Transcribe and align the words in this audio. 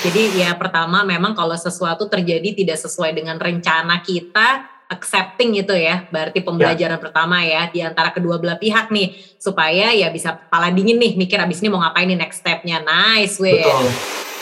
Jadi 0.00 0.40
ya 0.40 0.56
pertama 0.56 1.04
memang 1.04 1.36
kalau 1.36 1.52
sesuatu 1.52 2.08
terjadi 2.08 2.56
tidak 2.56 2.80
sesuai 2.80 3.12
dengan 3.12 3.36
rencana 3.36 4.00
kita, 4.00 4.64
accepting 4.88 5.60
itu 5.60 5.76
ya, 5.76 6.08
berarti 6.08 6.40
pembelajaran 6.40 6.98
ya. 6.98 7.02
pertama 7.02 7.36
ya 7.44 7.68
di 7.68 7.84
antara 7.84 8.10
kedua 8.10 8.40
belah 8.40 8.56
pihak 8.56 8.88
nih 8.88 9.12
supaya 9.36 9.92
ya 9.92 10.08
bisa 10.08 10.34
pala 10.34 10.72
dingin 10.72 10.96
nih 10.98 11.14
mikir 11.20 11.36
abis 11.38 11.60
ini 11.60 11.68
mau 11.68 11.84
ngapain 11.84 12.08
nih 12.08 12.18
next 12.18 12.40
stepnya. 12.40 12.80
Nice, 12.80 13.36
weh. 13.38 13.60
Betul 13.60 13.86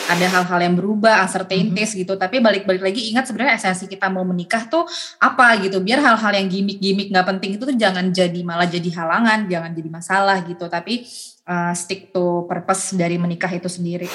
ada 0.09 0.25
hal-hal 0.25 0.59
yang 0.65 0.75
berubah, 0.75 1.21
uncertainties 1.29 1.93
mm-hmm. 1.93 2.03
gitu. 2.03 2.13
Tapi 2.17 2.41
balik-balik 2.41 2.81
lagi 2.81 3.13
ingat 3.13 3.29
sebenarnya 3.29 3.61
esensi 3.61 3.85
kita 3.85 4.09
mau 4.09 4.25
menikah 4.25 4.65
tuh 4.67 4.89
apa 5.21 5.61
gitu. 5.61 5.85
Biar 5.85 6.01
hal-hal 6.01 6.33
yang 6.33 6.49
gimmick-gimmick 6.49 7.13
nggak 7.13 7.29
penting 7.37 7.61
itu 7.61 7.69
tuh 7.69 7.77
jangan 7.77 8.09
jadi 8.09 8.41
malah 8.41 8.67
jadi 8.67 8.89
halangan, 8.89 9.47
jangan 9.47 9.71
jadi 9.77 9.91
masalah 9.93 10.37
gitu. 10.49 10.65
Tapi 10.67 11.05
uh, 11.45 11.77
stick 11.77 12.11
to 12.11 12.49
purpose 12.49 12.97
dari 12.97 13.21
menikah 13.21 13.53
itu 13.53 13.69
sendiri. 13.69 14.09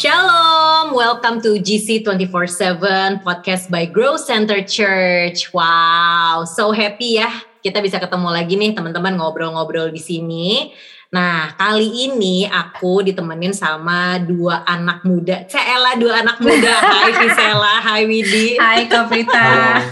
Shalom, 0.00 0.96
welcome 0.96 1.44
to 1.44 1.60
GC 1.60 2.00
24/7 2.00 3.20
podcast 3.20 3.68
by 3.68 3.84
Grow 3.84 4.16
Center 4.16 4.64
Church. 4.64 5.52
Wow, 5.52 6.48
so 6.48 6.72
happy 6.72 7.20
ya 7.20 7.28
kita 7.60 7.84
bisa 7.84 8.00
ketemu 8.00 8.32
lagi 8.32 8.56
nih 8.56 8.72
teman-teman 8.72 9.20
ngobrol-ngobrol 9.20 9.92
di 9.92 10.00
sini. 10.00 10.72
Nah, 11.12 11.52
kali 11.52 12.08
ini 12.08 12.48
aku 12.48 13.04
ditemenin 13.04 13.52
sama 13.52 14.16
dua 14.24 14.64
anak 14.64 15.04
muda. 15.04 15.44
Cela 15.44 15.92
dua 16.00 16.24
anak 16.24 16.40
muda. 16.40 16.74
Hai 16.96 17.12
Visela, 17.20 17.74
hai 17.84 18.02
Widi. 18.08 18.56
Hai 18.56 18.88
Kaprita. 18.88 19.84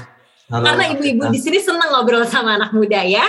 Karena 0.49 0.89
ibu-ibu 0.89 1.29
di 1.29 1.37
sini 1.37 1.61
senang 1.61 1.93
ngobrol 1.93 2.25
sama 2.25 2.57
anak 2.57 2.73
muda 2.73 3.05
ya. 3.05 3.29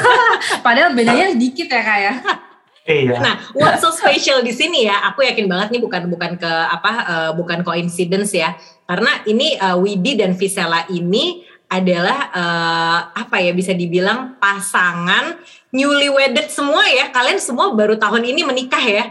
Padahal 0.64 0.96
bedanya 0.96 1.36
sedikit 1.36 1.68
ya 1.68 1.84
kak 1.84 1.98
ya. 2.00 2.14
Iya. 2.86 3.18
Nah, 3.18 3.34
what's 3.50 3.82
so 3.82 3.90
special 3.90 4.46
di 4.46 4.54
sini 4.54 4.86
ya? 4.86 5.02
Aku 5.10 5.26
yakin 5.26 5.50
banget 5.50 5.74
nih 5.74 5.82
bukan 5.82 6.06
bukan 6.06 6.38
ke 6.38 6.46
apa 6.48 6.92
uh, 7.02 7.30
bukan 7.34 7.66
coincidence 7.66 8.30
ya. 8.30 8.54
Karena 8.86 9.26
ini 9.26 9.58
uh, 9.58 9.74
Widi 9.74 10.14
dan 10.14 10.38
Visela 10.38 10.86
ini 10.94 11.42
adalah 11.66 12.30
uh, 12.30 12.98
apa 13.10 13.42
ya 13.42 13.50
bisa 13.50 13.74
dibilang 13.74 14.38
pasangan 14.38 15.34
newly 15.74 16.06
wedded 16.14 16.46
semua 16.46 16.86
ya. 16.86 17.10
Kalian 17.10 17.42
semua 17.42 17.74
baru 17.74 17.98
tahun 17.98 18.22
ini 18.22 18.46
menikah 18.46 18.84
ya. 18.86 19.04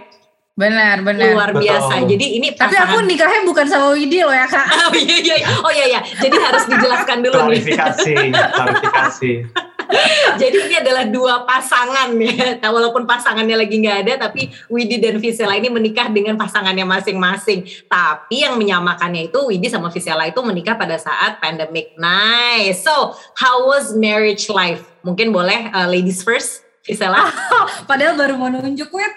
Benar, 0.56 1.04
benar. 1.04 1.36
Luar 1.36 1.52
biasa. 1.52 2.00
Betul. 2.00 2.16
Jadi 2.16 2.26
ini 2.40 2.48
pasangan... 2.56 2.80
Tapi 2.80 2.96
aku 2.96 2.98
nikahnya 3.04 3.44
bukan 3.44 3.66
sama 3.68 3.92
Widi 3.92 4.24
loh 4.24 4.32
ya, 4.32 4.48
Kak. 4.48 4.68
oh 4.88 4.96
iya 4.96 5.18
iya. 5.20 5.36
Oh 5.60 5.72
iya 5.76 5.86
iya. 5.92 6.02
Jadi 6.24 6.36
harus 6.40 6.64
dijelaskan 6.72 7.18
dulu 7.28 7.36
nih. 7.52 7.76
Klarifikasi, 7.76 8.14
klarifikasi. 8.32 9.32
Jadi 10.42 10.58
ini 10.70 10.76
adalah 10.80 11.06
dua 11.08 11.44
pasangan 11.48 12.12
ya. 12.20 12.60
Nah, 12.60 12.70
walaupun 12.72 13.04
pasangannya 13.08 13.56
lagi 13.56 13.76
nggak 13.80 13.98
ada, 14.08 14.14
tapi 14.30 14.52
Widi 14.68 15.00
dan 15.00 15.18
Visela 15.20 15.56
ini 15.56 15.70
menikah 15.72 16.12
dengan 16.12 16.36
pasangannya 16.36 16.86
masing-masing. 16.86 17.66
Tapi 17.88 18.46
yang 18.46 18.60
menyamakannya 18.60 19.32
itu 19.32 19.40
Widi 19.48 19.68
sama 19.72 19.90
Visela 19.90 20.28
itu 20.28 20.40
menikah 20.44 20.76
pada 20.76 21.00
saat 21.00 21.40
pandemic. 21.40 21.96
Nice. 22.00 22.84
So, 22.84 23.16
how 23.38 23.68
was 23.68 23.96
marriage 23.96 24.48
life? 24.52 24.84
Mungkin 25.06 25.30
boleh 25.32 25.70
uh, 25.74 25.88
ladies 25.90 26.22
first, 26.26 26.66
Visela. 26.86 27.30
Padahal 27.90 28.18
baru 28.18 28.34
mau 28.38 28.50
nunjuk, 28.50 28.90
Wid. 28.92 29.14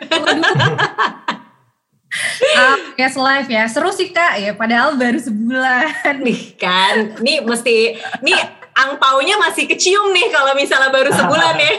Uh, 2.56 2.76
yes 3.00 3.20
live 3.20 3.52
ya 3.52 3.68
seru 3.68 3.92
sih 3.92 4.08
kak 4.08 4.40
ya 4.40 4.56
padahal 4.56 4.96
baru 4.96 5.20
sebulan 5.20 6.24
nih 6.24 6.56
kan 6.56 7.20
nih 7.20 7.44
mesti 7.44 8.00
nih 8.24 8.40
angpaunya 8.78 9.34
masih 9.42 9.66
kecium 9.66 10.14
nih 10.14 10.30
kalau 10.30 10.54
misalnya 10.54 10.94
baru 10.94 11.10
sebulan 11.10 11.54
ya. 11.58 11.72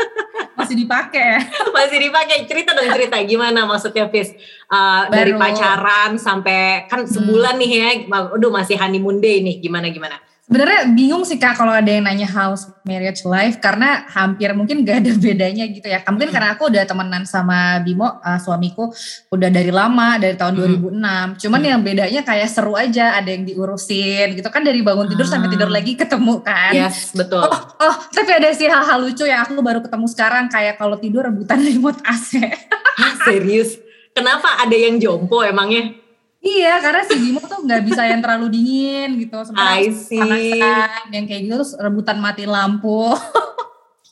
masih 0.58 0.74
dipakai 0.74 1.24
ya? 1.38 1.40
masih 1.76 1.98
dipakai. 2.02 2.36
Cerita 2.50 2.74
dong 2.74 2.90
cerita 2.90 3.16
gimana 3.22 3.62
maksudnya 3.62 4.10
Fis? 4.10 4.34
Uh, 4.66 5.06
dari 5.12 5.36
pacaran 5.38 6.18
sampai 6.18 6.90
kan 6.90 7.06
sebulan 7.06 7.54
hmm. 7.56 7.62
nih 7.62 7.70
ya. 7.70 7.90
Aduh 8.34 8.50
masih 8.50 8.74
honeymoon 8.74 9.22
day 9.22 9.38
nih. 9.44 9.62
Gimana 9.62 9.88
gimana? 9.94 10.18
Sebenarnya 10.52 10.92
bingung 10.92 11.24
sih 11.24 11.40
kak 11.40 11.56
kalau 11.56 11.72
ada 11.72 11.88
yang 11.88 12.04
nanya 12.04 12.28
house 12.28 12.68
marriage 12.84 13.24
life 13.24 13.56
karena 13.56 14.04
hampir 14.12 14.52
mungkin 14.52 14.84
gak 14.84 15.00
ada 15.00 15.16
bedanya 15.24 15.64
gitu 15.64 15.88
ya. 15.88 16.04
Mungkin 16.04 16.28
karena 16.28 16.52
aku 16.52 16.68
udah 16.68 16.84
temenan 16.84 17.24
sama 17.24 17.80
Bimo 17.80 18.04
uh, 18.04 18.36
suamiku 18.36 18.92
udah 19.32 19.48
dari 19.48 19.72
lama 19.72 20.20
dari 20.20 20.36
tahun 20.36 20.52
hmm. 20.52 20.92
2006. 21.40 21.48
Cuman 21.48 21.60
hmm. 21.64 21.70
yang 21.72 21.80
bedanya 21.80 22.20
kayak 22.20 22.52
seru 22.52 22.76
aja 22.76 23.16
ada 23.16 23.32
yang 23.32 23.48
diurusin 23.48 24.36
gitu 24.36 24.52
kan 24.52 24.60
dari 24.60 24.84
bangun 24.84 25.08
tidur 25.08 25.24
hmm. 25.24 25.32
sampai 25.32 25.48
tidur 25.48 25.72
ah. 25.72 25.80
lagi 25.80 25.92
ketemu 25.96 26.34
kan. 26.44 26.72
Yes 26.76 27.16
betul. 27.16 27.48
Oh, 27.48 27.60
oh 27.88 27.94
tapi 28.12 28.30
ada 28.36 28.52
sih 28.52 28.68
hal-hal 28.68 29.00
lucu 29.00 29.24
yang 29.24 29.48
aku 29.48 29.56
baru 29.64 29.80
ketemu 29.80 30.04
sekarang 30.12 30.52
kayak 30.52 30.76
kalau 30.76 31.00
tidur 31.00 31.24
rebutan 31.24 31.64
remote 31.64 32.04
AC. 32.04 32.44
Serius? 33.24 33.80
Kenapa 34.12 34.60
ada 34.60 34.76
yang 34.76 35.00
jompo 35.00 35.40
emangnya? 35.40 36.01
Iya, 36.42 36.82
karena 36.82 37.02
si 37.06 37.14
Bimo 37.22 37.38
tuh 37.38 37.62
nggak 37.62 37.82
bisa 37.86 38.02
yang 38.02 38.18
terlalu 38.18 38.50
dingin 38.50 39.14
gitu. 39.14 39.38
I 39.54 39.94
see. 39.94 40.58
yang 41.14 41.24
kayak 41.30 41.46
gitu 41.46 41.54
terus 41.62 41.72
rebutan 41.78 42.18
mati 42.18 42.44
lampu. 42.44 43.14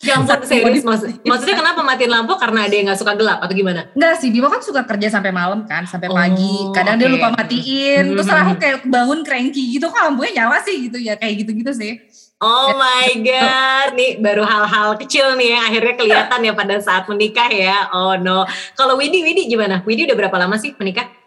Ya 0.00 0.16
ampun 0.16 0.32
serius 0.48 0.80
maksud, 0.80 1.28
maksudnya 1.28 1.60
kenapa 1.60 1.84
matiin 1.84 2.08
lampu 2.08 2.32
karena 2.40 2.64
ada 2.64 2.72
yang 2.72 2.88
gak 2.88 3.04
suka 3.04 3.12
gelap 3.20 3.44
atau 3.44 3.52
gimana? 3.52 3.84
Enggak 3.92 4.16
sih, 4.16 4.32
Bimo 4.32 4.48
kan 4.48 4.64
suka 4.64 4.88
kerja 4.88 5.12
sampai 5.12 5.28
malam 5.28 5.68
kan, 5.68 5.84
sampai 5.84 6.08
oh, 6.08 6.16
pagi. 6.16 6.72
Kadang 6.72 6.96
okay. 6.96 7.04
dia 7.04 7.12
lupa 7.12 7.28
matiin, 7.36 8.04
terus 8.16 8.24
aku 8.32 8.56
kayak 8.56 8.88
bangun 8.88 9.20
cranky 9.20 9.76
gitu, 9.76 9.92
kok 9.92 10.00
lampunya 10.00 10.40
nyala 10.40 10.64
sih 10.64 10.88
gitu 10.88 10.96
ya, 10.96 11.20
kayak 11.20 11.44
gitu-gitu 11.44 11.76
sih. 11.76 12.00
Oh 12.40 12.72
my 12.80 13.12
god, 13.20 13.92
nih 13.92 14.16
baru 14.24 14.40
hal-hal 14.40 14.96
kecil 14.96 15.36
nih 15.36 15.52
yang 15.52 15.68
akhirnya 15.68 15.92
kelihatan 15.92 16.40
ya 16.48 16.52
pada 16.56 16.80
saat 16.80 17.04
menikah 17.04 17.52
ya. 17.52 17.92
Oh 17.92 18.16
no. 18.16 18.48
Kalau 18.80 18.96
Widi, 18.96 19.20
Widi 19.20 19.52
gimana? 19.52 19.84
Widi 19.84 20.08
udah 20.08 20.16
berapa 20.16 20.36
lama 20.40 20.56
sih 20.56 20.72
menikah? 20.80 21.19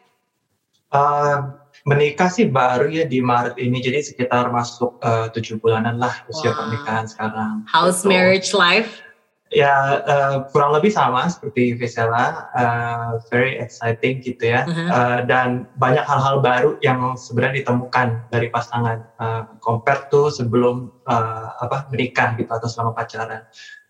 Uh, 0.94 1.58
menikah 1.90 2.30
sih 2.30 2.48
baru 2.48 2.88
ya 2.88 3.04
di 3.10 3.20
Maret 3.20 3.58
ini, 3.58 3.82
jadi 3.82 4.00
sekitar 4.00 4.54
masuk 4.54 5.02
tujuh 5.36 5.60
bulanan 5.60 6.00
lah 6.00 6.14
usia 6.32 6.54
wow. 6.54 6.58
pernikahan 6.64 7.06
sekarang. 7.10 7.54
How's 7.68 8.06
gitu. 8.06 8.14
marriage 8.14 8.54
life? 8.56 9.04
Ya 9.54 10.02
uh, 10.02 10.50
kurang 10.50 10.74
lebih 10.74 10.90
sama 10.90 11.30
seperti 11.30 11.78
Vesela, 11.78 12.50
uh, 12.58 13.22
very 13.30 13.54
exciting 13.62 14.18
gitu 14.24 14.50
ya, 14.50 14.66
uh-huh. 14.66 14.90
uh, 14.90 15.20
dan 15.30 15.70
banyak 15.78 16.02
hal-hal 16.02 16.42
baru 16.42 16.82
yang 16.82 17.14
sebenarnya 17.14 17.62
ditemukan 17.62 18.34
dari 18.34 18.50
pasangan 18.50 19.06
uh, 19.22 19.46
compare 19.62 20.10
tuh 20.10 20.34
sebelum 20.34 20.90
uh, 21.08 21.48
apa 21.60 21.88
menikah 21.92 22.36
gitu 22.40 22.52
atau 22.52 22.68
selama 22.68 22.96
pacaran. 22.96 23.44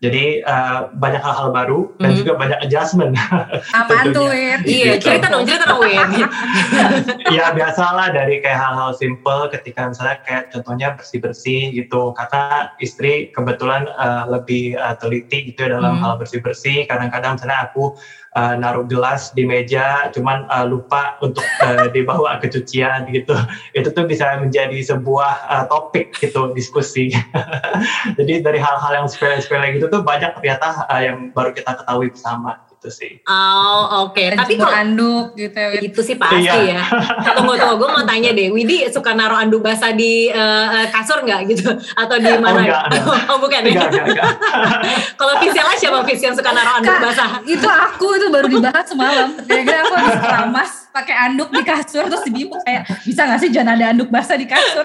Jadi 0.04 0.44
uh, 0.44 0.92
banyak 1.00 1.22
hal-hal 1.22 1.48
baru 1.48 1.88
dan 1.96 2.12
mm. 2.12 2.18
juga 2.20 2.32
banyak 2.36 2.58
adjustment. 2.60 3.16
Apa 3.80 4.12
tuh, 4.12 4.28
Win? 4.28 4.60
Iya, 4.60 5.00
gitu. 5.00 5.08
cerita 5.08 5.32
dong, 5.32 5.48
cerita 5.48 5.64
dong, 5.64 5.80
Win. 5.80 6.28
ya 7.40 7.56
biasalah 7.56 8.12
dari 8.12 8.44
kayak 8.44 8.58
hal-hal 8.58 8.92
simple 8.92 9.48
ketika 9.48 9.88
misalnya 9.88 10.20
kayak 10.20 10.52
contohnya 10.52 10.92
bersih-bersih 10.92 11.72
gitu. 11.72 12.12
Karena 12.12 12.76
istri 12.84 13.32
kebetulan 13.32 13.88
uh, 13.96 14.28
lebih 14.28 14.76
uh, 14.76 14.92
teliti 15.00 15.54
gitu 15.54 15.72
ya 15.72 15.80
dalam 15.80 15.96
mm. 15.96 16.02
hal 16.04 16.20
bersih-bersih. 16.20 16.84
Kadang-kadang 16.84 17.40
misalnya 17.40 17.72
aku 17.72 17.96
uh, 18.34 18.54
naruh 18.58 18.84
gelas 18.84 19.30
di 19.32 19.46
meja 19.46 20.10
cuman 20.10 20.44
uh, 20.50 20.66
lupa 20.66 21.16
untuk 21.22 21.46
uh, 21.62 21.88
dibawa 21.94 22.42
ke 22.42 22.50
cucian 22.50 23.08
gitu. 23.14 23.34
Itu 23.78 23.94
tuh 23.94 24.04
bisa 24.04 24.36
menjadi 24.42 24.76
sebuah 24.82 25.48
uh, 25.48 25.64
topik 25.70 26.12
gitu 26.18 26.50
diskusi. 26.52 27.14
Jadi 28.18 28.42
dari 28.42 28.58
hal-hal 28.60 29.04
yang 29.04 29.08
sepele-sepele 29.08 29.78
gitu 29.78 29.86
tuh 29.88 30.02
banyak 30.02 30.34
ternyata 30.36 30.84
uh, 30.90 31.00
yang 31.00 31.30
baru 31.30 31.54
kita 31.54 31.78
ketahui 31.80 32.10
bersama 32.10 32.63
gitu 32.84 32.92
sih. 32.92 33.12
Oh 33.24 34.04
oke. 34.04 34.12
Okay. 34.12 34.36
Tapi 34.36 34.60
kalau 34.60 34.76
anduk 34.76 35.32
gitu 35.40 35.56
ya. 35.56 35.80
Itu 35.80 36.00
sih 36.04 36.20
pasti 36.20 36.44
iya. 36.44 36.84
ya. 36.84 36.84
Tunggu 37.32 37.56
tunggu, 37.56 37.80
gue 37.80 37.88
mau 37.88 38.04
tanya 38.04 38.36
deh, 38.36 38.52
Widi 38.52 38.84
suka 38.92 39.16
naruh 39.16 39.40
anduk 39.40 39.64
basah 39.64 39.96
di 39.96 40.28
uh, 40.28 40.84
kasur 40.92 41.24
nggak 41.24 41.48
gitu? 41.48 41.72
Atau 41.96 42.20
di 42.20 42.28
mana? 42.36 42.52
Oh, 42.52 42.60
enggak, 42.60 42.84
enggak. 42.92 43.20
oh 43.32 43.38
bukan 43.40 43.60
ya? 43.64 43.68
Enggak, 43.72 43.88
enggak, 43.88 44.06
enggak. 44.12 44.32
kalau 45.20 45.34
Visiala 45.40 45.72
siapa 45.80 45.98
Vis 46.04 46.20
yang 46.20 46.36
suka 46.36 46.50
naruh 46.52 46.74
anduk 46.76 46.92
Kak, 46.92 47.00
basah? 47.08 47.30
Itu 47.48 47.68
aku 47.72 48.06
itu 48.20 48.26
baru 48.28 48.46
dibahas 48.52 48.84
semalam. 48.84 49.28
Gara-gara 49.48 49.80
aku 49.80 49.94
harus 49.96 50.16
keramas 50.20 50.70
pakai 50.92 51.16
anduk 51.32 51.48
di 51.48 51.62
kasur 51.64 52.04
terus 52.06 52.22
di 52.28 52.44
kayak 52.46 52.84
bisa 53.02 53.26
gak 53.26 53.40
sih 53.40 53.50
jangan 53.50 53.80
ada 53.80 53.96
anduk 53.96 54.12
basah 54.12 54.36
di 54.36 54.44
kasur? 54.44 54.84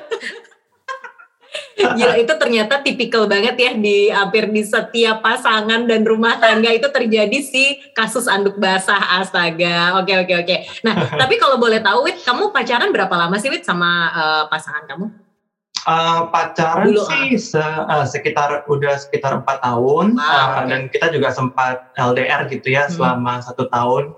Gila 1.80 2.16
itu 2.20 2.34
ternyata 2.36 2.84
tipikal 2.84 3.24
banget 3.24 3.56
ya 3.56 3.72
di 3.72 4.12
hampir 4.12 4.52
di 4.52 4.68
setiap 4.68 5.24
pasangan 5.24 5.88
dan 5.88 6.04
rumah 6.04 6.36
tangga 6.36 6.76
itu 6.76 6.92
terjadi 6.92 7.40
sih 7.40 7.80
kasus 7.96 8.28
anduk 8.28 8.60
basah 8.60 9.20
astaga. 9.24 9.96
Oke 10.04 10.14
oke 10.20 10.34
oke. 10.44 10.56
Nah 10.84 10.96
tapi 11.22 11.40
kalau 11.40 11.56
boleh 11.56 11.80
tahu 11.80 12.12
Wit, 12.12 12.22
kamu 12.28 12.52
pacaran 12.52 12.92
berapa 12.92 13.16
lama 13.16 13.40
sih 13.40 13.48
Wit 13.48 13.64
sama 13.64 14.12
uh, 14.12 14.44
pasangan 14.52 14.84
kamu? 14.86 15.08
Uh, 15.88 16.28
pacaran 16.28 16.92
Dulu, 16.92 17.08
sih 17.08 17.40
se, 17.40 17.64
uh, 17.64 18.04
sekitar 18.04 18.68
udah 18.68 19.00
sekitar 19.00 19.40
empat 19.40 19.64
tahun 19.64 20.20
wow, 20.20 20.28
uh, 20.28 20.46
okay. 20.60 20.64
dan 20.68 20.82
kita 20.92 21.08
juga 21.16 21.32
sempat 21.32 21.96
LDR 21.96 22.52
gitu 22.52 22.68
ya 22.76 22.84
hmm. 22.86 23.00
selama 23.00 23.40
satu 23.40 23.72
tahun 23.72 24.12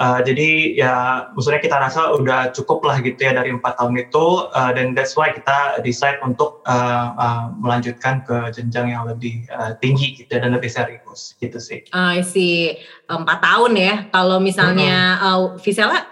Uh, 0.00 0.24
jadi 0.24 0.80
ya 0.80 0.94
maksudnya 1.36 1.60
kita 1.60 1.76
rasa 1.76 2.16
udah 2.16 2.56
cukup 2.56 2.80
lah 2.88 3.04
gitu 3.04 3.20
ya 3.20 3.36
dari 3.36 3.52
empat 3.52 3.76
tahun 3.76 4.00
itu 4.00 4.48
uh, 4.48 4.72
dan 4.72 4.96
that's 4.96 5.12
why 5.12 5.28
kita 5.28 5.76
decide 5.84 6.16
untuk 6.24 6.64
uh, 6.64 7.12
uh, 7.20 7.52
melanjutkan 7.60 8.24
ke 8.24 8.48
jenjang 8.48 8.96
yang 8.96 9.04
lebih 9.04 9.44
uh, 9.52 9.76
tinggi 9.76 10.16
gitu 10.16 10.32
ya, 10.32 10.40
dan 10.40 10.56
lebih 10.56 10.72
serius 10.72 11.36
gitu 11.36 11.60
sih. 11.60 11.84
Uh, 11.92 12.16
I 12.16 12.24
see 12.24 12.80
empat 13.12 13.44
tahun 13.44 13.76
ya. 13.76 13.94
Kalau 14.08 14.40
misalnya 14.40 15.20
uh, 15.20 15.60
Visela? 15.60 16.08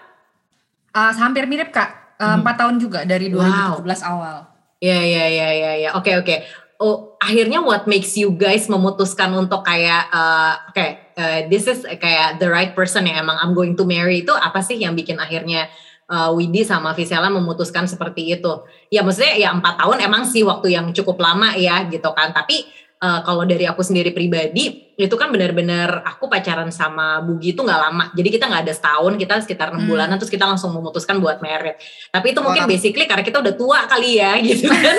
Uh, 0.92 1.12
hampir 1.16 1.48
mirip 1.48 1.72
kak, 1.72 2.20
empat 2.20 2.44
uh, 2.44 2.44
hmm. 2.44 2.60
tahun 2.60 2.74
juga 2.76 3.00
dari 3.08 3.32
2017 3.32 3.40
wow. 3.40 4.04
awal. 4.04 4.36
Ya 4.84 5.00
ya 5.00 5.24
ya 5.32 5.48
ya 5.48 5.72
ya. 5.80 5.90
Oke 5.96 6.12
oke. 6.20 6.44
Oh 6.76 7.07
akhirnya 7.18 7.60
what 7.60 7.84
makes 7.90 8.14
you 8.14 8.30
guys 8.32 8.70
memutuskan 8.70 9.34
untuk 9.34 9.66
kayak 9.66 10.06
uh, 10.10 10.54
okay, 10.70 11.10
uh, 11.18 11.44
this 11.50 11.66
is 11.66 11.82
kayak 11.98 12.38
the 12.38 12.46
right 12.46 12.72
person 12.72 13.04
yang 13.04 13.20
emang 13.20 13.36
I'm 13.38 13.52
going 13.52 13.74
to 13.76 13.84
marry 13.84 14.22
itu 14.22 14.32
apa 14.32 14.62
sih 14.62 14.78
yang 14.78 14.94
bikin 14.94 15.18
akhirnya 15.18 15.66
uh, 16.08 16.32
Widi 16.32 16.64
sama 16.64 16.94
Visela 16.94 17.28
memutuskan 17.28 17.84
seperti 17.90 18.32
itu? 18.32 18.64
Ya 18.88 19.04
maksudnya 19.04 19.36
ya 19.36 19.50
empat 19.52 19.82
tahun 19.82 19.98
emang 20.02 20.24
sih 20.24 20.46
waktu 20.46 20.74
yang 20.74 20.90
cukup 20.94 21.18
lama 21.20 21.54
ya 21.58 21.84
gitu 21.90 22.08
kan. 22.14 22.32
Tapi 22.32 22.64
uh, 23.02 23.20
kalau 23.26 23.44
dari 23.44 23.66
aku 23.66 23.82
sendiri 23.84 24.14
pribadi 24.14 24.87
itu 24.98 25.14
kan 25.14 25.30
benar-benar 25.30 26.02
aku 26.02 26.26
pacaran 26.26 26.74
sama 26.74 27.22
Bugi 27.22 27.54
itu 27.54 27.62
nggak 27.62 27.80
lama. 27.86 28.10
Jadi 28.18 28.34
kita 28.34 28.50
nggak 28.50 28.62
ada 28.66 28.74
setahun, 28.74 29.14
kita 29.14 29.32
sekitar 29.46 29.70
enam 29.70 29.86
hmm. 29.86 29.90
bulanan 29.94 30.18
terus 30.18 30.26
kita 30.26 30.42
langsung 30.42 30.74
memutuskan 30.74 31.22
buat 31.22 31.38
merit. 31.38 31.78
Tapi 32.10 32.34
itu 32.34 32.42
mungkin 32.42 32.66
basically 32.66 33.06
karena 33.06 33.22
kita 33.22 33.38
udah 33.38 33.54
tua 33.54 33.86
kali 33.86 34.18
ya 34.18 34.34
gitu 34.50 34.66
kan. 34.66 34.96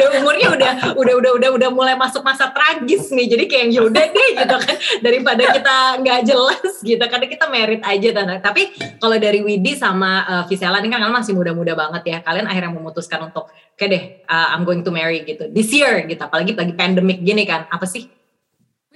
udah 0.00 0.06
umurnya 0.16 0.48
udah 0.48 0.72
udah 0.96 1.14
udah 1.20 1.32
udah 1.36 1.50
udah 1.60 1.68
mulai 1.76 1.92
masuk 1.92 2.24
masa 2.24 2.48
tragis 2.48 3.12
nih. 3.12 3.36
Jadi 3.36 3.44
kayak 3.44 3.66
yaudah 3.76 4.06
deh 4.08 4.28
gitu 4.32 4.56
kan 4.64 4.76
daripada 5.04 5.42
kita 5.52 5.76
nggak 6.00 6.20
jelas 6.24 6.72
gitu 6.80 7.04
karena 7.04 7.26
kita 7.28 7.44
merit 7.52 7.84
aja 7.84 8.08
tanda. 8.16 8.40
Tapi 8.40 8.72
kalau 8.96 9.20
dari 9.20 9.44
Widi 9.44 9.76
sama 9.76 10.24
uh, 10.24 10.44
Visela 10.48 10.80
ini 10.80 10.88
kan 10.88 11.04
kalian 11.04 11.12
masih 11.12 11.36
muda-muda 11.36 11.76
banget 11.76 12.16
ya. 12.16 12.18
Kalian 12.24 12.48
akhirnya 12.48 12.72
memutuskan 12.72 13.28
untuk 13.28 13.52
kayak 13.76 13.90
deh 13.92 14.04
uh, 14.24 14.56
I'm 14.56 14.64
going 14.64 14.80
to 14.80 14.88
marry 14.88 15.20
gitu 15.28 15.52
this 15.52 15.68
year 15.68 16.00
gitu. 16.08 16.24
Apalagi 16.24 16.56
lagi 16.56 16.72
pandemic 16.72 17.20
gini 17.20 17.44
kan. 17.44 17.68
Apa 17.68 17.84
sih 17.84 18.15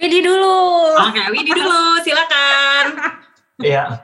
Widi 0.01 0.19
dulu. 0.25 0.57
Oke, 0.97 1.13
okay, 1.13 1.25
Widi 1.29 1.51
dulu, 1.53 2.01
silakan. 2.01 2.85
Iya, 3.61 4.01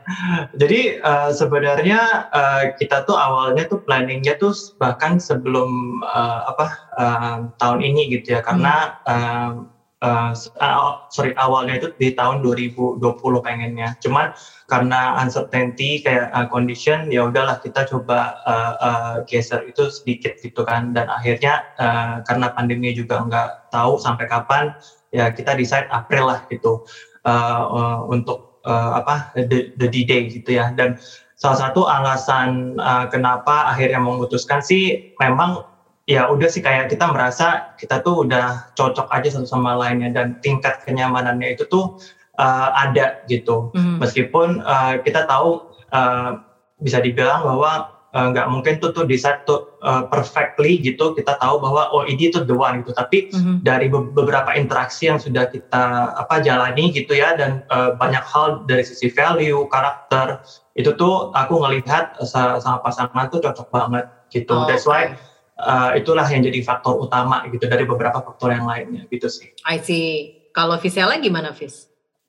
jadi 0.54 1.02
uh, 1.02 1.34
sebenarnya 1.34 2.30
uh, 2.30 2.78
kita 2.78 3.10
tuh 3.10 3.18
awalnya 3.18 3.66
tuh 3.66 3.82
planningnya 3.82 4.38
tuh 4.38 4.54
bahkan 4.78 5.18
sebelum 5.18 5.98
uh, 6.06 6.54
apa 6.54 6.66
uh, 6.94 7.38
tahun 7.58 7.82
ini 7.82 8.14
gitu 8.14 8.38
ya, 8.38 8.46
karena 8.46 9.02
hmm. 9.10 9.74
uh, 10.06 10.32
uh, 10.62 11.10
sorry 11.10 11.34
awalnya 11.42 11.82
itu 11.82 11.90
di 11.98 12.14
tahun 12.14 12.46
2020 12.46 13.02
pengennya, 13.18 13.98
cuman 13.98 14.38
karena 14.70 15.18
uncertainty 15.26 16.06
kayak 16.06 16.30
uh, 16.38 16.46
condition 16.46 17.10
ya 17.10 17.26
udahlah 17.26 17.58
kita 17.58 17.82
coba 17.90 18.38
uh, 18.46 18.74
uh, 18.78 19.16
geser 19.26 19.66
itu 19.66 19.90
sedikit 19.90 20.38
gitu 20.38 20.62
kan, 20.70 20.94
dan 20.94 21.10
akhirnya 21.10 21.66
uh, 21.82 22.22
karena 22.30 22.54
pandemi 22.54 22.94
juga 22.94 23.26
nggak 23.26 23.74
tahu 23.74 23.98
sampai 23.98 24.30
kapan 24.30 24.78
ya 25.18 25.34
kita 25.34 25.58
decide 25.58 25.90
April 25.90 26.30
lah 26.30 26.46
gitu. 26.54 26.86
Uh, 27.25 27.64
uh, 27.74 28.00
untuk 28.08 28.62
uh, 28.64 29.02
apa 29.02 29.34
the, 29.36 29.74
the 29.75 29.88
D-Day 29.90 30.30
gitu 30.30 30.62
ya. 30.62 30.69
Dan 30.78 31.02
salah 31.34 31.58
satu 31.69 31.90
alasan 31.90 32.78
uh, 32.78 33.10
kenapa 33.10 33.74
akhirnya 33.74 33.98
memutuskan 33.98 34.62
sih 34.62 35.12
memang 35.18 35.66
ya 36.08 36.31
udah 36.31 36.48
sih 36.48 36.64
kayak 36.64 36.88
kita 36.88 37.10
merasa 37.12 37.75
kita 37.75 38.00
tuh 38.00 38.24
udah 38.24 38.72
cocok 38.80 39.12
aja 39.12 39.28
satu 39.28 39.50
sama 39.50 39.75
lainnya 39.75 40.14
dan 40.14 40.40
tingkat 40.40 40.80
kenyamanannya 40.88 41.60
itu 41.60 41.68
tuh 41.68 42.00
uh, 42.40 42.69
ada 42.74 43.22
gitu. 43.28 43.74
Mm. 43.75 44.00
meskipun 44.00 44.64
uh, 44.64 45.04
kita 45.04 45.28
tahu 45.28 45.68
uh, 45.92 46.42
bisa 46.80 47.02
dibilang 47.04 47.44
bahwa 47.44 47.97
nggak 48.18 48.48
uh, 48.48 48.52
mungkin 48.52 48.81
tuh 48.81 48.90
tuh 48.92 49.06
di 49.06 49.14
satu 49.19 49.78
uh, 49.86 50.10
perfectly 50.10 50.81
gitu 50.81 51.14
kita 51.14 51.38
tahu 51.38 51.62
bahwa 51.62 51.94
oh 51.94 52.04
ini 52.10 52.34
tuh 52.34 52.44
the 52.44 52.56
one 52.56 52.81
gitu. 52.81 52.98
Tapi 52.98 53.30
mm-hmm. 53.30 53.56
dari 53.62 53.88
be- 53.88 54.10
beberapa 54.12 54.58
interaksi 54.58 55.08
yang 55.12 55.22
sudah 55.22 55.46
kita 55.54 56.18
apa 56.18 56.42
jalani 56.42 56.90
gitu 56.90 57.14
ya 57.14 57.38
dan 57.38 57.62
uh, 57.69 57.94
banyak 57.94 58.24
hal 58.25 58.66
dari 58.66 58.81
sisi 58.81 59.14
value 59.14 59.69
karakter 59.69 60.42
itu 60.74 60.94
tuh 60.98 61.30
aku 61.38 61.62
ngelihat 61.62 62.18
uh, 62.22 62.58
sama 62.58 62.81
pasangan 62.81 63.30
tuh 63.30 63.42
cocok 63.46 63.68
banget 63.69 64.06
gitu. 64.34 64.54
Oh, 64.54 64.66
that's 64.66 64.90
why 64.90 65.14
uh, 65.62 65.94
itulah 65.98 66.25
yang 66.30 66.46
jadi 66.46 66.62
faktor 66.62 66.98
utama 67.02 67.46
gitu 67.50 67.66
dari 67.66 67.86
beberapa 67.86 68.22
faktor 68.22 68.54
yang 68.54 68.66
lainnya 68.66 69.06
gitu 69.10 69.30
sih. 69.30 69.54
I 69.66 69.81
see. 69.81 70.38
Kalau 70.54 70.78
Visela 70.81 71.22
gimana 71.22 71.54
Vis? 71.54 71.86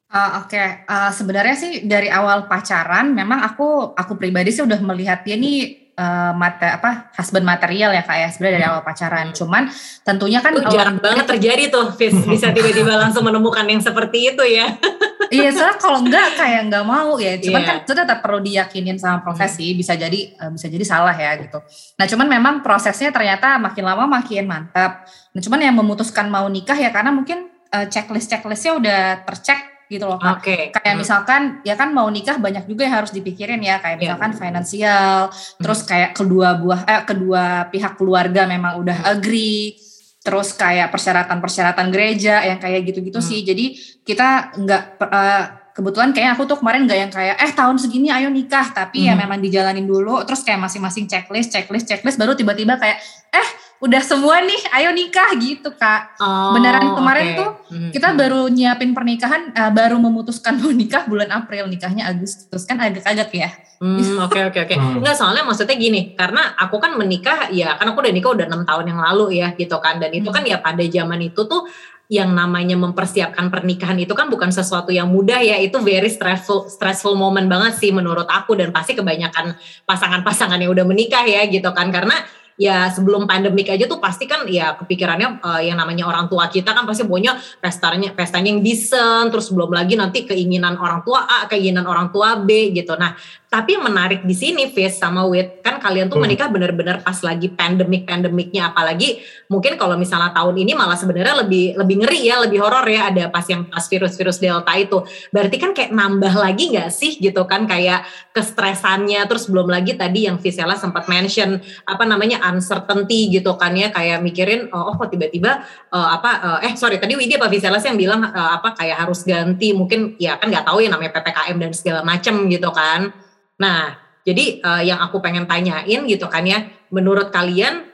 Uh, 0.09 0.41
Oke, 0.41 0.57
okay. 0.57 0.89
uh, 0.89 1.13
sebenarnya 1.13 1.53
sih 1.53 1.73
dari 1.85 2.09
awal 2.09 2.49
pacaran, 2.49 3.13
memang 3.13 3.45
aku 3.45 3.93
aku 3.93 4.17
pribadi 4.17 4.49
sih 4.49 4.65
udah 4.65 4.81
melihat 4.81 5.21
dia 5.21 5.37
nih 5.37 5.93
uh, 6.01 6.33
mate, 6.33 6.65
apa 6.65 7.13
husband 7.13 7.45
material 7.45 7.93
ya 7.93 8.01
kak 8.01 8.17
ya 8.17 8.29
sebenarnya 8.33 8.55
dari 8.57 8.67
awal 8.73 8.83
pacaran. 8.87 9.37
Cuman 9.37 9.69
tentunya 10.07 10.41
kan 10.41 10.57
uh, 10.57 10.65
jarang 10.73 10.97
banget 10.97 11.29
terjadi 11.29 11.69
tuh, 11.69 11.93
Fis, 11.93 12.17
bisa 12.33 12.55
tiba-tiba 12.55 12.97
langsung 12.97 13.27
menemukan 13.27 13.69
yang 13.69 13.85
seperti 13.85 14.33
itu 14.33 14.41
ya. 14.49 14.81
iya, 15.35 15.53
soalnya 15.53 15.77
kalau 15.77 16.01
enggak 16.01 16.41
kayak 16.41 16.61
enggak 16.73 16.85
mau 16.89 17.21
ya. 17.21 17.37
Cuman 17.37 17.61
yeah. 17.61 17.69
kan 17.69 17.77
itu 17.85 17.93
tetap 17.93 18.19
perlu 18.25 18.41
diyakinin 18.41 18.97
sama 18.97 19.21
profesi, 19.21 19.75
hmm. 19.75 19.77
bisa 19.77 19.93
jadi 19.93 20.21
uh, 20.41 20.51
bisa 20.57 20.73
jadi 20.73 20.85
salah 20.89 21.13
ya 21.13 21.37
gitu. 21.37 21.61
Nah, 22.01 22.09
cuman 22.09 22.27
memang 22.33 22.55
prosesnya 22.65 23.13
ternyata 23.13 23.61
makin 23.61 23.85
lama 23.85 24.09
makin 24.09 24.49
mantap. 24.49 25.05
Nah, 25.37 25.41
cuman 25.45 25.61
yang 25.61 25.77
memutuskan 25.77 26.33
mau 26.33 26.49
nikah 26.49 26.81
ya 26.81 26.89
karena 26.89 27.13
mungkin 27.13 27.53
uh, 27.77 27.85
checklist 27.93 28.33
checklistnya 28.33 28.73
udah 28.81 29.01
tercek 29.29 29.78
gitu 29.89 30.05
loh 30.05 30.21
kak. 30.21 30.45
Okay. 30.45 30.63
Kayak 30.77 30.95
hmm. 30.95 31.01
misalkan 31.01 31.43
ya 31.65 31.75
kan 31.75 31.91
mau 31.97 32.07
nikah 32.13 32.37
banyak 32.37 32.69
juga 32.69 32.85
yang 32.85 33.01
harus 33.01 33.13
dipikirin 33.13 33.61
ya 33.65 33.81
kayak 33.81 33.97
iya. 33.97 34.03
misalkan 34.05 34.31
yeah. 34.37 34.41
finansial, 34.41 35.17
hmm. 35.33 35.63
terus 35.65 35.81
kayak 35.89 36.11
kedua 36.13 36.49
buah 36.61 36.81
eh 36.85 37.03
kedua 37.09 37.73
pihak 37.73 37.97
keluarga 37.97 38.45
memang 38.45 38.79
udah 38.85 39.01
hmm. 39.01 39.13
agree, 39.17 39.75
terus 40.21 40.53
kayak 40.53 40.93
persyaratan-persyaratan 40.93 41.89
gereja 41.89 42.45
yang 42.45 42.61
kayak 42.61 42.85
gitu-gitu 42.85 43.19
hmm. 43.19 43.29
sih. 43.33 43.41
Jadi 43.43 43.65
kita 44.05 44.53
nggak 44.61 44.83
uh, 45.01 45.45
kebetulan 45.73 46.11
kayak 46.13 46.37
aku 46.37 46.45
tuh 46.45 46.59
kemarin 46.61 46.85
nggak 46.85 46.99
yang 46.99 47.13
kayak 47.15 47.37
eh 47.41 47.53
tahun 47.57 47.81
segini 47.81 48.13
ayo 48.13 48.29
nikah, 48.29 48.77
tapi 48.77 49.09
ya 49.09 49.17
hmm. 49.17 49.19
ya 49.19 49.23
memang 49.25 49.39
dijalanin 49.41 49.89
dulu, 49.89 50.21
terus 50.29 50.45
kayak 50.45 50.61
masing-masing 50.61 51.09
checklist, 51.09 51.49
checklist, 51.49 51.89
checklist, 51.89 52.21
baru 52.21 52.37
tiba-tiba 52.37 52.77
kayak 52.77 53.01
eh 53.33 53.49
udah 53.79 54.03
semua 54.03 54.43
nih 54.43 54.59
ayo 54.75 54.91
nikah 54.91 55.31
gitu 55.39 55.71
kak. 55.79 56.19
Oh, 56.19 56.51
beneran 56.59 56.99
kemarin 56.99 57.27
okay. 57.31 57.39
tuh 57.39 57.51
hmm, 57.71 57.91
kita 57.95 58.09
hmm. 58.11 58.19
baru 58.19 58.41
nyiapin 58.51 58.91
pernikahan 58.91 59.55
uh, 59.55 59.71
baru 59.71 60.03
memutuskan 60.03 60.59
mau 60.61 60.75
nikah 60.75 61.07
bulan 61.07 61.31
April 61.31 61.71
nikahnya 61.71 62.11
Agustus. 62.11 62.67
Kan 62.67 62.83
agak 62.83 63.07
agak 63.07 63.31
ya. 63.31 63.51
Hmm, 63.79 64.19
oke 64.27 64.51
oke 64.51 64.59
oke. 64.67 64.75
Hmm. 64.75 64.99
nggak 64.99 65.15
soalnya 65.15 65.47
maksudnya 65.47 65.79
gini 65.79 66.19
karena 66.19 66.59
aku 66.59 66.83
kan 66.83 66.99
menikah 66.99 67.55
ya 67.55 67.79
kan 67.79 67.95
aku 67.95 68.03
udah 68.03 68.11
nikah 68.11 68.31
udah 68.35 68.47
enam 68.51 68.67
tahun 68.67 68.91
yang 68.91 69.01
lalu 69.01 69.39
ya 69.39 69.55
gitu 69.55 69.79
kan. 69.79 70.03
Dan 70.03 70.11
itu 70.11 70.29
kan 70.35 70.43
ya 70.43 70.59
pada 70.59 70.83
zaman 70.83 71.23
itu 71.23 71.47
tuh 71.47 71.71
yang 72.09 72.33
namanya 72.33 72.73
mempersiapkan 72.75 73.53
pernikahan 73.53 74.01
itu 74.01 74.17
kan 74.17 74.27
bukan 74.27 74.51
sesuatu 74.51 74.91
yang 74.91 75.07
mudah 75.07 75.39
ya. 75.39 75.55
Itu 75.63 75.79
very 75.79 76.11
stressful 76.11 76.67
stressful 76.67 77.15
moment 77.15 77.47
banget 77.47 77.79
sih 77.79 77.95
menurut 77.95 78.27
aku. 78.27 78.59
Dan 78.59 78.75
pasti 78.75 78.99
kebanyakan 78.99 79.55
pasangan-pasangan 79.87 80.59
yang 80.59 80.75
udah 80.75 80.83
menikah 80.83 81.23
ya 81.23 81.47
gitu 81.47 81.71
kan. 81.71 81.95
Karena 81.95 82.19
ya 82.59 82.91
sebelum 82.91 83.31
pandemik 83.31 83.71
aja 83.71 83.87
tuh 83.87 84.03
pasti 84.03 84.27
kan 84.27 84.43
ya 84.51 84.75
kepikirannya 84.75 85.39
uh, 85.39 85.63
yang 85.63 85.79
namanya 85.79 86.11
orang 86.11 86.27
tua 86.27 86.51
kita 86.51 86.75
kan 86.75 86.83
pasti 86.91 87.07
punya 87.07 87.39
pestanya 87.63 88.11
pestanya 88.11 88.51
yang 88.51 88.67
decent 88.67 89.31
terus 89.31 89.55
belum 89.55 89.71
lagi 89.71 89.95
nanti 89.95 90.27
keinginan 90.27 90.75
orang 90.75 91.07
tua 91.07 91.23
A 91.23 91.47
keinginan 91.47 91.87
orang 91.87 92.11
tua 92.11 92.35
B 92.43 92.75
gitu. 92.75 92.99
Nah 92.99 93.15
tapi 93.49 93.81
yang 93.81 93.85
menarik 93.89 94.29
di 94.29 94.37
sini 94.37 94.69
Fis 94.69 95.01
sama 95.01 95.25
Wit 95.25 95.65
kan 95.65 95.81
kalian 95.81 96.13
tuh 96.13 96.21
hmm. 96.21 96.25
menikah 96.29 96.49
benar-benar 96.53 97.01
pas 97.01 97.17
lagi 97.25 97.49
pandemik 97.49 98.05
pandemiknya 98.05 98.77
apalagi 98.77 99.25
mungkin 99.49 99.81
kalau 99.81 99.97
misalnya 99.97 100.37
tahun 100.37 100.53
ini 100.53 100.77
malah 100.77 101.01
sebenarnya 101.01 101.49
lebih 101.49 101.81
lebih 101.81 102.05
ngeri 102.05 102.29
ya 102.29 102.45
lebih 102.45 102.61
horor 102.61 102.85
ya 102.85 103.09
ada 103.09 103.33
pas 103.33 103.49
yang 103.49 103.65
pas 103.65 103.81
virus-virus 103.89 104.37
delta 104.37 104.69
itu. 104.77 105.01
Berarti 105.33 105.57
kan 105.57 105.73
kayak 105.73 105.97
nambah 105.97 106.35
lagi 106.37 106.77
nggak 106.77 106.93
sih 106.93 107.17
gitu 107.17 107.49
kan 107.49 107.65
kayak 107.65 108.05
kestresannya. 108.37 109.25
Terus 109.25 109.49
belum 109.49 109.73
lagi 109.73 109.97
tadi 109.97 110.29
yang 110.29 110.37
Visela 110.37 110.77
sempat 110.77 111.09
mention 111.09 111.57
apa 111.89 112.05
namanya 112.05 112.45
uncertainty 112.53 113.33
gitu 113.33 113.57
kan 113.57 113.73
ya 113.73 113.89
kayak 113.89 114.21
mikirin 114.21 114.69
oh, 114.77 114.93
oh 114.93 114.95
kok 115.01 115.09
tiba-tiba 115.09 115.65
uh, 115.89 116.09
apa 116.21 116.31
uh, 116.45 116.59
eh 116.69 116.77
sorry 116.77 117.01
tadi 117.01 117.17
Widya 117.17 117.41
apa 117.41 117.49
Visela 117.49 117.81
sih 117.81 117.89
yang 117.89 117.97
bilang 117.97 118.21
uh, 118.29 118.61
apa 118.61 118.77
kayak 118.77 119.09
harus 119.09 119.25
ganti. 119.25 119.73
Mungkin 119.73 120.21
ya 120.21 120.37
kan 120.37 120.53
nggak 120.53 120.69
tahu 120.69 120.85
ya 120.85 120.93
namanya 120.93 121.17
ppkm 121.17 121.57
dan 121.57 121.73
segala 121.73 122.05
macem 122.05 122.45
gitu 122.53 122.69
kan 122.77 123.28
Nah, 123.59 123.99
jadi 124.23 124.63
uh, 124.63 124.83
yang 124.83 125.03
aku 125.03 125.19
pengen 125.19 125.45
tanyain 125.51 126.07
gitu 126.07 126.27
kan 126.31 126.47
ya, 126.47 126.67
menurut 126.95 127.35
kalian 127.35 127.91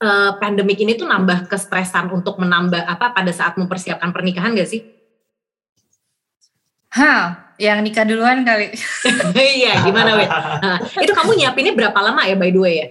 uh, 0.00 0.36
pandemik 0.36 0.76
ini 0.80 0.96
tuh 0.96 1.08
nambah 1.08 1.48
kestresan 1.48 2.12
untuk 2.12 2.36
menambah 2.36 2.84
apa 2.84 3.16
pada 3.16 3.32
saat 3.32 3.56
mempersiapkan 3.56 4.12
pernikahan 4.12 4.52
gak 4.52 4.68
sih? 4.68 4.84
Hah, 6.92 7.52
yang 7.60 7.84
nikah 7.84 8.04
duluan 8.08 8.44
kali. 8.44 8.72
Iya, 9.36 9.84
gimana 9.84 10.16
Wet? 10.16 10.30
Nah, 10.60 10.78
itu 10.80 11.12
kamu 11.12 11.36
nyiapinnya 11.36 11.72
berapa 11.76 11.98
lama 12.00 12.24
ya 12.24 12.36
by 12.36 12.52
the 12.52 12.60
way 12.60 12.74
ya? 12.80 12.86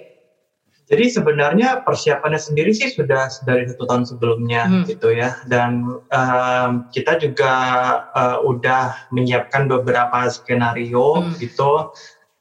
Jadi 0.86 1.10
sebenarnya 1.10 1.82
persiapannya 1.82 2.38
sendiri 2.38 2.70
sih 2.70 2.94
sudah 2.94 3.26
dari 3.42 3.66
satu 3.66 3.90
tahun 3.90 4.06
sebelumnya 4.06 4.70
hmm. 4.70 4.86
gitu 4.86 5.18
ya, 5.18 5.34
dan 5.50 6.02
um, 6.14 6.72
kita 6.94 7.18
juga 7.18 7.54
uh, 8.14 8.38
udah 8.46 9.10
menyiapkan 9.10 9.66
beberapa 9.66 10.30
skenario 10.30 11.26
hmm. 11.26 11.42
gitu. 11.42 11.90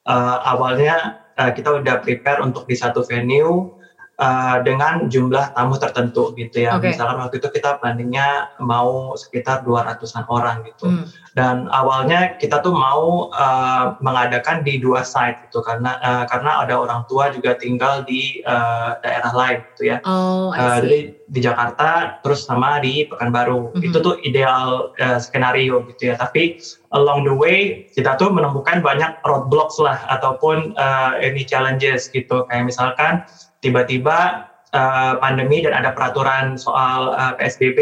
Uh, 0.05 0.37
awalnya 0.45 1.25
uh, 1.41 1.49
kita 1.57 1.81
udah 1.81 2.05
prepare 2.05 2.45
untuk 2.45 2.69
di 2.69 2.77
satu 2.77 3.01
venue 3.09 3.73
uh, 4.18 4.62
dengan 4.62 5.11
jumlah 5.11 5.54
tamu 5.54 5.76
tertentu 5.78 6.35
gitu 6.38 6.66
ya. 6.66 6.78
Okay. 6.78 6.94
Misalkan 6.94 7.18
waktu 7.18 7.42
itu 7.42 7.49
kita 7.50 7.78
planningnya 7.83 8.54
mau 8.62 9.18
sekitar 9.18 9.66
200-an 9.66 10.25
orang 10.30 10.62
gitu. 10.68 10.87
Hmm. 10.90 11.06
Dan 11.35 11.66
awalnya 11.75 12.38
kita 12.38 12.62
tuh 12.62 12.71
mau 12.71 13.26
uh, 13.35 13.99
mengadakan 13.99 14.62
di 14.62 14.78
dua 14.78 15.02
site 15.02 15.50
gitu 15.50 15.66
karena 15.66 15.99
uh, 15.99 16.25
karena 16.30 16.62
ada 16.62 16.78
orang 16.78 17.02
tua 17.11 17.35
juga 17.35 17.59
tinggal 17.59 18.06
di 18.06 18.38
uh, 18.47 18.94
daerah 19.02 19.35
lain 19.35 19.59
gitu 19.75 19.83
ya. 19.90 19.99
Oh, 20.06 20.54
uh, 20.54 20.78
jadi 20.78 21.18
di 21.26 21.40
Jakarta 21.42 22.23
terus 22.23 22.47
sama 22.47 22.78
di 22.78 23.11
Pekanbaru. 23.11 23.75
Mm 23.75 23.83
-hmm. 23.83 23.87
Itu 23.90 23.99
tuh 23.99 24.14
ideal 24.23 24.94
uh, 25.02 25.18
skenario 25.18 25.83
gitu 25.90 26.14
ya. 26.14 26.14
Tapi 26.14 26.62
along 26.94 27.26
the 27.26 27.35
way 27.35 27.90
kita 27.90 28.14
tuh 28.14 28.30
menemukan 28.30 28.78
banyak 28.78 29.18
roadblocks 29.26 29.83
lah 29.83 29.99
ataupun 30.14 30.78
uh, 30.78 31.18
any 31.18 31.42
challenges 31.42 32.06
gitu. 32.14 32.47
Kayak 32.47 32.71
misalkan 32.71 33.26
tiba-tiba 33.64 34.52
uh, 34.76 35.16
pandemi 35.25 35.64
dan 35.64 35.73
ada 35.73 35.97
peraturan 35.97 36.61
soal 36.61 37.16
uh, 37.16 37.33
PSBB, 37.40 37.78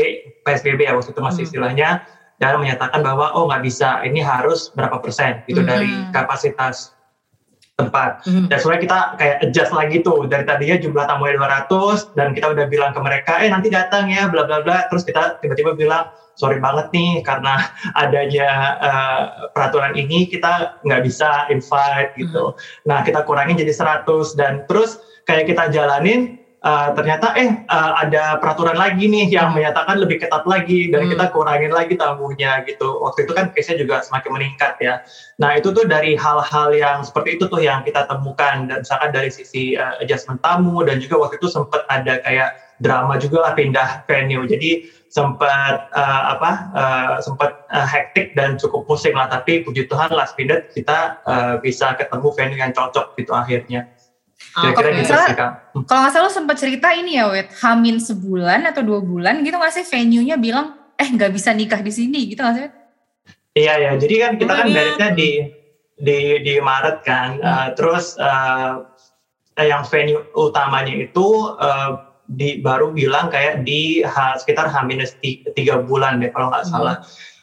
PSBB 0.47 0.87
ya 0.87 0.95
waktu 0.95 1.11
itu 1.11 1.19
masih 1.19 1.43
hmm. 1.43 1.49
istilahnya, 1.51 1.89
dan 2.39 2.63
menyatakan 2.63 3.03
bahwa 3.03 3.35
oh 3.35 3.51
nggak 3.51 3.67
bisa, 3.67 3.99
ini 4.07 4.23
harus 4.23 4.71
berapa 4.79 5.03
persen 5.03 5.43
gitu 5.51 5.67
hmm. 5.67 5.69
dari 5.69 5.91
kapasitas 6.15 6.95
tempat. 7.79 8.23
Hmm. 8.29 8.47
Dan 8.47 8.57
sebenarnya 8.61 8.83
kita 8.85 9.01
kayak 9.17 9.37
adjust 9.49 9.73
lagi 9.73 9.97
tuh 10.05 10.29
dari 10.29 10.45
tadinya 10.45 10.77
jumlah 10.79 11.05
tamunya 11.09 11.35
200 11.41 12.15
dan 12.15 12.37
kita 12.37 12.47
udah 12.53 12.67
bilang 12.69 12.93
ke 12.93 13.01
mereka, 13.01 13.33
eh 13.41 13.49
nanti 13.51 13.73
datang 13.73 14.13
ya, 14.13 14.29
bla 14.29 14.45
bla 14.45 14.61
bla. 14.63 14.87
Terus 14.93 15.03
kita 15.09 15.41
tiba-tiba 15.41 15.73
bilang, 15.75 16.13
sorry 16.37 16.61
banget 16.61 16.93
nih 16.93 17.25
karena 17.25 17.63
adanya 18.03 18.49
uh, 18.79 19.23
peraturan 19.57 19.97
ini 19.97 20.29
kita 20.29 20.83
nggak 20.85 21.03
bisa 21.03 21.49
invite 21.49 22.13
gitu. 22.21 22.53
Hmm. 22.53 22.87
Nah 22.91 22.99
kita 23.03 23.25
kurangin 23.25 23.59
jadi 23.59 23.73
100 23.73 24.39
dan 24.39 24.69
terus 24.69 25.01
kayak 25.27 25.51
kita 25.51 25.71
jalanin 25.71 26.43
uh, 26.63 26.95
ternyata 26.95 27.35
eh 27.37 27.51
uh, 27.69 27.93
ada 28.07 28.39
peraturan 28.39 28.79
lagi 28.79 29.11
nih 29.11 29.29
yang 29.29 29.53
menyatakan 29.53 29.99
lebih 29.99 30.23
ketat 30.23 30.47
lagi 30.47 30.89
dan 30.89 31.07
hmm. 31.07 31.11
kita 31.15 31.25
kurangin 31.35 31.73
lagi 31.75 31.95
tamunya 31.99 32.63
gitu. 32.65 33.03
Waktu 33.03 33.29
itu 33.29 33.33
kan 33.35 33.51
case-nya 33.53 33.77
juga 33.83 34.01
semakin 34.07 34.31
meningkat 34.33 34.79
ya. 34.79 35.03
Nah 35.43 35.59
itu 35.59 35.75
tuh 35.75 35.85
dari 35.85 36.15
hal-hal 36.15 36.73
yang 36.73 36.99
seperti 37.03 37.37
itu 37.37 37.51
tuh 37.51 37.61
yang 37.61 37.83
kita 37.83 38.07
temukan 38.07 38.71
dan 38.71 38.87
misalkan 38.87 39.11
dari 39.11 39.29
sisi 39.29 39.75
uh, 39.77 40.01
adjustment 40.01 40.41
tamu 40.41 40.81
dan 40.87 41.03
juga 41.03 41.29
waktu 41.29 41.37
itu 41.43 41.51
sempat 41.51 41.85
ada 41.91 42.23
kayak 42.23 42.57
drama 42.83 43.15
juga 43.19 43.51
lah 43.51 43.53
pindah 43.55 44.07
venue. 44.11 44.47
Jadi 44.47 44.91
sempat 45.13 45.93
uh, 45.93 46.23
apa 46.35 46.51
uh, 46.73 47.15
sempat 47.21 47.69
uh, 47.69 47.85
hektik 47.85 48.33
dan 48.33 48.57
cukup 48.57 48.89
pusing 48.89 49.13
lah 49.13 49.29
tapi 49.29 49.61
puji 49.61 49.85
Tuhan 49.85 50.09
last 50.09 50.41
minute 50.41 50.73
kita 50.73 51.21
uh, 51.29 51.55
bisa 51.61 51.93
ketemu 52.01 52.33
venue 52.33 52.59
yang 52.59 52.73
cocok 52.73 53.13
gitu 53.21 53.37
akhirnya. 53.37 53.93
Kira-kira 54.53 54.89
okay. 54.91 55.01
gitu 55.01 55.13
sih 55.15 55.37
Kak. 55.39 55.51
Kalau 55.87 56.01
nggak 56.05 56.13
salah 56.13 56.33
sempat 56.33 56.57
cerita 56.61 56.93
ini 56.93 57.17
ya 57.17 57.31
Wet, 57.31 57.49
Hamin 57.63 57.97
sebulan 58.03 58.69
atau 58.69 58.83
dua 58.85 59.01
bulan 59.01 59.41
gitu 59.47 59.57
nggak 59.57 59.73
sih 59.73 59.85
venue-nya 59.89 60.37
bilang, 60.37 60.77
eh 61.01 61.09
nggak 61.09 61.33
bisa 61.33 61.55
nikah 61.57 61.81
di 61.81 61.93
sini 61.93 62.29
gitu 62.29 62.45
nggak 62.45 62.57
sih 62.59 62.69
Iya 63.53 63.75
ya, 63.77 63.93
jadi 64.01 64.15
kan 64.17 64.33
kita 64.41 64.53
kan 64.57 64.67
meritnya 64.73 65.09
di 65.13 65.31
di 66.01 66.41
di 66.41 66.55
Maret 66.57 67.05
kan, 67.05 67.37
hmm. 67.37 67.45
uh, 67.45 67.69
terus 67.77 68.17
uh, 68.17 68.81
yang 69.61 69.85
venue 69.85 70.25
utamanya 70.33 71.05
itu 71.05 71.53
uh, 71.61 72.01
di 72.25 72.65
baru 72.65 72.97
bilang 72.97 73.29
kayak 73.29 73.61
di 73.61 74.01
ha, 74.01 74.41
sekitar 74.41 74.73
H 74.73 74.81
tiga 75.53 75.85
bulan 75.85 76.25
deh 76.25 76.33
kalau 76.33 76.49
nggak 76.49 76.65
hmm. 76.65 76.73
salah. 76.73 76.97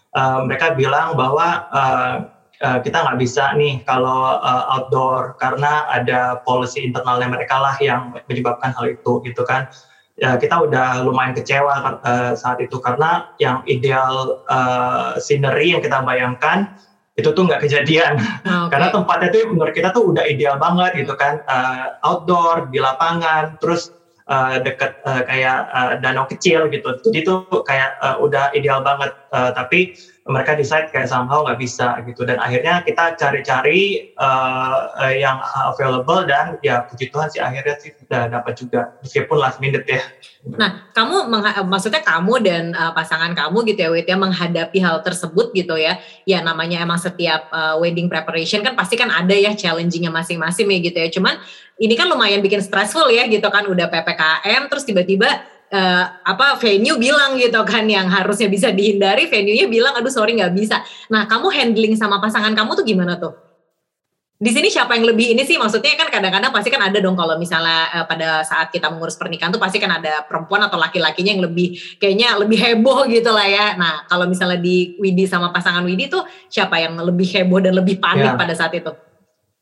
Uh, 0.10 0.50
mereka 0.50 0.74
bilang 0.74 1.14
bahwa 1.14 1.70
uh, 1.70 2.16
uh, 2.64 2.80
kita 2.84 2.98
nggak 3.04 3.20
bisa 3.20 3.56
nih 3.56 3.82
kalau 3.88 4.40
uh, 4.40 4.64
outdoor 4.78 5.36
karena 5.40 5.88
ada 5.90 6.40
policy 6.44 6.84
internalnya 6.84 7.28
mereka 7.32 7.60
lah 7.60 7.76
yang 7.80 8.16
menyebabkan 8.28 8.76
hal 8.76 8.96
itu 8.96 9.24
gitu 9.24 9.44
kan. 9.48 9.72
Ya 10.20 10.36
kita 10.36 10.68
udah 10.68 11.08
lumayan 11.08 11.32
kecewa 11.32 12.04
uh, 12.04 12.36
saat 12.36 12.60
itu 12.60 12.76
karena 12.84 13.32
yang 13.40 13.64
ideal 13.72 14.44
uh, 14.52 15.16
scenery 15.16 15.72
yang 15.72 15.80
kita 15.80 16.04
bayangkan 16.04 16.76
itu 17.16 17.32
tuh 17.32 17.44
nggak 17.48 17.64
kejadian. 17.64 18.20
Okay. 18.20 18.68
karena 18.76 18.88
tempatnya 18.92 19.30
tuh 19.32 19.44
menurut 19.52 19.74
kita 19.76 19.96
tuh 19.96 20.12
udah 20.12 20.24
ideal 20.28 20.60
banget 20.60 21.04
gitu 21.04 21.16
kan. 21.16 21.40
Uh, 21.48 21.96
outdoor 22.04 22.68
di 22.68 22.84
lapangan 22.84 23.56
terus 23.64 23.96
uh, 24.28 24.60
deket 24.60 25.00
uh, 25.04 25.24
kayak 25.24 25.72
uh, 25.72 25.94
danau 26.00 26.28
kecil 26.28 26.68
gitu. 26.72 27.00
Jadi 27.04 27.20
tuh 27.24 27.44
kayak 27.64 28.00
uh, 28.00 28.20
udah 28.20 28.52
ideal 28.52 28.80
banget. 28.84 29.12
Uh, 29.32 29.52
tapi 29.52 29.96
mereka 30.30 30.54
decide 30.54 30.94
kayak 30.94 31.10
somehow 31.10 31.42
nggak 31.42 31.58
bisa 31.58 31.98
gitu. 32.06 32.22
Dan 32.22 32.38
akhirnya 32.38 32.86
kita 32.86 33.18
cari-cari 33.18 34.14
uh, 34.14 34.94
yang 35.10 35.42
available 35.74 36.22
dan 36.30 36.62
ya 36.62 36.86
puji 36.86 37.10
Tuhan 37.10 37.34
sih 37.34 37.42
akhirnya 37.42 37.76
sih 37.82 37.98
udah 38.06 38.30
dapat 38.30 38.54
juga. 38.54 38.94
Meskipun 39.02 39.38
last 39.42 39.58
minute 39.58 39.90
ya. 39.90 40.06
Nah 40.46 40.88
kamu 40.94 41.28
maksudnya 41.66 42.06
kamu 42.06 42.34
dan 42.46 42.64
uh, 42.78 42.94
pasangan 42.94 43.34
kamu 43.34 43.74
gitu 43.74 43.80
ya 43.82 43.90
Wit 43.90 44.08
ya 44.08 44.16
menghadapi 44.22 44.78
hal 44.78 45.02
tersebut 45.02 45.50
gitu 45.58 45.74
ya. 45.82 45.98
Ya 46.30 46.46
namanya 46.46 46.86
emang 46.86 47.02
setiap 47.02 47.50
uh, 47.50 47.82
wedding 47.82 48.06
preparation 48.06 48.62
kan 48.62 48.78
pasti 48.78 49.02
kan 49.02 49.10
ada 49.10 49.34
ya 49.34 49.58
challengingnya 49.58 50.14
masing-masing 50.14 50.70
ya 50.70 50.80
gitu 50.80 50.98
ya. 51.02 51.10
Cuman 51.10 51.42
ini 51.82 51.98
kan 51.98 52.06
lumayan 52.06 52.46
bikin 52.46 52.62
stressful 52.62 53.10
ya 53.10 53.26
gitu 53.26 53.50
kan. 53.50 53.66
Udah 53.66 53.90
ppkm 53.90 54.70
terus 54.70 54.86
tiba-tiba 54.86 55.59
uh, 55.74 56.06
apa 56.26 56.58
venue 56.58 56.98
bilang 56.98 57.38
gitu 57.38 57.62
kan 57.66 57.86
yang 57.86 58.10
harusnya 58.10 58.50
bisa 58.50 58.74
dihindari 58.74 59.30
venue-nya 59.30 59.70
bilang 59.70 59.94
aduh 59.98 60.12
sorry 60.12 60.38
nggak 60.38 60.54
bisa. 60.54 60.82
Nah 61.14 61.30
kamu 61.30 61.48
handling 61.54 61.94
sama 61.96 62.18
pasangan 62.18 62.54
kamu 62.54 62.72
tuh 62.78 62.86
gimana 62.86 63.16
tuh? 63.18 63.34
Di 64.40 64.56
sini 64.56 64.72
siapa 64.72 64.96
yang 64.96 65.04
lebih 65.04 65.36
ini 65.36 65.44
sih 65.44 65.60
maksudnya 65.60 66.00
kan 66.00 66.08
kadang-kadang 66.08 66.56
pasti 66.56 66.72
kan 66.72 66.80
ada 66.80 66.96
dong 67.04 67.20
kalau 67.20 67.36
misalnya 67.36 67.92
uh, 67.92 68.06
pada 68.08 68.40
saat 68.48 68.72
kita 68.72 68.88
mengurus 68.88 69.20
pernikahan 69.20 69.52
tuh 69.52 69.60
pasti 69.60 69.84
kan 69.84 69.92
ada 69.92 70.24
perempuan 70.24 70.64
atau 70.64 70.80
laki-lakinya 70.80 71.36
yang 71.36 71.44
lebih 71.44 71.76
kayaknya 72.00 72.40
lebih 72.40 72.56
heboh 72.56 73.04
gitu 73.12 73.36
lah 73.36 73.44
ya. 73.44 73.76
Nah 73.76 74.08
kalau 74.08 74.32
misalnya 74.32 74.64
di 74.64 74.96
Widi 74.96 75.28
sama 75.28 75.52
pasangan 75.52 75.84
Widi 75.84 76.08
tuh 76.08 76.24
siapa 76.48 76.80
yang 76.80 76.96
lebih 77.04 77.28
heboh 77.28 77.60
dan 77.60 77.76
lebih 77.76 78.00
panik 78.00 78.32
ya. 78.32 78.40
pada 78.40 78.56
saat 78.56 78.72
itu? 78.80 79.09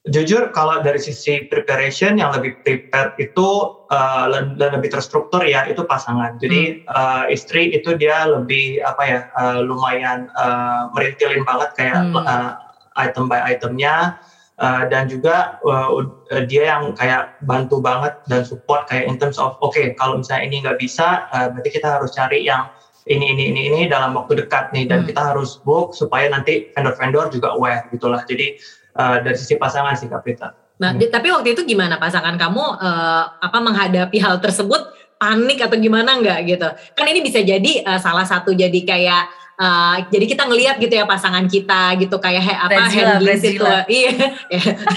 Jujur 0.08 0.56
kalau 0.56 0.80
dari 0.80 1.00
sisi 1.02 1.46
preparation 1.52 2.16
yang 2.16 2.32
lebih 2.32 2.62
prepare 2.64 3.18
itu 3.20 3.76
uh, 3.92 4.26
dan 4.32 4.70
lebih 4.80 4.94
terstruktur 4.94 5.44
ya 5.44 5.68
itu 5.68 5.84
pasangan. 5.84 6.40
Jadi 6.40 6.84
hmm. 6.84 6.88
uh, 6.88 7.24
istri 7.28 7.76
itu 7.76 7.96
dia 8.00 8.28
lebih 8.28 8.80
apa 8.84 9.04
ya 9.04 9.20
uh, 9.36 9.60
lumayan 9.64 10.32
uh, 10.40 10.88
merintilin 10.96 11.44
banget 11.44 11.70
kayak 11.76 12.00
hmm. 12.08 12.16
uh, 12.24 12.56
item 12.96 13.28
by 13.28 13.44
itemnya 13.52 14.16
uh, 14.64 14.88
dan 14.88 15.12
juga 15.12 15.60
uh, 15.68 16.02
dia 16.48 16.78
yang 16.78 16.96
kayak 16.96 17.36
bantu 17.44 17.84
banget 17.84 18.16
dan 18.32 18.48
support 18.48 18.88
kayak 18.88 19.12
in 19.12 19.20
terms 19.20 19.38
of 19.38 19.60
oke 19.60 19.76
okay, 19.76 19.94
kalau 20.00 20.20
misalnya 20.20 20.44
ini 20.48 20.64
nggak 20.64 20.80
bisa 20.80 21.28
uh, 21.36 21.52
berarti 21.52 21.70
kita 21.78 22.00
harus 22.00 22.16
cari 22.16 22.48
yang 22.48 22.72
ini 23.08 23.32
ini 23.32 23.44
ini 23.56 23.62
ini 23.72 23.82
dalam 23.88 24.12
waktu 24.20 24.44
dekat 24.44 24.76
nih 24.76 24.84
dan 24.88 25.04
hmm. 25.04 25.08
kita 25.08 25.32
harus 25.32 25.64
book 25.64 25.96
supaya 25.96 26.28
nanti 26.28 26.68
vendor-vendor 26.76 27.32
juga 27.32 27.56
aware 27.56 27.88
gitulah. 27.96 28.22
Jadi 28.28 28.60
uh, 28.98 29.18
dari 29.22 29.38
sisi 29.38 29.56
pasangan 29.56 29.94
sih 29.94 30.10
Kak 30.10 30.22
Prita. 30.26 30.50
Nah, 30.78 30.94
hmm. 30.94 31.10
tapi 31.10 31.30
waktu 31.34 31.58
itu 31.58 31.66
gimana 31.66 31.98
pasangan 31.98 32.38
kamu 32.38 32.62
uh, 32.62 33.24
apa 33.42 33.58
menghadapi 33.62 34.18
hal 34.22 34.38
tersebut 34.42 34.94
panik 35.18 35.62
atau 35.62 35.78
gimana 35.78 36.18
enggak 36.18 36.46
gitu? 36.46 36.70
Kan 36.94 37.06
ini 37.10 37.22
bisa 37.26 37.42
jadi 37.42 37.82
uh, 37.86 37.98
salah 37.98 38.26
satu 38.26 38.54
jadi 38.54 38.78
kayak 38.86 39.24
uh, 39.58 39.96
jadi 40.14 40.26
kita 40.30 40.44
ngelihat 40.46 40.78
gitu 40.78 40.94
ya 40.94 41.06
pasangan 41.10 41.50
kita 41.50 41.98
gitu 41.98 42.16
kayak 42.22 42.42
he, 42.46 42.54
apa 42.54 42.80
handling 42.94 43.42
situation 43.42 43.90
iya 43.98 44.12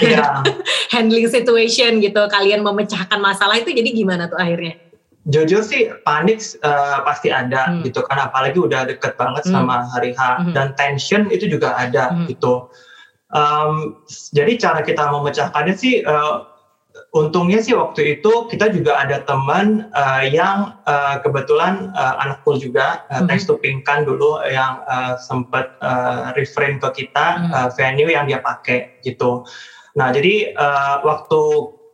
yeah. 0.05 0.41
handling 0.93 1.27
situation 1.27 1.97
gitu 1.97 2.21
kalian 2.29 2.61
memecahkan 2.61 3.17
masalah 3.17 3.57
itu 3.57 3.73
jadi 3.73 3.89
gimana 3.89 4.29
tuh 4.29 4.37
akhirnya? 4.37 4.77
Jujur 5.21 5.61
sih 5.61 5.85
panik 6.01 6.41
uh, 6.65 7.05
pasti 7.05 7.29
ada 7.29 7.69
hmm. 7.69 7.85
gitu 7.85 8.01
kan 8.05 8.17
apalagi 8.25 8.57
udah 8.57 8.89
deket 8.89 9.13
banget 9.17 9.45
hmm. 9.49 9.53
sama 9.53 9.85
hari 9.93 10.17
H 10.17 10.21
hmm. 10.21 10.53
dan 10.53 10.73
tension 10.73 11.29
itu 11.29 11.45
juga 11.45 11.77
ada 11.77 12.09
hmm. 12.09 12.25
gitu 12.29 12.69
Um, 13.31 14.03
jadi 14.35 14.59
cara 14.59 14.83
kita 14.83 15.07
memecahkannya 15.07 15.75
sih 15.79 16.03
uh, 16.03 16.51
untungnya 17.15 17.63
sih 17.63 17.75
waktu 17.75 18.19
itu 18.19 18.51
kita 18.51 18.71
juga 18.71 18.99
ada 18.99 19.23
teman 19.23 19.87
uh, 19.95 20.23
yang 20.23 20.75
uh, 20.83 21.19
kebetulan 21.23 21.95
uh, 21.95 22.19
anak 22.23 22.43
kul 22.43 22.59
juga 22.59 23.07
uh, 23.07 23.19
mm-hmm. 23.19 23.27
thanks 23.31 23.47
to 23.47 23.55
Pinkan 23.59 24.03
dulu 24.03 24.43
yang 24.47 24.83
uh, 24.87 25.15
sempat 25.15 25.79
uh, 25.79 26.35
refrain 26.35 26.79
ke 26.79 27.07
kita 27.07 27.39
mm-hmm. 27.39 27.55
uh, 27.55 27.69
venue 27.75 28.11
yang 28.11 28.27
dia 28.27 28.43
pakai 28.43 28.99
gitu. 29.03 29.47
Nah 29.95 30.11
jadi 30.11 30.55
uh, 30.55 31.03
waktu 31.03 31.41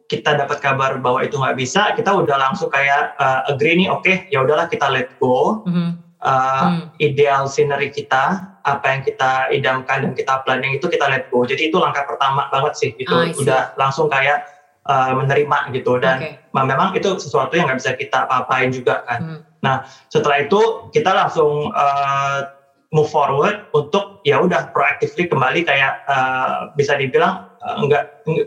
kita 0.08 0.40
dapat 0.40 0.64
kabar 0.64 1.04
bahwa 1.04 1.20
itu 1.20 1.36
nggak 1.36 1.60
bisa, 1.60 1.92
kita 1.92 2.16
udah 2.16 2.40
langsung 2.40 2.72
kayak 2.72 3.12
uh, 3.20 3.44
agree 3.52 3.76
nih, 3.76 3.92
oke 3.92 4.08
okay, 4.08 4.24
ya 4.32 4.40
udahlah 4.40 4.72
kita 4.72 4.88
let 4.88 5.12
go. 5.20 5.68
Mm-hmm 5.68 6.07
uh, 6.28 6.68
hmm. 6.68 6.80
ideal 7.00 7.48
scenery 7.48 7.88
kita, 7.88 8.44
apa 8.68 8.86
yang 8.92 9.02
kita 9.08 9.32
idamkan 9.56 10.04
dan 10.04 10.12
kita 10.12 10.44
planning 10.44 10.76
itu 10.76 10.92
kita 10.92 11.08
let 11.08 11.32
go. 11.32 11.48
Jadi 11.48 11.72
itu 11.72 11.80
langkah 11.80 12.04
pertama 12.04 12.52
banget 12.52 12.74
sih. 12.76 12.92
Itu 13.00 13.16
oh, 13.16 13.32
udah 13.40 13.80
langsung 13.80 14.12
kayak 14.12 14.44
uh, 14.88 15.16
menerima 15.16 15.72
gitu 15.72 16.00
dan 16.04 16.18
okay. 16.20 16.40
memang 16.52 16.92
itu 16.96 17.16
sesuatu 17.16 17.56
yang 17.56 17.72
nggak 17.72 17.80
bisa 17.80 17.92
kita 17.96 18.28
apa-apain 18.28 18.76
juga 18.76 19.08
kan. 19.08 19.20
Hmm. 19.24 19.40
Nah 19.64 19.76
setelah 20.12 20.44
itu 20.44 20.92
kita 20.92 21.16
langsung 21.16 21.72
uh, 21.72 22.40
move 22.96 23.12
forward 23.12 23.68
untuk 23.76 24.24
ya 24.24 24.40
udah 24.40 24.72
proactively 24.72 25.28
kembali 25.28 25.68
kayak 25.68 26.08
uh, 26.08 26.72
bisa 26.80 26.96
dibilang 26.96 27.52
nggak 27.68 28.04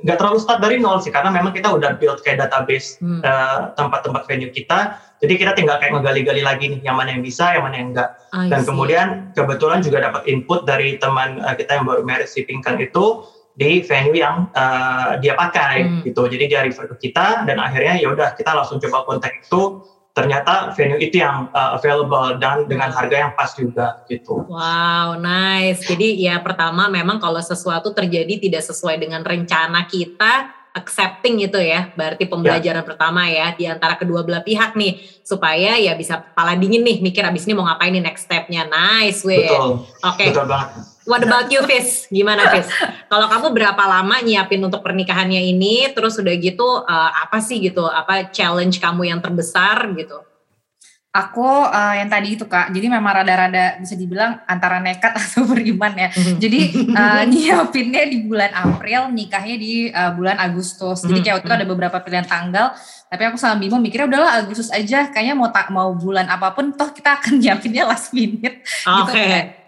nggak 0.07 0.17
terlalu 0.17 0.39
start 0.41 0.65
dari 0.65 0.81
nol 0.81 0.97
sih 1.05 1.12
karena 1.12 1.29
memang 1.29 1.53
kita 1.53 1.69
udah 1.69 2.00
build 2.00 2.25
kayak 2.25 2.49
database 2.49 2.97
hmm. 3.05 3.21
uh, 3.21 3.77
tempat-tempat 3.77 4.25
venue 4.25 4.49
kita. 4.49 4.97
Jadi 5.21 5.37
kita 5.37 5.53
tinggal 5.53 5.77
kayak 5.77 6.00
ngegali-gali 6.00 6.41
lagi 6.41 6.73
nih 6.73 6.81
yang 6.81 6.97
mana 6.97 7.12
yang 7.12 7.21
bisa 7.21 7.53
yang 7.53 7.69
mana 7.69 7.77
yang 7.77 7.89
enggak 7.93 8.11
dan 8.33 8.61
kemudian 8.65 9.07
kebetulan 9.37 9.85
juga 9.85 10.00
dapat 10.09 10.25
input 10.25 10.65
dari 10.65 10.97
teman 10.97 11.45
uh, 11.45 11.53
kita 11.53 11.77
yang 11.77 11.85
baru 11.85 12.00
marriage 12.00 12.33
si 12.33 12.49
Pinkan 12.49 12.81
itu 12.81 13.29
di 13.61 13.85
venue 13.85 14.17
yang 14.17 14.49
uh, 14.57 15.21
dia 15.21 15.37
pakai 15.37 15.85
hmm. 15.85 16.00
gitu. 16.09 16.25
Jadi 16.25 16.45
dia 16.49 16.65
refer 16.65 16.89
ke 16.97 17.11
kita 17.11 17.45
dan 17.45 17.61
akhirnya 17.61 18.00
ya 18.00 18.09
udah 18.09 18.33
kita 18.33 18.57
langsung 18.57 18.81
coba 18.81 19.05
kontak 19.05 19.45
itu 19.45 19.85
ternyata 20.21 20.77
venue 20.77 21.00
itu 21.00 21.17
yang 21.19 21.49
uh, 21.57 21.81
available 21.81 22.37
dan 22.37 22.69
dengan 22.69 22.93
harga 22.93 23.17
yang 23.17 23.33
pas 23.33 23.57
juga 23.57 24.05
gitu. 24.07 24.45
Wow, 24.47 25.17
nice. 25.17 25.89
Jadi 25.89 26.21
ya 26.21 26.37
pertama 26.45 26.93
memang 26.93 27.17
kalau 27.17 27.41
sesuatu 27.41 27.97
terjadi 27.97 28.37
tidak 28.37 28.62
sesuai 28.69 29.00
dengan 29.00 29.25
rencana 29.25 29.89
kita, 29.89 30.53
accepting 30.77 31.43
itu 31.43 31.59
ya, 31.59 31.91
berarti 31.97 32.29
pembelajaran 32.31 32.85
ya. 32.85 32.87
pertama 32.87 33.27
ya 33.27 33.57
di 33.57 33.65
antara 33.67 33.99
kedua 33.99 34.23
belah 34.23 34.45
pihak 34.45 34.79
nih 34.79 35.03
supaya 35.25 35.81
ya 35.81 35.97
bisa 35.99 36.23
pala 36.37 36.55
dingin 36.55 36.87
nih 36.87 37.03
mikir 37.03 37.27
abis 37.27 37.49
ini 37.49 37.59
mau 37.59 37.67
ngapain 37.67 37.91
nih 37.91 38.05
next 38.05 38.29
stepnya. 38.31 38.69
Nice, 38.69 39.27
weh. 39.27 39.49
Betul. 39.49 39.83
Oke. 39.83 40.15
Okay. 40.15 40.29
Betul 40.31 40.47
banget. 40.47 40.69
What 41.09 41.25
about 41.25 41.49
you, 41.49 41.64
Fis? 41.64 42.04
Gimana, 42.12 42.52
Fis? 42.52 42.69
Kalau 43.09 43.26
kamu 43.26 43.57
berapa 43.57 43.83
lama 43.88 44.21
nyiapin 44.21 44.61
untuk 44.61 44.85
pernikahannya 44.85 45.40
ini? 45.40 45.88
Terus 45.97 46.21
udah 46.21 46.35
gitu, 46.37 46.85
uh, 46.85 47.11
apa 47.25 47.40
sih 47.40 47.61
gitu? 47.61 47.88
Apa 47.88 48.28
challenge 48.28 48.76
kamu 48.76 49.09
yang 49.09 49.21
terbesar 49.25 49.88
gitu? 49.97 50.21
Aku 51.11 51.42
uh, 51.42 51.95
yang 51.99 52.07
tadi 52.07 52.38
itu 52.38 52.47
kak, 52.47 52.71
jadi 52.71 52.87
memang 52.87 53.11
rada-rada 53.11 53.83
bisa 53.83 53.99
dibilang 53.99 54.47
antara 54.47 54.78
nekat 54.78 55.11
atau 55.19 55.42
beriman 55.42 55.90
ya. 55.99 56.07
Mm-hmm. 56.07 56.37
Jadi 56.38 56.61
uh, 56.95 57.23
nyiapinnya 57.26 58.02
di 58.07 58.19
bulan 58.30 58.54
April, 58.54 59.11
nikahnya 59.11 59.57
di 59.59 59.90
uh, 59.90 60.14
bulan 60.14 60.38
Agustus. 60.38 61.02
Jadi 61.02 61.19
kayak 61.19 61.42
waktu 61.42 61.50
itu 61.50 61.57
ada 61.59 61.66
beberapa 61.66 61.99
pilihan 61.99 62.30
tanggal, 62.30 62.78
tapi 63.11 63.26
aku 63.26 63.42
sama 63.42 63.59
Bimo 63.59 63.83
mikirnya 63.83 64.07
udahlah 64.07 64.33
Agustus 64.38 64.71
aja. 64.71 65.11
Kayaknya 65.11 65.35
mau 65.35 65.50
tak 65.50 65.75
mau 65.75 65.90
bulan 65.99 66.30
apa 66.30 66.54
pun, 66.54 66.71
toh 66.78 66.95
kita 66.95 67.19
akan 67.19 67.33
nyiapinnya 67.42 67.90
last 67.90 68.14
minute. 68.14 68.62
Okay. 68.87 69.26
Gitu. 69.50 69.60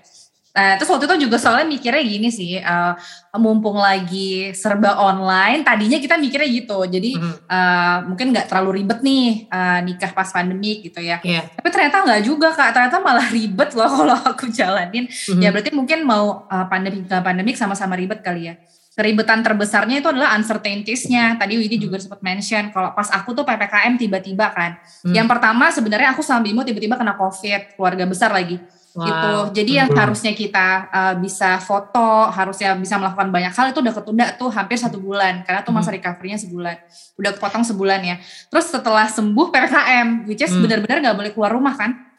Nah, 0.53 0.77
terus 0.77 0.93
waktu 0.93 1.09
itu 1.09 1.25
juga 1.25 1.41
soalnya 1.41 1.65
mikirnya 1.65 2.05
gini 2.05 2.29
sih, 2.29 2.61
uh, 2.61 2.93
mumpung 3.41 3.81
lagi 3.81 4.53
serba 4.53 5.01
online, 5.01 5.65
tadinya 5.65 5.97
kita 5.97 6.21
mikirnya 6.21 6.45
gitu, 6.45 6.77
jadi 6.93 7.17
mm-hmm. 7.17 7.49
uh, 7.49 7.99
mungkin 8.13 8.37
nggak 8.37 8.53
terlalu 8.53 8.85
ribet 8.85 9.01
nih 9.01 9.49
uh, 9.49 9.81
nikah 9.81 10.13
pas 10.13 10.29
pandemi 10.29 10.85
gitu 10.85 11.01
ya. 11.01 11.25
Yeah. 11.25 11.49
Tapi 11.57 11.69
ternyata 11.73 12.05
nggak 12.05 12.23
juga 12.29 12.53
kak, 12.53 12.69
ternyata 12.77 13.01
malah 13.01 13.25
ribet 13.33 13.73
loh 13.73 13.89
kalau 14.05 14.17
aku 14.21 14.53
jalanin. 14.53 15.09
Mm-hmm. 15.09 15.41
Ya 15.41 15.49
berarti 15.57 15.73
mungkin 15.73 16.05
mau 16.05 16.45
uh, 16.45 16.67
pandemi 16.69 17.01
ke 17.09 17.17
pandemik 17.17 17.57
sama-sama 17.57 17.97
ribet 17.97 18.21
kali 18.21 18.53
ya. 18.53 18.61
Keribetan 18.93 19.41
terbesarnya 19.41 20.05
itu 20.05 20.09
adalah 20.13 20.37
uncertaintiesnya. 20.37 21.41
Tadi 21.41 21.57
Widi 21.57 21.81
juga 21.81 21.97
sempat 21.97 22.21
mention 22.21 22.69
kalau 22.77 22.93
pas 22.93 23.09
aku 23.09 23.33
tuh 23.33 23.41
ppkm 23.41 23.97
tiba-tiba 23.97 24.53
kan. 24.53 24.77
Mm. 25.01 25.17
Yang 25.17 25.27
pertama 25.33 25.73
sebenarnya 25.73 26.13
aku 26.13 26.21
sama 26.21 26.45
Bimo 26.45 26.61
tiba-tiba 26.61 27.01
kena 27.01 27.17
covid, 27.17 27.73
keluarga 27.73 28.05
besar 28.05 28.37
lagi 28.37 28.61
Wow. 28.93 29.09
gitu. 29.09 29.33
Jadi 29.63 29.73
yang 29.81 29.89
harusnya 29.89 30.33
kita 30.37 30.69
uh, 30.93 31.15
bisa 31.17 31.57
foto, 31.65 32.29
harusnya 32.29 32.77
bisa 32.77 33.01
melakukan 33.01 33.33
banyak 33.33 33.53
hal 33.53 33.73
itu 33.73 33.81
udah 33.81 33.95
ketunda 33.97 34.27
tuh 34.37 34.53
hampir 34.53 34.77
satu 34.77 35.01
bulan 35.01 35.41
karena 35.49 35.65
tuh 35.65 35.73
masa 35.73 35.89
hmm. 35.89 35.97
recovery-nya 35.97 36.39
sebulan. 36.45 36.77
Udah 37.17 37.31
kepotong 37.33 37.65
sebulan 37.65 38.01
ya. 38.05 38.17
Terus 38.53 38.69
setelah 38.69 39.09
sembuh 39.09 39.49
PPKM, 39.49 40.29
which 40.29 40.45
is 40.45 40.53
hmm. 40.53 40.61
benar-benar 40.61 40.99
nggak 41.01 41.17
boleh 41.17 41.31
keluar 41.33 41.51
rumah 41.57 41.73
kan. 41.73 42.13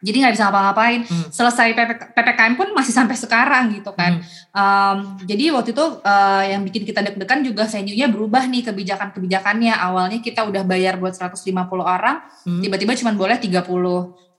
Jadi 0.00 0.16
nggak 0.24 0.32
bisa 0.32 0.44
ngapa-ngapain. 0.48 1.00
Hmm. 1.04 1.28
Selesai 1.28 1.68
PPKM 2.16 2.54
pun 2.56 2.68
masih 2.72 2.92
sampai 2.92 3.16
sekarang 3.16 3.72
gitu 3.76 3.92
kan. 3.92 4.20
Hmm. 4.20 4.24
Um, 4.52 4.98
jadi 5.24 5.52
waktu 5.52 5.76
itu 5.76 5.84
uh, 6.04 6.44
yang 6.44 6.64
bikin 6.64 6.88
kita 6.88 7.04
deg-degan 7.04 7.44
juga 7.44 7.68
venue-nya 7.68 8.08
berubah 8.08 8.48
nih 8.48 8.64
kebijakan-kebijakannya. 8.68 9.72
Awalnya 9.72 10.20
kita 10.24 10.48
udah 10.48 10.64
bayar 10.64 10.96
buat 10.96 11.12
150 11.12 11.52
orang, 11.80 12.24
hmm. 12.48 12.60
tiba-tiba 12.64 12.92
cuma 12.96 13.12
boleh 13.12 13.36
30 13.36 13.56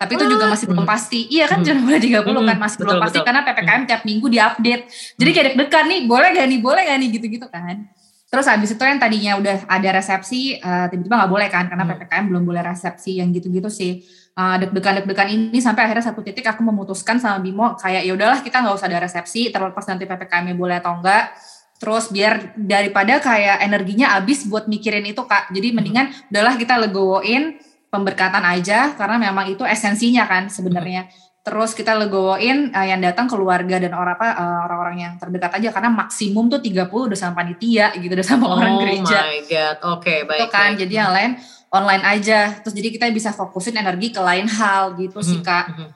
tapi 0.01 0.17
itu 0.17 0.25
juga 0.25 0.49
masih 0.49 0.65
belum 0.65 0.81
pasti. 0.89 1.29
Iya 1.29 1.45
kan 1.45 1.61
cuma 1.61 1.85
boleh 1.85 2.01
30 2.01 2.25
hmm. 2.25 2.25
kan 2.25 2.57
masih 2.57 2.77
betul, 2.81 2.87
belum 2.89 3.01
pasti 3.05 3.17
betul. 3.21 3.27
karena 3.29 3.41
PPKM 3.45 3.81
tiap 3.85 4.01
minggu 4.01 4.27
diupdate. 4.33 4.83
Jadi 5.21 5.29
kayak 5.29 5.45
deg-degan 5.53 5.85
nih, 5.85 5.99
boleh 6.09 6.27
gak 6.33 6.47
nih, 6.49 6.59
boleh 6.59 6.81
gak 6.89 6.97
nih 6.97 7.09
gitu-gitu 7.13 7.47
kan. 7.53 7.75
Terus 8.31 8.45
habis 8.47 8.71
itu 8.71 8.79
yang 8.79 8.97
tadinya 8.97 9.31
udah 9.37 9.57
ada 9.67 9.89
resepsi, 9.91 10.55
uh, 10.57 10.87
tiba-tiba 10.87 11.19
nggak 11.19 11.31
boleh 11.35 11.47
kan 11.51 11.67
karena 11.67 11.83
PPKM 11.83 12.23
belum 12.31 12.43
boleh 12.47 12.63
resepsi 12.63 13.19
yang 13.19 13.29
gitu-gitu 13.35 13.67
sih. 13.67 14.01
Uh, 14.33 14.55
deg-degan 14.55 15.03
deg-degan 15.03 15.27
ini 15.27 15.59
sampai 15.59 15.85
akhirnya 15.85 16.07
satu 16.09 16.23
titik 16.23 16.47
aku 16.47 16.63
memutuskan 16.63 17.19
sama 17.19 17.43
Bimo 17.43 17.75
kayak 17.75 18.07
ya 18.07 18.15
udahlah 18.15 18.39
kita 18.39 18.63
nggak 18.63 18.79
usah 18.79 18.87
ada 18.87 19.03
resepsi 19.03 19.51
terlepas 19.51 19.83
nanti 19.83 20.07
PPKM 20.07 20.55
boleh 20.55 20.79
atau 20.79 20.97
enggak. 20.97 21.35
Terus 21.77 22.07
biar 22.07 22.55
daripada 22.55 23.19
kayak 23.19 23.67
energinya 23.67 24.15
habis 24.15 24.47
buat 24.47 24.65
mikirin 24.65 25.05
itu 25.05 25.21
kak. 25.27 25.51
Jadi 25.51 25.67
mendingan 25.75 26.09
udahlah 26.31 26.55
kita 26.55 26.79
legowoin 26.79 27.59
pemberkatan 27.91 28.41
aja 28.47 28.95
karena 28.95 29.19
memang 29.19 29.51
itu 29.51 29.67
esensinya 29.67 30.23
kan 30.25 30.47
sebenarnya. 30.47 31.11
Terus 31.41 31.73
kita 31.73 31.97
legowoin 31.97 32.69
uh, 32.69 32.85
yang 32.85 33.01
datang 33.01 33.25
keluarga 33.25 33.81
dan 33.81 33.97
orang 33.97 34.13
apa 34.13 34.29
uh, 34.37 34.59
orang-orang 34.69 34.97
yang 35.03 35.13
terdekat 35.17 35.57
aja 35.57 35.69
karena 35.73 35.89
maksimum 35.89 36.47
tuh 36.47 36.61
30 36.61 36.87
udah 36.87 37.17
sama 37.17 37.43
panitia 37.43 37.91
gitu 37.97 38.13
udah 38.13 38.27
sama 38.27 38.45
oh 38.47 38.55
orang 38.55 38.79
gereja. 38.79 39.19
Oh 39.19 39.27
my 39.27 39.41
god. 39.49 39.75
Oke, 39.75 39.77
okay, 39.99 40.17
baik. 40.23 40.39
Itu 40.39 40.45
kan. 40.53 40.69
Baik. 40.73 40.79
Jadi 40.85 40.93
yang 40.95 41.11
lain 41.11 41.31
online 41.73 42.03
aja. 42.07 42.39
Terus 42.63 42.73
jadi 42.77 42.89
kita 42.93 43.05
bisa 43.11 43.29
fokusin 43.35 43.75
energi 43.75 44.13
ke 44.13 44.21
lain 44.21 44.47
hal 44.47 44.95
gitu 44.95 45.19
mm 45.19 45.25
-hmm. 45.25 45.31
sih, 45.35 45.39
Kak. 45.43 45.65
Mm 45.67 45.75
-hmm. 45.75 45.89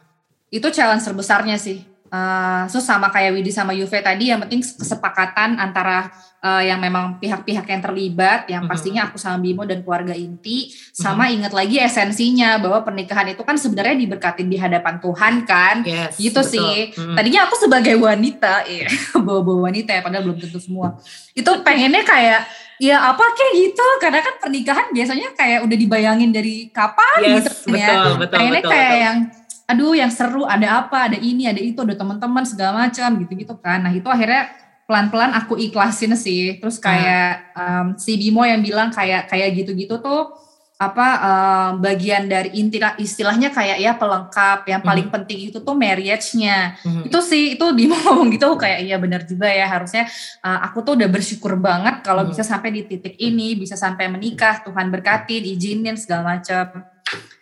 Itu 0.49 0.67
challenge 0.73 1.05
terbesarnya 1.05 1.57
sih 1.61 1.95
Uh, 2.15 2.63
so 2.69 2.77
sama 2.77 3.09
kayak 3.09 3.33
Widi 3.33 3.49
sama 3.49 3.73
Yuve 3.73 3.97
tadi 3.99 4.29
yang 4.29 4.39
penting 4.45 4.61
kesepakatan 4.61 5.57
antara 5.57 6.13
uh, 6.45 6.61
yang 6.61 6.77
memang 6.77 7.17
pihak-pihak 7.17 7.65
yang 7.65 7.81
terlibat 7.81 8.45
yang 8.45 8.69
pastinya 8.69 9.09
aku 9.09 9.17
sama 9.17 9.41
Bimo 9.41 9.65
dan 9.65 9.81
keluarga 9.81 10.13
inti 10.13 10.69
sama 10.93 11.33
ingat 11.33 11.49
lagi 11.49 11.81
esensinya 11.81 12.61
bahwa 12.61 12.85
pernikahan 12.85 13.33
itu 13.33 13.41
kan 13.41 13.57
sebenarnya 13.57 13.97
diberkatin 13.97 14.45
di 14.45 14.61
hadapan 14.61 15.01
Tuhan 15.01 15.33
kan? 15.49 15.81
Yes, 15.81 16.21
gitu 16.21 16.45
betul. 16.45 16.53
sih. 16.53 16.75
Mm. 16.93 17.15
tadinya 17.17 17.41
aku 17.49 17.55
sebagai 17.57 17.95
wanita 17.97 18.61
ya 18.69 18.85
bawa-bawa 19.25 19.73
wanita 19.73 19.97
ya 19.97 20.01
padahal 20.05 20.23
belum 20.29 20.37
tentu 20.37 20.61
semua. 20.61 21.01
Itu 21.33 21.49
pengennya 21.65 22.05
kayak 22.05 22.45
ya 22.77 23.01
apa 23.01 23.25
kayak 23.33 23.53
gitu. 23.57 23.87
Karena 23.97 24.19
kan 24.21 24.35
pernikahan 24.37 24.85
biasanya 24.93 25.27
kayak 25.33 25.59
udah 25.65 25.77
dibayangin 25.79 26.29
dari 26.29 26.69
kapan 26.69 27.19
yes, 27.25 27.65
gitu 27.65 27.73
betul, 27.73 27.81
ya. 27.81 28.19
betul, 28.21 28.35
pengennya 28.37 28.61
betul, 28.61 28.71
kayak 28.71 28.91
betul. 28.93 29.01
yang 29.01 29.17
aduh 29.65 29.97
yang 29.97 30.11
seru 30.13 30.45
ada 30.45 30.85
apa 30.85 31.09
ada 31.09 31.17
ini 31.17 31.49
ada 31.49 31.57
itu 31.57 31.81
ada 31.81 31.97
teman-teman 31.97 32.45
segala 32.45 32.85
macam 32.85 33.17
gitu-gitu 33.17 33.57
kan. 33.57 33.81
Nah 33.81 33.89
itu 33.89 34.05
akhirnya 34.05 34.64
pelan-pelan 34.85 35.33
aku 35.33 35.57
ikhlasin 35.57 36.13
sih 36.13 36.61
terus 36.61 36.77
kayak 36.77 37.51
um, 37.57 37.97
si 37.97 38.17
Bimo 38.21 38.45
yang 38.45 38.61
bilang 38.61 38.93
kayak 38.93 39.25
kayak 39.25 39.57
gitu-gitu 39.57 39.97
tuh 39.97 40.45
apa 40.75 41.07
um, 41.23 41.71
bagian 41.79 42.27
dari 42.27 42.51
inti 42.59 42.83
istilahnya 42.99 43.47
kayak 43.47 43.79
ya 43.79 43.95
pelengkap 43.95 44.67
yang 44.67 44.83
paling 44.83 45.07
hmm. 45.07 45.15
penting 45.15 45.39
itu 45.47 45.63
tuh 45.63 45.71
marriage-nya 45.71 46.75
hmm. 46.83 47.07
itu 47.07 47.19
sih 47.23 47.55
itu 47.55 47.65
Bimo 47.71 47.95
ngomong 48.03 48.27
gitu 48.35 48.59
kayak 48.59 48.83
iya 48.83 48.99
benar 48.99 49.23
juga 49.23 49.47
ya 49.47 49.71
harusnya 49.71 50.03
uh, 50.43 50.59
aku 50.67 50.83
tuh 50.83 50.99
udah 50.99 51.07
bersyukur 51.07 51.55
banget 51.55 52.03
kalau 52.03 52.27
hmm. 52.27 52.35
bisa 52.35 52.43
sampai 52.43 52.75
di 52.75 52.83
titik 52.83 53.15
ini 53.17 53.55
bisa 53.55 53.79
sampai 53.79 54.11
menikah 54.11 54.67
Tuhan 54.67 54.91
berkati 54.91 55.39
diizinin 55.39 55.95
segala 55.95 56.35
macam 56.37 56.94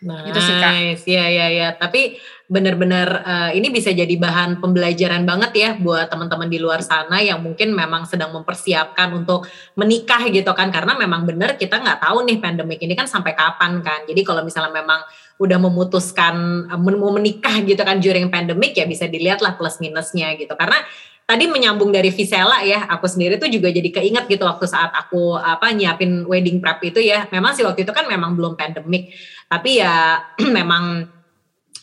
Nice. 0.04 0.24
Gitu 0.28 0.40
sih 0.44 0.54
Kak. 0.60 0.72
Ya 1.08 1.24
ya 1.32 1.46
ya. 1.48 1.68
Tapi 1.72 2.20
benar-benar 2.44 3.24
uh, 3.24 3.50
ini 3.56 3.72
bisa 3.72 3.88
jadi 3.88 4.12
bahan 4.20 4.60
pembelajaran 4.60 5.24
banget 5.24 5.52
ya 5.56 5.70
buat 5.80 6.12
teman-teman 6.12 6.44
di 6.52 6.60
luar 6.60 6.84
sana 6.84 7.24
yang 7.24 7.40
mungkin 7.40 7.72
memang 7.72 8.04
sedang 8.04 8.36
mempersiapkan 8.36 9.16
untuk 9.16 9.48
menikah 9.80 10.20
gitu 10.28 10.52
kan 10.52 10.68
karena 10.68 10.92
memang 10.92 11.24
benar 11.24 11.56
kita 11.56 11.80
nggak 11.80 12.04
tahu 12.04 12.28
nih 12.28 12.36
pandemik 12.36 12.84
ini 12.84 12.92
kan 12.92 13.08
sampai 13.08 13.32
kapan 13.32 13.80
kan. 13.80 14.04
Jadi 14.04 14.20
kalau 14.20 14.44
misalnya 14.44 14.76
memang 14.76 15.00
udah 15.40 15.58
memutuskan 15.58 16.68
uh, 16.68 16.76
mau 16.76 17.10
menikah 17.16 17.64
gitu 17.64 17.80
kan 17.80 17.96
during 17.96 18.28
pandemic 18.28 18.76
ya 18.76 18.84
bisa 18.84 19.08
dilihat 19.08 19.40
lah 19.40 19.56
plus 19.56 19.80
minusnya 19.80 20.36
gitu. 20.36 20.52
Karena 20.52 20.84
tadi 21.24 21.48
menyambung 21.48 21.88
dari 21.88 22.12
Visela 22.12 22.60
ya, 22.60 22.84
aku 22.84 23.08
sendiri 23.08 23.40
tuh 23.40 23.48
juga 23.48 23.72
jadi 23.72 23.88
keinget 23.88 24.28
gitu 24.28 24.44
waktu 24.44 24.68
saat 24.68 24.92
aku 24.92 25.40
apa 25.40 25.72
nyiapin 25.72 26.28
wedding 26.28 26.60
prep 26.60 26.84
itu 26.84 27.00
ya. 27.00 27.24
Memang 27.32 27.56
sih 27.56 27.64
waktu 27.64 27.88
itu 27.88 27.92
kan 27.96 28.04
memang 28.04 28.36
belum 28.36 28.60
pandemic, 28.60 29.08
tapi 29.48 29.80
ya 29.80 30.20
memang 30.58 31.14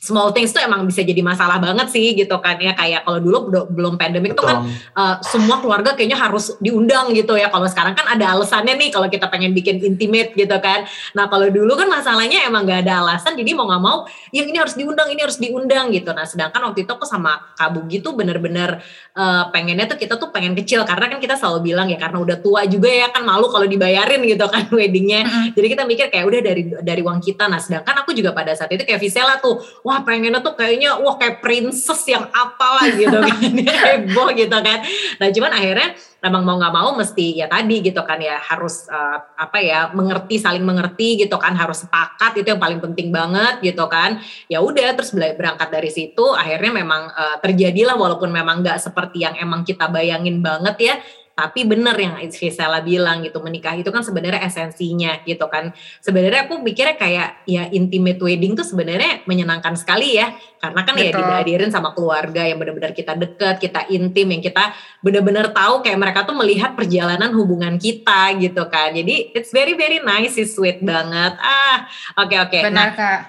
small 0.01 0.33
things 0.33 0.49
tuh 0.49 0.65
emang 0.65 0.81
bisa 0.89 1.05
jadi 1.05 1.21
masalah 1.21 1.61
banget 1.61 1.93
sih 1.93 2.17
gitu 2.17 2.41
kan 2.41 2.57
ya. 2.57 2.73
Kayak 2.73 3.05
kalau 3.05 3.21
dulu 3.21 3.37
belum 3.69 4.01
pandemic 4.01 4.33
tuh 4.33 4.49
kan 4.49 4.65
uh, 4.97 5.21
semua 5.21 5.61
keluarga 5.61 5.93
kayaknya 5.93 6.17
harus 6.17 6.57
diundang 6.57 7.13
gitu 7.13 7.37
ya. 7.37 7.53
Kalau 7.53 7.69
sekarang 7.69 7.93
kan 7.93 8.09
ada 8.09 8.33
alasannya 8.33 8.81
nih 8.81 8.89
kalau 8.89 9.05
kita 9.13 9.29
pengen 9.29 9.53
bikin 9.53 9.77
intimate 9.77 10.33
gitu 10.33 10.57
kan. 10.57 10.89
Nah 11.13 11.29
kalau 11.29 11.53
dulu 11.53 11.77
kan 11.77 11.85
masalahnya 11.85 12.49
emang 12.49 12.65
gak 12.65 12.81
ada 12.89 13.05
alasan 13.05 13.37
jadi 13.37 13.53
mau 13.53 13.69
nggak 13.69 13.83
mau 13.85 14.09
yang 14.33 14.49
ini 14.49 14.57
harus 14.57 14.73
diundang 14.73 15.05
ini 15.13 15.21
harus 15.21 15.37
diundang 15.37 15.93
gitu. 15.93 16.09
Nah 16.17 16.25
sedangkan 16.25 16.73
waktu 16.73 16.89
itu 16.89 16.91
aku 16.97 17.05
sama 17.05 17.53
Kabu 17.53 17.85
gitu 17.85 18.17
bener-bener 18.17 18.81
uh, 19.15 19.43
pengennya 19.51 19.87
tuh 19.87 19.97
kita 19.99 20.15
tuh 20.15 20.29
pengen 20.31 20.55
kecil. 20.55 20.83
Karena 20.87 21.11
kan 21.11 21.19
kita 21.19 21.35
selalu 21.35 21.73
bilang 21.73 21.87
ya 21.91 21.97
karena 21.99 22.19
udah 22.21 22.37
tua 22.39 22.63
juga 22.67 22.87
ya 22.87 23.11
kan 23.11 23.23
malu 23.23 23.51
kalau 23.51 23.67
dibayarin 23.67 24.21
gitu 24.23 24.45
kan 24.47 24.67
weddingnya. 24.77 25.21
Mm 25.25 25.31
-hmm. 25.31 25.45
jadi 25.57 25.67
kita 25.77 25.83
mikir 25.87 26.05
kayak 26.11 26.25
udah 26.27 26.41
dari 26.43 26.63
dari 26.81 27.01
uang 27.03 27.19
kita. 27.23 27.47
Nah 27.47 27.59
sedangkan 27.59 27.95
aku 28.03 28.11
juga 28.15 28.31
pada 28.31 28.55
saat 28.55 28.71
itu 28.71 28.83
kayak 28.83 29.01
Visela 29.01 29.39
tuh 29.39 29.59
wah 29.83 30.03
pengennya 30.03 30.39
tuh 30.43 30.55
kayaknya 30.55 30.99
wah 30.99 31.15
kayak 31.19 31.43
princess 31.43 32.01
yang 32.07 32.27
apalah 32.31 32.87
gitu 32.91 33.17
kan. 33.25 33.37
Heboh 33.55 34.29
gitu 34.35 34.57
kan. 34.61 34.79
Nah 35.19 35.27
cuman 35.31 35.51
akhirnya 35.51 35.89
emang 36.21 36.45
mau 36.45 36.55
nggak 36.61 36.73
mau 36.73 36.89
mesti 36.93 37.41
ya 37.41 37.49
tadi 37.49 37.81
gitu 37.81 38.05
kan 38.05 38.21
ya 38.21 38.37
harus 38.37 38.85
uh, 38.93 39.17
apa 39.33 39.57
ya 39.57 39.89
mengerti 39.89 40.37
saling 40.37 40.61
mengerti 40.61 41.25
gitu 41.25 41.33
kan 41.41 41.57
harus 41.57 41.81
sepakat 41.81 42.37
itu 42.37 42.53
yang 42.53 42.61
paling 42.61 42.77
penting 42.77 43.09
banget 43.09 43.57
gitu 43.65 43.89
kan. 43.89 44.21
Ya 44.45 44.61
udah 44.61 44.93
terus 44.93 45.11
berangkat 45.17 45.73
dari 45.73 45.89
situ 45.89 46.23
akhirnya 46.37 46.71
memang 46.85 47.09
uh, 47.09 47.37
terjadilah 47.41 47.97
walaupun 47.97 48.29
memang 48.29 48.61
nggak 48.61 48.77
seperti 48.77 49.25
yang 49.25 49.33
emang 49.41 49.65
kita 49.65 49.89
bayangin 49.89 50.45
banget 50.45 50.77
ya 50.77 50.95
tapi 51.31 51.63
bener 51.63 51.95
yang 51.95 52.15
Gisela 52.27 52.83
bilang 52.83 53.23
gitu 53.23 53.39
menikah 53.39 53.73
itu 53.75 53.87
kan 53.89 54.03
sebenarnya 54.03 54.43
esensinya 54.43 55.23
gitu 55.23 55.47
kan 55.47 55.71
sebenarnya 56.03 56.47
aku 56.47 56.59
mikirnya 56.59 56.95
kayak 56.99 57.47
ya 57.47 57.67
intimate 57.71 58.19
wedding 58.19 58.53
tuh 58.53 58.67
sebenarnya 58.67 59.23
menyenangkan 59.23 59.75
sekali 59.79 60.19
ya 60.19 60.35
karena 60.59 60.81
kan 60.83 60.93
ya 60.99 61.09
Betul. 61.09 61.19
ya 61.19 61.25
dihadirin 61.25 61.71
sama 61.71 61.95
keluarga 61.95 62.43
yang 62.45 62.59
benar-benar 62.59 62.91
kita 62.91 63.15
deket 63.15 63.55
kita 63.63 63.87
intim 63.89 64.27
yang 64.29 64.43
kita 64.43 64.75
benar-benar 64.99 65.55
tahu 65.55 65.81
kayak 65.81 65.99
mereka 65.99 66.19
tuh 66.27 66.35
melihat 66.37 66.75
perjalanan 66.75 67.31
hubungan 67.33 67.79
kita 67.79 68.35
gitu 68.37 68.67
kan 68.67 68.93
jadi 68.93 69.35
it's 69.35 69.49
very 69.55 69.73
very 69.73 70.03
nice 70.03 70.35
it's 70.37 70.53
sweet 70.55 70.83
banget 70.83 71.35
ah 71.39 71.87
oke 72.19 72.27
okay, 72.29 72.37
oke 72.39 72.57
okay. 72.59 72.71
nah 72.71 72.91
kak. 72.93 73.19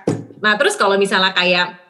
nah 0.42 0.58
terus 0.58 0.74
kalau 0.74 0.98
misalnya 0.98 1.32
kayak 1.32 1.81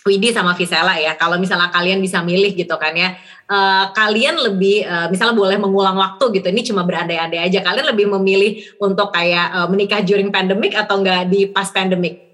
Widi 0.00 0.32
sama 0.32 0.56
Visela 0.56 0.96
ya 0.96 1.12
kalau 1.20 1.36
misalnya 1.36 1.68
kalian 1.68 2.00
bisa 2.00 2.24
milih 2.24 2.56
gitu 2.56 2.72
kan 2.80 2.96
ya. 2.96 3.12
Uh, 3.50 3.90
kalian 3.92 4.38
lebih 4.38 4.86
uh, 4.86 5.10
misalnya 5.10 5.34
boleh 5.34 5.58
mengulang 5.58 5.98
waktu 5.98 6.38
gitu 6.38 6.46
ini 6.54 6.62
cuma 6.64 6.86
berandai-andai 6.88 7.50
aja. 7.50 7.60
Kalian 7.60 7.86
lebih 7.92 8.06
memilih 8.16 8.64
untuk 8.80 9.12
kayak 9.12 9.52
uh, 9.52 9.68
menikah 9.68 10.00
during 10.00 10.32
pandemic 10.32 10.72
atau 10.72 11.02
enggak 11.02 11.28
di 11.28 11.50
pas 11.50 11.68
pandemic? 11.68 12.30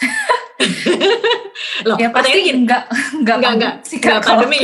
Loh, 1.88 1.96
ya 1.96 2.12
pasti 2.12 2.52
enggak 2.52 2.90
enggak 3.16 3.36
enggak 3.40 3.52
enggak, 3.56 3.74
enggak 3.88 4.20
pandemi 4.20 4.60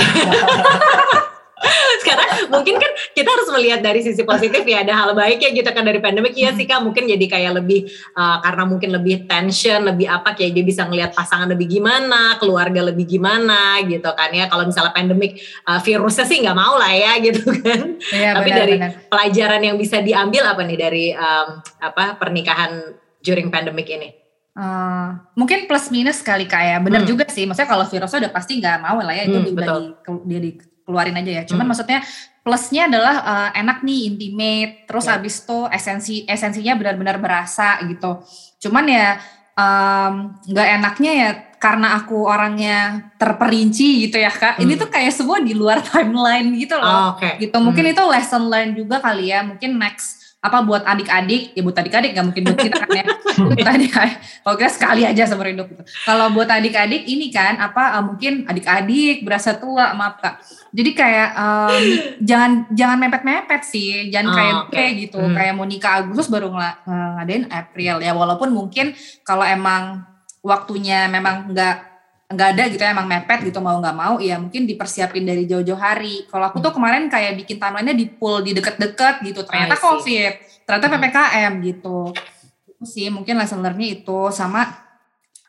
sekarang 2.04 2.52
mungkin 2.52 2.76
kan 2.76 2.92
kita 3.16 3.28
harus 3.32 3.48
melihat 3.56 3.80
dari 3.80 4.04
sisi 4.04 4.22
positif 4.28 4.60
ya 4.68 4.84
ada 4.84 4.92
hal 4.92 5.16
baik 5.16 5.40
ya 5.40 5.50
gitu 5.56 5.70
kan 5.72 5.88
dari 5.88 6.04
pandemik 6.04 6.36
ya 6.36 6.52
sih 6.52 6.68
kak 6.68 6.84
mungkin 6.84 7.08
jadi 7.08 7.26
kayak 7.26 7.52
lebih 7.64 7.88
uh, 8.12 8.44
karena 8.44 8.62
mungkin 8.68 8.90
lebih 8.92 9.24
tension 9.24 9.80
lebih 9.88 10.04
apa 10.04 10.36
kayak 10.36 10.52
dia 10.52 10.64
bisa 10.64 10.84
ngelihat 10.84 11.16
pasangan 11.16 11.48
lebih 11.48 11.80
gimana 11.80 12.36
keluarga 12.36 12.84
lebih 12.84 13.08
gimana 13.08 13.80
gitu 13.88 14.10
kan 14.12 14.30
ya. 14.30 14.46
Kalau 14.52 14.68
misalnya 14.68 14.92
pandemik 14.92 15.40
uh, 15.64 15.80
virusnya 15.80 16.24
sih 16.28 16.38
nggak 16.44 16.56
mau 16.56 16.76
lah 16.76 16.92
ya 16.92 17.12
gitu 17.24 17.42
kan. 17.64 17.96
Ya, 18.12 18.36
tapi 18.36 18.50
benar, 18.52 18.60
dari 18.60 18.74
benar. 18.76 18.90
pelajaran 19.08 19.60
yang 19.64 19.76
bisa 19.80 19.96
diambil 20.04 20.42
apa 20.44 20.62
nih 20.62 20.78
dari 20.78 21.06
um, 21.16 21.48
apa 21.80 22.20
pernikahan 22.20 22.94
during 23.24 23.48
pandemic 23.48 23.88
ini? 23.88 24.12
Uh, 24.56 25.12
mungkin 25.36 25.68
plus 25.68 25.92
minus 25.92 26.24
kali 26.24 26.48
kayak 26.48 26.80
ya. 26.80 26.84
bener 26.84 27.02
hmm. 27.04 27.10
juga 27.10 27.24
sih. 27.28 27.44
Maksudnya 27.44 27.68
kalau 27.68 27.84
virusnya 27.88 28.28
udah 28.28 28.32
pasti 28.32 28.52
nggak 28.60 28.78
mau 28.80 29.00
lah 29.00 29.14
ya. 29.16 29.24
Itu 29.28 29.38
hmm, 29.40 29.46
di, 29.48 29.52
dia 30.28 30.40
di 30.40 30.50
keluarin 30.86 31.18
aja 31.18 31.42
ya. 31.42 31.44
Cuman 31.44 31.66
hmm. 31.66 31.70
maksudnya 31.74 32.00
plusnya 32.46 32.86
adalah 32.86 33.14
uh, 33.26 33.50
enak 33.58 33.82
nih 33.82 34.00
intimate, 34.14 34.72
terus 34.86 35.04
yeah. 35.10 35.12
habis 35.18 35.34
itu 35.42 35.58
esensi 35.74 36.16
esensinya 36.30 36.78
benar-benar 36.78 37.18
berasa 37.18 37.82
gitu. 37.84 38.22
Cuman 38.62 38.86
ya 38.86 39.18
nggak 40.46 40.68
um, 40.68 40.74
enaknya 40.78 41.12
ya 41.16 41.30
karena 41.56 41.96
aku 41.96 42.28
orangnya 42.28 43.10
terperinci 43.16 44.06
gitu 44.06 44.20
ya 44.20 44.30
kak. 44.30 44.56
Hmm. 44.56 44.62
Ini 44.68 44.72
tuh 44.78 44.88
kayak 44.92 45.12
semua 45.12 45.42
di 45.42 45.52
luar 45.56 45.82
timeline 45.90 46.54
gitu 46.54 46.78
loh. 46.78 46.86
Oh, 46.86 47.06
okay. 47.18 47.40
Gitu 47.42 47.56
mungkin 47.58 47.90
hmm. 47.90 47.92
itu 47.96 48.02
lesson 48.06 48.46
learn 48.46 48.70
juga 48.76 49.02
kali 49.02 49.34
ya. 49.34 49.42
Mungkin 49.42 49.74
next 49.74 50.25
apa 50.36 50.62
buat 50.62 50.84
adik-adik 50.86 51.56
ya 51.58 51.62
buat 51.64 51.74
adik-adik 51.74 52.14
nggak 52.14 52.26
mungkin 52.28 52.44
buat 52.46 52.60
kita 52.60 52.76
kan 52.86 52.90
ya 52.92 53.04
buat 53.50 53.66
adik 53.66 53.90
kalau 54.44 54.56
kita 54.60 54.70
sekali 54.70 55.02
aja 55.02 55.26
seumur 55.26 55.48
hidup 55.48 55.66
gitu. 55.66 55.82
kalau 56.06 56.30
buat 56.30 56.46
adik-adik 56.46 57.02
ini 57.08 57.32
kan 57.34 57.58
apa 57.58 57.98
uh, 57.98 58.04
mungkin 58.04 58.46
adik-adik 58.46 59.26
berasa 59.26 59.58
tua 59.58 59.96
maaf 59.96 60.22
kak 60.22 60.38
jadi 60.70 60.90
kayak 60.92 61.28
um, 61.34 61.84
jangan 62.22 62.50
jangan 62.70 62.96
mepet-mepet 63.00 63.62
sih 63.66 64.12
jangan 64.12 64.28
oh, 64.30 64.34
kayak 64.36 64.54
okay. 64.54 64.70
kayak 64.76 64.92
gitu 65.08 65.18
hmm. 65.18 65.34
kayak 65.34 65.52
mau 65.56 65.66
nikah 65.66 65.92
Agustus 66.04 66.30
baru 66.30 66.52
ng 66.52 66.58
ngadain 67.18 67.44
April 67.50 67.94
ya 68.04 68.12
walaupun 68.14 68.52
mungkin 68.52 68.94
kalau 69.26 69.42
emang 69.42 70.04
waktunya 70.46 71.10
memang 71.10 71.50
nggak 71.50 71.95
nggak 72.26 72.48
ada 72.58 72.62
gitu 72.74 72.82
ya 72.82 72.90
emang 72.90 73.06
mepet 73.06 73.46
gitu 73.46 73.62
mau 73.62 73.78
nggak 73.78 73.94
mau 73.94 74.18
ya 74.18 74.34
mungkin 74.42 74.66
dipersiapin 74.66 75.22
dari 75.22 75.46
jauh-jauh 75.46 75.78
hari 75.78 76.26
kalau 76.26 76.50
aku 76.50 76.58
tuh 76.58 76.74
hmm. 76.74 76.78
kemarin 76.82 77.04
kayak 77.06 77.38
bikin 77.38 77.62
timelinenya 77.62 77.94
di 77.94 78.06
pool 78.10 78.42
di 78.42 78.50
deket-deket 78.50 79.22
gitu 79.22 79.46
ternyata 79.46 79.78
covid 79.78 80.34
ternyata 80.66 80.86
hmm. 80.90 80.94
ppkm 80.98 81.52
gitu 81.62 81.98
itu 82.66 82.84
sih 82.84 83.06
mungkin 83.14 83.38
lesson 83.38 83.62
learnnya 83.62 84.02
itu 84.02 84.34
sama 84.34 84.66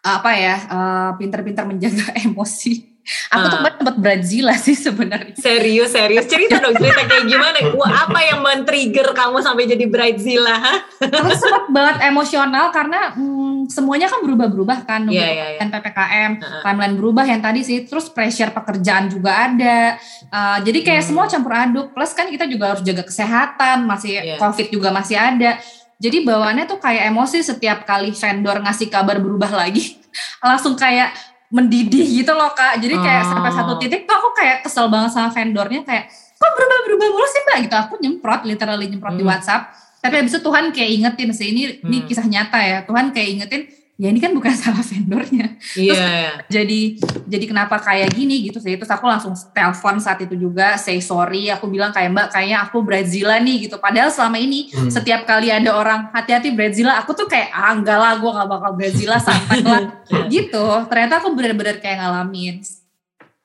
apa 0.06 0.32
ya 0.38 0.56
uh, 0.70 1.10
pinter-pinter 1.18 1.66
menjaga 1.66 2.14
emosi 2.30 2.98
Aku 3.32 3.48
tuh 3.48 3.60
uh. 3.64 3.76
tempat 3.80 3.96
Brazil 3.96 4.52
sih 4.60 4.76
sebenarnya. 4.76 5.32
Serius, 5.40 5.96
serius. 5.96 6.28
Cerita 6.28 6.60
dong 6.60 6.76
cerita 6.76 7.08
kayak 7.08 7.24
gimana? 7.24 7.58
Wah, 7.80 8.04
apa 8.04 8.20
yang 8.20 8.44
men-trigger 8.44 9.16
kamu 9.16 9.40
sampai 9.40 9.64
jadi 9.64 9.88
Bridezilla? 9.88 10.60
Aku 11.00 11.32
sempat 11.32 11.72
banget 11.72 12.04
emosional 12.04 12.68
karena 12.76 13.16
hmm, 13.16 13.47
semuanya 13.68 14.08
kan 14.12 14.20
berubah-berubah 14.24 14.88
kan. 14.88 15.08
Yeah, 15.08 15.30
yeah, 15.32 15.50
yeah. 15.62 15.70
PPKM, 15.70 16.32
uh. 16.42 16.64
timeline 16.64 16.96
berubah 16.96 17.24
yang 17.28 17.40
tadi 17.40 17.62
sih. 17.64 17.86
Terus 17.86 18.10
pressure 18.10 18.52
pekerjaan 18.52 19.08
juga 19.08 19.48
ada. 19.48 19.96
Uh, 20.28 20.58
jadi 20.64 20.80
kayak 20.84 21.02
hmm. 21.06 21.10
semua 21.14 21.26
campur 21.30 21.54
aduk. 21.54 21.88
Plus 21.94 22.12
kan 22.12 22.28
kita 22.28 22.50
juga 22.50 22.76
harus 22.76 22.84
jaga 22.84 23.04
kesehatan. 23.06 23.86
Masih 23.86 24.20
yeah. 24.20 24.40
COVID 24.40 24.68
juga 24.74 24.90
masih 24.92 25.16
ada. 25.16 25.60
Jadi 25.98 26.24
bawaannya 26.26 26.70
tuh 26.70 26.78
kayak 26.78 27.10
emosi 27.10 27.42
setiap 27.42 27.86
kali 27.86 28.14
vendor 28.14 28.58
ngasih 28.64 28.88
kabar 28.90 29.18
berubah 29.22 29.50
lagi. 29.54 29.98
Langsung 30.46 30.78
kayak 30.78 31.14
mendidih 31.48 32.04
gitu 32.04 32.32
loh 32.36 32.52
kak 32.52 32.76
jadi 32.84 32.96
kayak 33.00 33.24
oh. 33.24 33.30
sampai 33.32 33.52
satu 33.56 33.74
titik 33.80 34.04
tuh 34.04 34.16
aku 34.20 34.36
kayak 34.36 34.68
kesel 34.68 34.92
banget 34.92 35.16
sama 35.16 35.32
vendornya 35.32 35.80
kayak 35.88 36.12
kok 36.12 36.52
berubah 36.60 36.80
berubah 36.84 37.08
mulu 37.08 37.28
sih 37.28 37.42
mbak 37.48 37.58
gitu 37.68 37.76
aku 37.80 37.94
nyemprot 38.04 38.42
literally 38.44 38.92
nyemprot 38.92 39.16
hmm. 39.16 39.22
di 39.24 39.26
WhatsApp 39.26 39.72
tapi 40.02 40.16
abis 40.22 40.38
itu 40.38 40.42
Tuhan 40.46 40.66
kayak 40.72 40.92
ingetin 41.02 41.30
sih 41.34 41.48
ini 41.52 41.62
hmm. 41.68 41.88
ini 41.90 41.98
kisah 42.06 42.26
nyata 42.26 42.60
ya 42.62 42.78
Tuhan 42.86 43.12
kayak 43.12 43.30
ingetin 43.34 43.62
ya 43.98 44.14
ini 44.14 44.22
kan 44.22 44.32
bukan 44.32 44.54
salah 44.62 44.86
vendornya. 44.86 45.58
Iya. 45.74 45.94
Yeah. 45.98 46.34
Jadi 46.48 46.82
jadi 47.26 47.46
kenapa 47.50 47.82
kayak 47.82 48.14
gini 48.14 48.46
gitu 48.46 48.62
sih. 48.62 48.78
Terus 48.78 48.94
aku 48.94 49.10
langsung 49.10 49.34
telepon 49.52 49.98
saat 49.98 50.22
itu 50.22 50.38
juga 50.38 50.78
say 50.78 51.02
sorry. 51.02 51.50
Aku 51.50 51.66
bilang 51.68 51.90
kayak 51.90 52.14
Mbak 52.14 52.28
kayaknya 52.30 52.58
aku 52.64 52.86
Brazila 52.86 53.42
nih 53.42 53.68
gitu. 53.68 53.82
Padahal 53.82 54.14
selama 54.14 54.38
ini 54.38 54.70
hmm. 54.70 54.94
setiap 54.94 55.26
kali 55.26 55.50
ada 55.50 55.74
orang 55.74 56.14
hati-hati 56.14 56.54
Brazila, 56.54 57.02
aku 57.02 57.18
tuh 57.18 57.26
kayak 57.26 57.50
ah 57.52 57.74
enggak 57.74 57.98
lah 57.98 58.22
gue 58.22 58.32
gak 58.32 58.48
bakal 58.48 58.72
Brazila 58.78 59.18
santai 59.18 59.66
lah 59.66 59.84
gitu. 60.34 60.66
Ternyata 60.88 61.20
aku 61.20 61.34
bener-bener 61.34 61.82
kayak 61.82 62.06
ngalamin. 62.06 62.62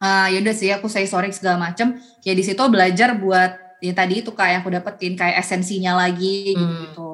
Uh, 0.03 0.27
yaudah 0.35 0.51
sih 0.51 0.69
aku 0.75 0.91
say 0.91 1.09
sorry 1.09 1.33
segala 1.33 1.57
macem. 1.73 1.97
Ya 2.27 2.37
di 2.37 2.45
situ 2.45 2.61
belajar 2.69 3.17
buat 3.17 3.62
ya 3.83 3.93
tadi 3.93 4.23
itu 4.23 4.31
kayak 4.31 4.63
aku 4.63 4.71
dapetin 4.71 5.19
kayak 5.19 5.43
esensinya 5.43 5.99
lagi 5.99 6.55
hmm. 6.55 6.71
gitu. 6.87 7.11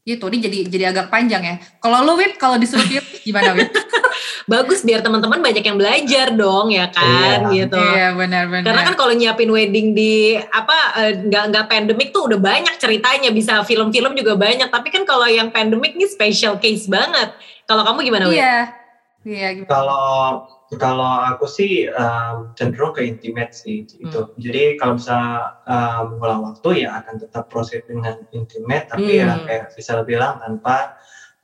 Gitu 0.00 0.24
ini 0.32 0.38
jadi 0.40 0.58
jadi 0.72 0.84
agak 0.96 1.12
panjang 1.12 1.44
ya. 1.44 1.54
Kalau 1.76 2.00
lu 2.00 2.16
Wip 2.16 2.40
kalau 2.40 2.56
disuruh 2.56 2.82
gimana 3.28 3.52
Wip? 3.52 3.68
Bagus 4.48 4.82
biar 4.82 5.04
teman-teman 5.04 5.38
banyak 5.44 5.62
yang 5.62 5.78
belajar 5.78 6.32
dong 6.34 6.72
ya 6.72 6.88
kan 6.88 7.52
iya. 7.52 7.68
gitu. 7.68 7.76
Iya 7.76 8.16
benar-benar 8.16 8.66
karena 8.66 8.82
kan 8.82 8.94
kalau 8.96 9.12
nyiapin 9.12 9.52
wedding 9.52 9.92
di 9.92 10.40
apa 10.40 11.04
eh, 11.04 11.12
nggak 11.20 11.44
nggak 11.52 11.66
pandemik 11.68 12.08
tuh 12.10 12.32
udah 12.32 12.40
banyak 12.40 12.74
ceritanya 12.80 13.30
bisa 13.30 13.60
film-film 13.62 14.16
juga 14.16 14.34
banyak. 14.40 14.72
Tapi 14.72 14.88
kan 14.88 15.04
kalau 15.04 15.28
yang 15.28 15.52
pandemik 15.52 15.94
ini 15.94 16.08
special 16.08 16.56
case 16.56 16.88
banget. 16.88 17.36
Kalau 17.68 17.84
kamu 17.84 18.08
gimana 18.08 18.26
Wip? 18.26 18.40
iya 18.40 18.79
iya 19.24 19.52
kalau 19.68 20.46
kalau 20.78 21.26
aku 21.26 21.50
sih 21.50 21.90
um, 21.90 22.54
cenderung 22.54 22.94
ke 22.94 23.02
intimate 23.02 23.50
sih 23.50 23.82
gitu. 23.82 24.30
Hmm. 24.30 24.38
Jadi 24.38 24.78
kalau 24.78 24.94
bisa 24.94 25.18
um, 25.66 26.14
mengulang 26.14 26.46
waktu 26.46 26.86
ya 26.86 27.02
akan 27.02 27.18
tetap 27.18 27.50
proses 27.50 27.82
dengan 27.90 28.22
intimate, 28.30 28.86
tapi 28.86 29.18
ya 29.18 29.26
hmm. 29.26 29.30
ya 29.34 29.46
kayak 29.50 29.64
bisa 29.74 30.06
bilang 30.06 30.38
tanpa 30.38 30.94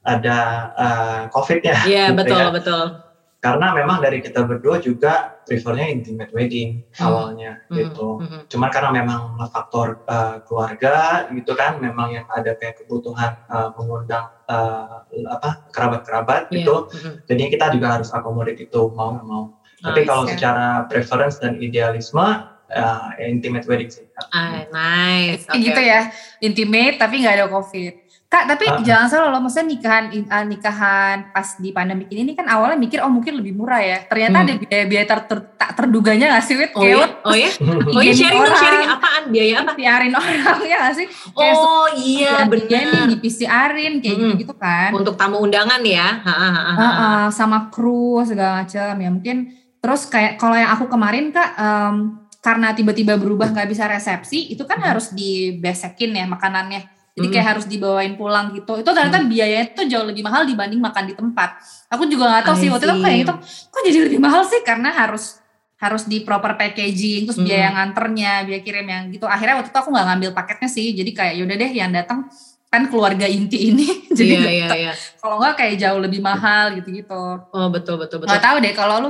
ada 0.07 0.39
uh, 0.79 1.23
COVID-nya. 1.35 1.91
Iya 1.91 2.15
gitu 2.15 2.19
betul 2.23 2.39
ya. 2.39 2.55
betul. 2.55 3.06
Karena 3.47 3.67
memang 3.79 4.03
dari 4.03 4.19
kita 4.19 4.43
berdua 4.43 4.83
juga 4.83 5.39
prefernya 5.47 5.87
intimate 5.87 6.35
wedding 6.35 6.83
hmm. 6.83 7.07
awalnya 7.07 7.63
hmm. 7.71 7.77
gitu. 7.79 8.19
Hmm. 8.19 8.43
Cuman 8.51 8.69
karena 8.75 8.91
memang 8.91 9.39
faktor 9.55 10.03
uh, 10.11 10.43
keluarga 10.43 11.31
gitu 11.31 11.55
kan, 11.55 11.79
memang 11.79 12.11
yang 12.11 12.27
ada 12.35 12.59
kayak 12.59 12.83
kebutuhan 12.83 13.39
uh, 13.47 13.71
mengundang 13.79 14.27
uh, 14.51 15.07
apa 15.31 15.71
kerabat-kerabat 15.71 16.51
yeah. 16.51 16.55
gitu. 16.59 16.91
Hmm. 16.91 17.23
Jadi 17.31 17.43
kita 17.55 17.71
juga 17.71 17.95
harus 17.95 18.11
akomodir 18.11 18.59
itu 18.59 18.91
mau 18.91 19.15
nggak 19.15 19.27
mau. 19.31 19.55
Tapi 19.77 20.03
kalau 20.03 20.27
secara 20.27 20.91
preference 20.91 21.39
dan 21.39 21.63
idealisme 21.63 22.27
uh, 22.75 23.11
intimate 23.23 23.71
wedding 23.71 23.93
sih. 23.93 24.03
Ah, 24.35 24.67
nice. 24.75 25.47
Okay. 25.47 25.71
Gitu 25.71 25.81
ya, 25.87 26.11
intimate 26.43 26.99
tapi 26.99 27.23
nggak 27.23 27.35
ada 27.39 27.47
covid. 27.47 27.95
Kak, 28.37 28.53
tapi 28.53 28.69
uh, 28.69 28.85
jangan 28.85 29.09
salah 29.09 29.29
loh, 29.33 29.41
maksudnya 29.41 29.73
nikahan 29.73 30.13
uh, 30.13 30.45
nikahan 30.45 31.33
pas 31.33 31.57
di 31.57 31.73
pandemi 31.73 32.05
ini, 32.13 32.21
ini 32.21 32.33
kan 32.37 32.45
awalnya 32.53 32.77
mikir 32.77 33.01
oh 33.01 33.09
mungkin 33.09 33.41
lebih 33.41 33.57
murah 33.57 33.81
ya. 33.81 34.05
Ternyata 34.05 34.37
hmm. 34.37 34.45
ada 34.45 34.53
biaya-biaya 34.61 35.07
ter, 35.09 35.21
ter, 35.25 35.39
tak 35.57 35.71
terduganya 35.73 36.37
gak 36.37 36.45
sih, 36.45 36.61
Wit? 36.61 36.77
Oh 36.77 36.85
iya? 36.85 37.07
Oh 37.25 37.33
iya? 37.33 37.49
Oh 37.97 38.03
iya, 38.05 38.13
sharing 38.13 38.45
orang, 38.45 38.61
sharing 38.61 38.85
apaan? 38.93 39.23
Biaya 39.33 39.55
apa? 39.65 39.73
Piarin 39.73 40.13
orang, 40.13 40.59
ya 40.69 40.77
gak 40.85 40.95
sih? 41.01 41.07
Kayak 41.33 41.55
oh 41.57 41.89
iya, 41.97 42.45
benar. 42.45 42.85
nih 42.93 43.05
di 43.09 43.17
PCR-in, 43.25 43.93
kayak 44.05 44.15
hmm. 44.21 44.23
gitu-gitu 44.29 44.55
kan. 44.61 44.91
Untuk 44.93 45.17
tamu 45.17 45.41
undangan 45.41 45.81
ya? 45.81 46.21
Ha, 46.21 46.35
ha, 46.37 46.49
ha, 46.53 46.61
ha. 46.61 46.75
Uh, 46.77 46.85
uh, 46.85 47.25
sama 47.33 47.73
kru 47.73 48.21
segala 48.21 48.69
macam 48.69 48.93
ya 49.01 49.09
mungkin. 49.09 49.37
Terus 49.81 50.13
kayak 50.13 50.37
kalau 50.37 50.61
yang 50.61 50.77
aku 50.77 50.93
kemarin 50.93 51.33
Kak, 51.33 51.57
um, 51.57 52.21
karena 52.45 52.77
tiba-tiba 52.77 53.17
berubah 53.17 53.49
nggak 53.49 53.69
bisa 53.73 53.89
resepsi, 53.89 54.53
itu 54.53 54.61
kan 54.69 54.77
hmm. 54.77 54.89
harus 54.93 55.17
dibesekin 55.17 56.13
ya 56.13 56.29
makanannya 56.29 56.96
jadi 57.17 57.29
kayak 57.33 57.45
hmm. 57.49 57.53
harus 57.57 57.65
dibawain 57.65 58.13
pulang 58.21 58.53
gitu. 58.53 58.77
Itu 58.77 58.93
ternyata 58.93 59.25
hmm. 59.25 59.33
biayanya 59.33 59.65
itu 59.73 59.83
jauh 59.89 60.05
lebih 60.05 60.21
mahal 60.21 60.45
dibanding 60.45 60.85
makan 60.85 61.09
di 61.09 61.15
tempat. 61.17 61.57
Aku 61.89 62.05
juga 62.05 62.29
nggak 62.29 62.45
tahu 62.45 62.57
sih 62.61 62.69
waktu 62.69 62.85
itu 62.85 62.97
kayak 63.01 63.19
itu 63.25 63.35
kok 63.73 63.81
jadi 63.89 63.99
lebih 64.05 64.21
mahal 64.21 64.45
sih 64.45 64.61
karena 64.61 64.93
harus 64.93 65.41
harus 65.81 66.05
di 66.05 66.21
proper 66.21 66.61
packaging 66.61 67.25
terus 67.25 67.41
hmm. 67.41 67.49
biaya 67.49 67.69
nganternya, 67.73 68.33
biaya 68.45 68.61
kirim 68.61 68.85
yang 68.85 69.09
gitu. 69.09 69.25
Akhirnya 69.25 69.57
waktu 69.57 69.73
itu 69.73 69.79
aku 69.81 69.89
nggak 69.97 70.07
ngambil 70.13 70.31
paketnya 70.37 70.69
sih. 70.69 70.93
Jadi 70.93 71.11
kayak 71.17 71.35
yaudah 71.41 71.57
deh 71.57 71.71
yang 71.73 71.91
datang 71.97 72.29
kan 72.69 72.83
keluarga 72.93 73.25
inti 73.25 73.73
ini 73.73 73.87
jadi 74.19 74.35
iya, 74.43 74.51
iya, 74.51 74.69
iya. 74.75 74.93
kalau 75.23 75.39
nggak 75.39 75.55
kayak 75.55 75.81
jauh 75.81 75.97
lebih 75.97 76.21
mahal 76.21 76.77
gitu-gitu. 76.77 77.25
Oh 77.49 77.69
betul 77.73 77.97
betul 77.97 78.21
betul. 78.21 78.29
Gak 78.29 78.45
tahu 78.45 78.61
deh 78.61 78.75
kalau 78.77 79.01
lu 79.01 79.09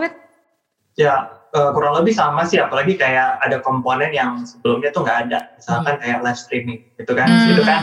Ya 0.96 1.35
uh, 1.56 1.70
kurang 1.72 1.96
lebih 1.96 2.12
sama 2.12 2.44
sih 2.44 2.60
apalagi 2.60 3.00
kayak 3.00 3.40
ada 3.40 3.64
komponen 3.64 4.12
yang 4.12 4.44
sebelumnya 4.44 4.92
tuh 4.92 5.08
nggak 5.08 5.18
ada 5.26 5.38
misalkan 5.56 5.96
hmm. 5.96 6.02
kayak 6.04 6.18
live 6.20 6.38
streaming 6.38 6.80
gitu 7.00 7.12
kan 7.16 7.28
hmm. 7.28 7.50
itu 7.56 7.62
kan 7.64 7.80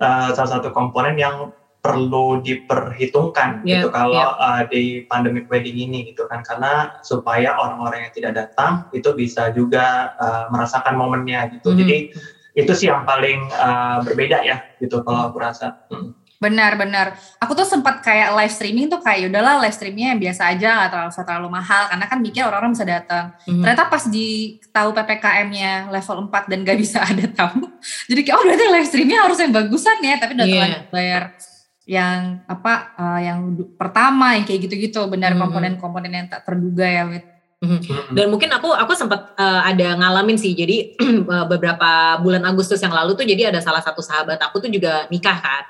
uh, 0.00 0.28
salah 0.32 0.50
satu 0.58 0.72
komponen 0.72 1.20
yang 1.20 1.52
perlu 1.82 2.38
diperhitungkan 2.46 3.66
yeah, 3.66 3.82
gitu 3.82 3.90
kalau 3.90 4.14
yeah. 4.14 4.38
uh, 4.38 4.62
di 4.70 5.02
pandemic 5.10 5.50
wedding 5.50 5.74
ini 5.74 6.14
gitu 6.14 6.30
kan 6.30 6.40
karena 6.46 6.94
supaya 7.02 7.58
orang-orang 7.58 8.06
yang 8.06 8.14
tidak 8.14 8.32
datang 8.38 8.86
itu 8.94 9.10
bisa 9.12 9.50
juga 9.50 10.14
uh, 10.16 10.46
merasakan 10.54 10.94
momennya 10.94 11.58
gitu 11.58 11.74
hmm. 11.74 11.78
jadi 11.82 11.96
itu 12.52 12.72
sih 12.76 12.92
yang 12.92 13.08
paling 13.08 13.48
uh, 13.56 14.04
berbeda 14.04 14.44
ya 14.44 14.60
gitu 14.76 15.00
kalau 15.00 15.32
aku 15.32 15.40
rasa. 15.40 15.88
Hmm. 15.88 16.12
Benar, 16.42 16.74
benar. 16.74 17.06
Aku 17.38 17.54
tuh 17.54 17.62
sempat 17.62 18.02
kayak 18.02 18.34
live 18.34 18.50
streaming 18.50 18.90
tuh 18.90 18.98
kayak 18.98 19.30
udahlah 19.30 19.62
live 19.62 19.70
streamingnya 19.70 20.18
yang 20.18 20.22
biasa 20.26 20.42
aja 20.50 20.68
nggak 20.74 20.90
terlalu 20.90 21.12
terlalu 21.22 21.48
mahal 21.54 21.82
karena 21.86 22.06
kan 22.10 22.18
mikir 22.18 22.42
orang-orang 22.42 22.74
bisa 22.74 22.86
datang. 22.86 23.24
Mm-hmm. 23.46 23.62
Ternyata 23.62 23.82
pas 23.86 24.04
di 24.10 24.58
tahu 24.74 24.90
ppkm-nya 24.90 25.72
level 25.94 26.16
4 26.26 26.50
dan 26.50 26.58
gak 26.66 26.78
bisa 26.82 26.98
ada 26.98 27.24
tamu, 27.30 27.70
jadi 28.10 28.20
kayak 28.26 28.34
oh 28.34 28.42
berarti 28.42 28.64
live 28.74 28.88
streamingnya 28.90 29.22
harus 29.22 29.38
yang 29.38 29.54
bagusan 29.54 29.98
ya, 30.02 30.14
tapi 30.18 30.32
udah 30.34 30.46
yeah. 30.50 30.82
bayar 30.90 31.22
yang 31.82 32.42
apa 32.46 32.94
uh, 32.94 33.20
yang 33.22 33.38
pertama 33.74 34.38
yang 34.38 34.46
kayak 34.46 34.66
gitu-gitu 34.66 35.06
benar 35.06 35.34
mm-hmm. 35.34 35.46
komponen-komponen 35.46 36.10
yang 36.10 36.26
tak 36.26 36.42
terduga 36.42 36.86
ya 36.90 37.06
Wit. 37.06 37.24
Mm-hmm. 37.62 38.18
Dan 38.18 38.26
mungkin 38.26 38.50
aku 38.50 38.74
aku 38.74 38.90
sempat 38.98 39.38
uh, 39.38 39.62
ada 39.62 39.94
ngalamin 39.94 40.34
sih. 40.34 40.50
Jadi 40.50 40.98
beberapa 41.50 42.18
bulan 42.18 42.42
Agustus 42.42 42.82
yang 42.82 42.90
lalu 42.90 43.14
tuh 43.14 43.22
jadi 43.22 43.54
ada 43.54 43.62
salah 43.62 43.78
satu 43.78 44.02
sahabat 44.02 44.42
aku 44.42 44.58
tuh 44.58 44.70
juga 44.70 45.06
nikah 45.14 45.38
kan. 45.38 45.62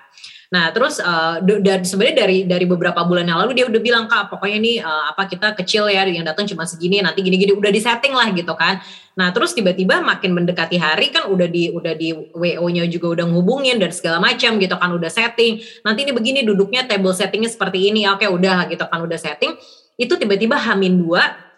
Nah 0.53 0.69
terus 0.69 1.01
uh, 1.01 1.41
sebenarnya 1.81 2.17
dari 2.29 2.39
dari 2.45 2.69
beberapa 2.69 3.01
bulan 3.09 3.25
yang 3.25 3.41
lalu 3.41 3.57
dia 3.57 3.65
udah 3.65 3.81
bilang 3.81 4.05
kak 4.05 4.29
pokoknya 4.29 4.59
nih 4.61 4.77
uh, 4.85 5.09
apa 5.17 5.25
kita 5.25 5.57
kecil 5.57 5.89
ya 5.89 6.05
yang 6.05 6.29
datang 6.29 6.45
cuma 6.45 6.69
segini 6.69 7.01
nanti 7.01 7.25
gini-gini 7.25 7.57
udah 7.57 7.73
disetting 7.73 8.13
lah 8.13 8.29
gitu 8.37 8.53
kan. 8.53 8.85
Nah 9.17 9.33
terus 9.33 9.57
tiba-tiba 9.57 10.05
makin 10.05 10.37
mendekati 10.37 10.77
hari 10.77 11.09
kan 11.09 11.33
udah 11.33 11.49
di 11.49 11.73
udah 11.73 11.97
di 11.97 12.13
WO-nya 12.37 12.85
juga 12.93 13.17
udah 13.17 13.33
ngubungin 13.33 13.81
dan 13.81 13.97
segala 13.97 14.21
macam 14.21 14.61
gitu 14.61 14.77
kan 14.77 14.93
udah 14.93 15.09
setting. 15.09 15.57
Nanti 15.89 16.05
ini 16.05 16.13
begini 16.13 16.41
duduknya 16.45 16.85
table 16.85 17.17
settingnya 17.17 17.49
seperti 17.49 17.89
ini 17.89 18.05
oke 18.05 18.29
udah 18.29 18.69
gitu 18.69 18.85
kan 18.85 19.01
udah 19.01 19.17
setting. 19.17 19.57
Itu 19.97 20.21
tiba-tiba 20.21 20.61
Hamin 20.61 21.01
dua 21.01 21.53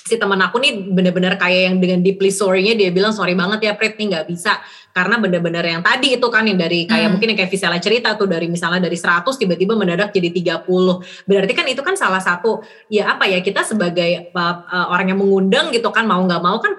si 0.00 0.16
teman 0.16 0.40
aku 0.42 0.58
nih 0.58 0.90
bener-bener 0.90 1.36
kayak 1.36 1.70
yang 1.70 1.76
dengan 1.78 2.00
deeply 2.00 2.32
sorry-nya 2.32 2.74
dia 2.74 2.90
bilang 2.90 3.12
sorry 3.12 3.36
banget 3.36 3.68
ya 3.68 3.72
Prit 3.78 3.94
nih 4.00 4.16
nggak 4.16 4.26
bisa 4.32 4.58
karena 5.00 5.16
bener-bener 5.16 5.64
yang 5.64 5.80
tadi 5.80 6.20
itu 6.20 6.28
kan 6.28 6.44
yang 6.44 6.60
dari 6.60 6.84
kayak 6.84 7.08
hmm. 7.08 7.12
mungkin 7.16 7.32
yang 7.32 7.38
kayak 7.40 7.48
Visela 7.48 7.80
cerita 7.80 8.12
tuh 8.20 8.28
dari 8.28 8.52
misalnya 8.52 8.84
dari 8.84 9.00
100 9.00 9.24
tiba-tiba 9.32 9.72
mendadak 9.72 10.12
jadi 10.12 10.28
30 10.60 10.68
berarti 11.24 11.52
kan 11.56 11.64
itu 11.72 11.80
kan 11.80 11.96
salah 11.96 12.20
satu 12.20 12.60
ya 12.92 13.16
apa 13.16 13.24
ya 13.24 13.40
kita 13.40 13.64
sebagai 13.64 14.28
uh, 14.36 14.92
orang 14.92 15.16
yang 15.16 15.24
mengundang 15.24 15.72
gitu 15.72 15.88
kan 15.88 16.04
mau 16.04 16.20
nggak 16.20 16.42
mau 16.44 16.60
kan 16.60 16.76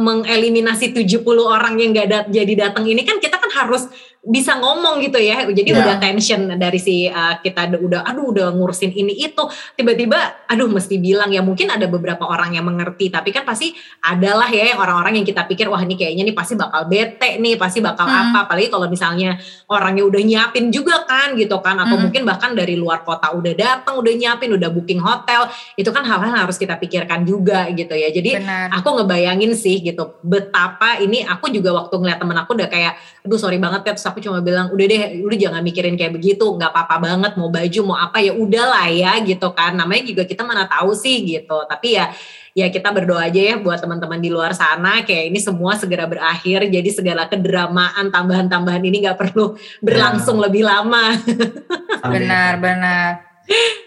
mengeliminasi 0.00 0.96
70 0.96 1.20
orang 1.44 1.76
yang 1.76 1.92
gak 1.92 2.08
dat 2.08 2.24
jadi 2.32 2.52
datang 2.64 2.88
ini 2.88 3.04
kan 3.04 3.20
kita 3.20 3.36
kan 3.36 3.43
harus 3.54 3.86
bisa 4.24 4.56
ngomong 4.56 5.04
gitu 5.04 5.20
ya 5.20 5.44
jadi 5.44 5.68
yeah. 5.68 5.80
udah 5.84 5.96
tension 6.00 6.48
dari 6.56 6.80
si 6.80 7.04
uh, 7.04 7.36
kita 7.44 7.76
udah 7.76 8.08
aduh 8.08 8.32
udah 8.32 8.56
ngurusin 8.56 8.88
ini 8.96 9.28
itu 9.28 9.44
tiba-tiba 9.76 10.48
aduh 10.48 10.64
mesti 10.72 10.96
bilang 10.96 11.28
ya 11.28 11.44
mungkin 11.44 11.68
ada 11.68 11.84
beberapa 11.84 12.24
orang 12.24 12.56
yang 12.56 12.64
mengerti 12.64 13.12
tapi 13.12 13.36
kan 13.36 13.44
pasti 13.44 13.76
adalah 14.00 14.48
ya 14.48 14.80
orang-orang 14.80 15.20
yang 15.20 15.28
kita 15.28 15.44
pikir 15.44 15.68
wah 15.68 15.76
ini 15.84 16.00
kayaknya 16.00 16.24
nih 16.24 16.32
pasti 16.32 16.56
bakal 16.56 16.88
bete 16.88 17.36
nih 17.36 17.60
pasti 17.60 17.84
bakal 17.84 18.08
hmm. 18.08 18.32
apa 18.32 18.48
apalagi 18.48 18.72
kalau 18.72 18.88
misalnya 18.88 19.36
orangnya 19.68 20.08
udah 20.08 20.22
nyiapin 20.24 20.72
juga 20.72 21.04
kan 21.04 21.36
gitu 21.36 21.60
kan 21.60 21.76
atau 21.84 22.00
hmm. 22.00 22.08
mungkin 22.08 22.22
bahkan 22.24 22.56
dari 22.56 22.80
luar 22.80 23.04
kota 23.04 23.28
udah 23.28 23.52
datang 23.52 24.00
udah 24.00 24.12
nyiapin 24.16 24.56
udah 24.56 24.72
booking 24.72 25.04
hotel 25.04 25.52
itu 25.76 25.92
kan 25.92 26.00
hal-hal 26.00 26.32
harus 26.32 26.56
kita 26.56 26.80
pikirkan 26.80 27.28
juga 27.28 27.68
gitu 27.76 27.92
ya 27.92 28.08
jadi 28.08 28.40
Benar. 28.40 28.80
aku 28.80 28.88
ngebayang 29.04 29.24
bayangin 29.34 29.56
sih 29.58 29.82
gitu 29.82 30.20
betapa 30.22 31.00
ini 31.02 31.26
aku 31.26 31.48
juga 31.48 31.72
waktu 31.72 31.96
ngeliat 31.96 32.20
temen 32.20 32.36
aku 32.36 32.54
udah 32.54 32.68
kayak 32.68 32.94
aduh 33.24 33.40
sorry 33.40 33.56
banget 33.56 33.88
ya 33.88 33.92
terus 33.96 34.04
aku 34.04 34.20
cuma 34.20 34.44
bilang 34.44 34.68
udah 34.68 34.84
deh 34.84 35.24
udah 35.24 35.38
jangan 35.40 35.64
mikirin 35.64 35.96
kayak 35.96 36.12
begitu 36.12 36.44
nggak 36.44 36.68
apa-apa 36.68 36.96
banget 37.00 37.32
mau 37.40 37.48
baju 37.48 37.80
mau 37.88 37.96
apa 37.96 38.20
ya 38.20 38.36
udahlah 38.36 38.92
ya 38.92 39.16
gitu 39.24 39.48
kan. 39.56 39.72
Namanya 39.72 40.04
juga 40.04 40.22
kita 40.28 40.44
mana 40.44 40.68
tahu 40.68 40.92
sih 40.92 41.24
gitu. 41.24 41.64
Tapi 41.64 41.96
ya 41.96 42.12
ya 42.52 42.68
kita 42.68 42.92
berdoa 42.92 43.24
aja 43.24 43.40
ya 43.40 43.56
buat 43.56 43.80
teman-teman 43.80 44.20
di 44.20 44.28
luar 44.28 44.52
sana 44.52 45.00
kayak 45.08 45.32
ini 45.32 45.40
semua 45.40 45.72
segera 45.74 46.04
berakhir 46.04 46.68
jadi 46.68 46.90
segala 46.92 47.24
kedramaan 47.24 48.12
tambahan-tambahan 48.12 48.84
ini 48.84 49.08
nggak 49.08 49.16
perlu 49.16 49.56
berlangsung 49.80 50.36
ya. 50.38 50.42
lebih 50.44 50.62
lama. 50.68 51.16
Benar 52.12 52.60
benar 52.60 53.33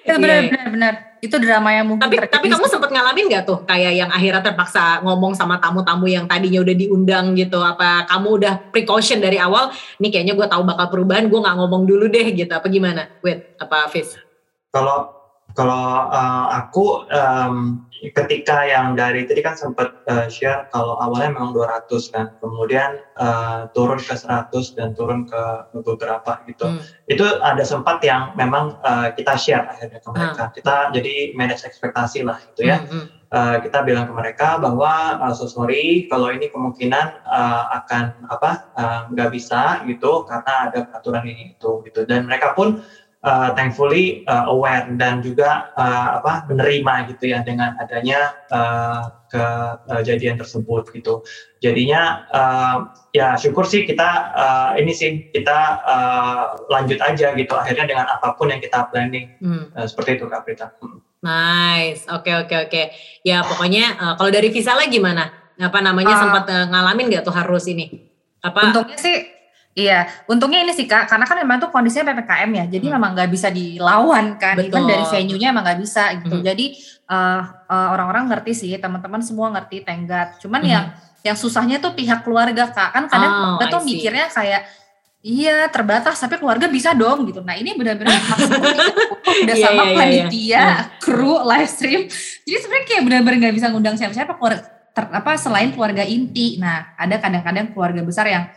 itu 0.05 0.17
benar 0.21 0.39
benar 0.47 0.67
benar. 0.69 0.93
Itu 1.17 1.41
drama 1.41 1.73
yang 1.73 1.89
mungkin 1.89 2.05
tapi 2.05 2.21
tapi 2.29 2.45
kamu 2.45 2.69
sempat 2.69 2.93
ngalamin 2.93 3.25
nggak 3.25 3.43
tuh 3.49 3.65
kayak 3.65 3.93
yang 3.97 4.09
akhirnya 4.13 4.45
terpaksa 4.45 5.01
ngomong 5.01 5.33
sama 5.33 5.57
tamu-tamu 5.57 6.05
yang 6.05 6.29
tadinya 6.29 6.61
udah 6.61 6.75
diundang 6.77 7.33
gitu? 7.33 7.57
Apa 7.57 8.05
kamu 8.05 8.27
udah 8.37 8.53
precaution 8.69 9.17
dari 9.17 9.41
awal 9.41 9.73
nih 9.97 10.13
kayaknya 10.13 10.37
gue 10.37 10.47
tahu 10.47 10.61
bakal 10.61 10.93
perubahan 10.93 11.25
gue 11.25 11.39
nggak 11.41 11.57
ngomong 11.57 11.89
dulu 11.89 12.05
deh 12.05 12.27
gitu. 12.37 12.53
Apa 12.53 12.69
gimana 12.69 13.09
wait 13.25 13.57
apa 13.57 13.89
Fis? 13.89 14.13
Kalau 14.69 15.17
kalau 15.57 16.05
uh, 16.13 16.45
aku 16.53 17.09
um, 17.09 17.86
ketika 18.01 18.65
yang 18.65 18.93
dari 18.93 19.25
tadi 19.25 19.41
kan 19.41 19.57
sempat 19.57 20.05
uh, 20.05 20.29
share 20.29 20.69
kalau 20.69 20.97
awalnya 21.01 21.33
memang 21.33 21.53
200 21.53 22.13
kan, 22.13 22.25
kemudian 22.37 23.01
uh, 23.17 23.69
turun 23.73 23.97
ke 23.97 24.13
100 24.13 24.49
dan 24.77 24.93
turun 24.93 25.25
ke 25.25 25.43
beberapa 25.81 26.41
gitu. 26.45 26.67
Hmm. 26.69 26.81
Itu 27.09 27.25
ada 27.41 27.61
sempat 27.65 28.01
yang 28.05 28.37
memang 28.37 28.77
uh, 28.85 29.09
kita 29.13 29.33
share 29.37 29.65
akhirnya 29.65 29.99
ke 30.01 30.09
mereka. 30.13 30.43
Hmm. 30.49 30.53
Kita 30.53 30.75
jadi 30.93 31.15
manage 31.33 31.65
ekspektasi 31.65 32.25
lah 32.25 32.37
gitu 32.53 32.69
ya. 32.69 32.85
Hmm. 32.85 33.09
Uh, 33.27 33.59
kita 33.59 33.83
bilang 33.83 34.07
ke 34.07 34.13
mereka 34.15 34.55
bahwa 34.55 35.19
uh, 35.19 35.35
so 35.35 35.51
sorry 35.51 36.07
kalau 36.07 36.31
ini 36.31 36.47
kemungkinan 36.47 37.27
uh, 37.27 37.83
akan 37.83 38.23
apa 38.31 38.51
nggak 39.11 39.27
uh, 39.27 39.33
bisa 39.35 39.83
gitu 39.83 40.23
karena 40.23 40.71
ada 40.71 40.87
peraturan 40.87 41.27
ini 41.27 41.59
itu 41.59 41.83
gitu 41.83 42.07
dan 42.07 42.23
mereka 42.23 42.55
pun 42.55 42.79
uh, 43.23 43.49
thankfully 43.57 44.25
uh, 44.29 44.49
aware 44.51 44.85
dan 44.97 45.21
juga 45.25 45.73
uh, 45.73 46.21
apa 46.21 46.45
menerima 46.49 47.13
gitu 47.13 47.33
ya 47.33 47.41
dengan 47.41 47.73
adanya 47.81 48.35
uh, 48.53 49.03
kejadian 49.27 50.39
tersebut 50.39 50.87
gitu. 50.95 51.25
Jadinya 51.59 52.27
uh, 52.31 52.77
ya 53.11 53.35
syukur 53.35 53.67
sih 53.67 53.83
kita 53.83 54.09
uh, 54.33 54.69
ini 54.79 54.93
sih 54.95 55.27
kita 55.33 55.57
uh, 55.83 56.43
lanjut 56.71 56.99
aja 57.01 57.35
gitu 57.35 57.53
akhirnya 57.57 57.85
dengan 57.89 58.05
apa 58.07 58.37
pun 58.39 58.53
yang 58.53 58.63
kita 58.63 58.87
planning 58.87 59.35
hmm. 59.41 59.73
uh, 59.75 59.87
seperti 59.87 60.21
itu 60.21 60.25
Kak 60.31 60.47
Prita. 60.47 60.71
Hmm. 60.79 61.03
Nice, 61.17 62.05
oke 62.07 62.29
okay, 62.29 62.33
oke 62.37 62.47
okay, 62.47 62.57
oke. 62.61 62.71
Okay. 62.71 62.85
Ya 63.25 63.41
pokoknya 63.41 63.97
uh, 63.97 64.13
kalau 64.15 64.29
dari 64.29 64.53
visa 64.53 64.77
lagi 64.77 64.93
gimana? 64.93 65.33
Apa 65.57 65.81
namanya 65.81 66.13
uh, 66.13 66.21
sempat 66.21 66.45
uh, 66.47 66.65
ngalamin 66.69 67.09
nggak 67.09 67.25
tuh 67.25 67.33
harus 67.33 67.65
ini? 67.65 68.07
Apa? 68.45 68.69
Untungnya 68.69 68.95
sih 69.01 69.36
Iya, 69.77 70.09
untungnya 70.25 70.65
ini 70.65 70.73
sih 70.73 70.89
kak, 70.89 71.05
karena 71.05 71.29
kan 71.29 71.37
memang 71.37 71.61
tuh 71.61 71.69
kondisinya 71.69 72.09
ppkm 72.09 72.49
ya, 72.49 72.65
jadi 72.65 72.85
hmm. 72.89 72.95
memang 72.97 73.11
nggak 73.13 73.29
bisa 73.29 73.53
dilawan 73.53 74.33
kan, 74.41 74.57
Betul. 74.57 74.73
even 74.73 74.83
dari 74.89 75.05
venue-nya 75.05 75.53
emang 75.53 75.61
nggak 75.61 75.79
bisa 75.85 76.03
gitu. 76.17 76.41
Hmm. 76.41 76.45
Jadi 76.49 76.65
uh, 77.05 77.41
uh, 77.69 77.87
orang-orang 77.93 78.25
ngerti 78.25 78.57
sih, 78.57 78.73
teman-teman 78.81 79.21
semua 79.21 79.53
ngerti 79.53 79.85
tenggat. 79.85 80.41
Cuman 80.41 80.65
hmm. 80.65 80.71
yang 80.73 80.85
yang 81.21 81.37
susahnya 81.37 81.77
tuh 81.77 81.93
pihak 81.93 82.25
keluarga 82.25 82.73
kak, 82.73 82.89
kan 82.89 83.05
kadang 83.05 83.33
oh, 83.37 83.45
kita 83.61 83.65
tuh 83.69 83.81
mikirnya 83.85 84.25
kayak 84.33 84.65
Iya 85.27 85.67
terbatas 85.73 86.15
tapi 86.23 86.39
keluarga 86.39 86.71
bisa 86.71 86.95
dong 86.95 87.27
gitu. 87.27 87.43
Nah 87.43 87.57
ini 87.57 87.75
benar-benar 87.75 88.15
udah 88.15 89.55
yeah, 89.57 89.57
sama 89.59 89.83
yeah, 89.83 89.89
iya. 89.89 89.97
panitia, 89.97 90.53
yeah. 90.55 90.75
kru, 91.03 91.41
live 91.43 91.67
stream. 91.67 92.01
Jadi 92.47 92.57
sebenarnya 92.63 92.85
kayak 92.85 93.01
benar-benar 93.03 93.37
nggak 93.43 93.55
bisa 93.59 93.67
ngundang 93.73 93.97
siapa-siapa 93.99 94.33
ter, 94.95 95.03
apa 95.09 95.31
selain 95.35 95.75
keluarga 95.75 96.05
inti. 96.05 96.61
Nah 96.61 96.95
ada 96.95 97.19
kadang-kadang 97.19 97.75
keluarga 97.75 98.01
besar 98.07 98.29
yang 98.29 98.47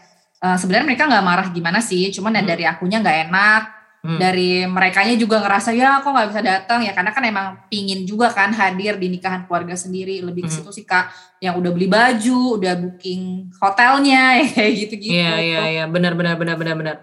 uh, 0.42 0.56
sebenarnya 0.56 0.86
mereka 0.92 1.04
nggak 1.06 1.24
marah 1.24 1.48
gimana 1.52 1.78
sih, 1.84 2.08
cuman 2.10 2.36
ya 2.36 2.42
hmm. 2.42 2.50
dari 2.50 2.64
akunya 2.66 2.98
nggak 3.00 3.18
enak 3.28 3.62
hmm. 4.04 4.18
dari 4.18 4.64
merekanya 4.64 5.14
juga 5.16 5.44
ngerasa 5.44 5.76
ya 5.76 6.00
kok 6.00 6.10
nggak 6.10 6.28
bisa 6.32 6.42
datang 6.42 6.80
ya 6.84 6.92
karena 6.96 7.12
kan 7.12 7.24
emang 7.24 7.46
pingin 7.68 8.08
juga 8.08 8.32
kan 8.32 8.52
hadir 8.52 8.96
di 8.96 9.12
nikahan 9.12 9.44
keluarga 9.44 9.76
sendiri 9.76 10.24
lebih 10.24 10.48
ke 10.48 10.50
hmm. 10.50 10.56
situ 10.60 10.70
sih 10.72 10.84
kak 10.88 11.12
yang 11.40 11.56
udah 11.60 11.70
beli 11.72 11.88
baju 11.88 12.60
udah 12.60 12.74
booking 12.80 13.52
hotelnya 13.60 14.40
kayak 14.56 14.72
gitu 14.76 14.94
gitu 14.96 15.14
iya 15.14 15.36
iya 15.40 15.60
iya 15.68 15.84
benar 15.86 16.16
benar 16.16 16.36
benar 16.40 16.56
benar 16.56 16.76
benar 16.76 16.96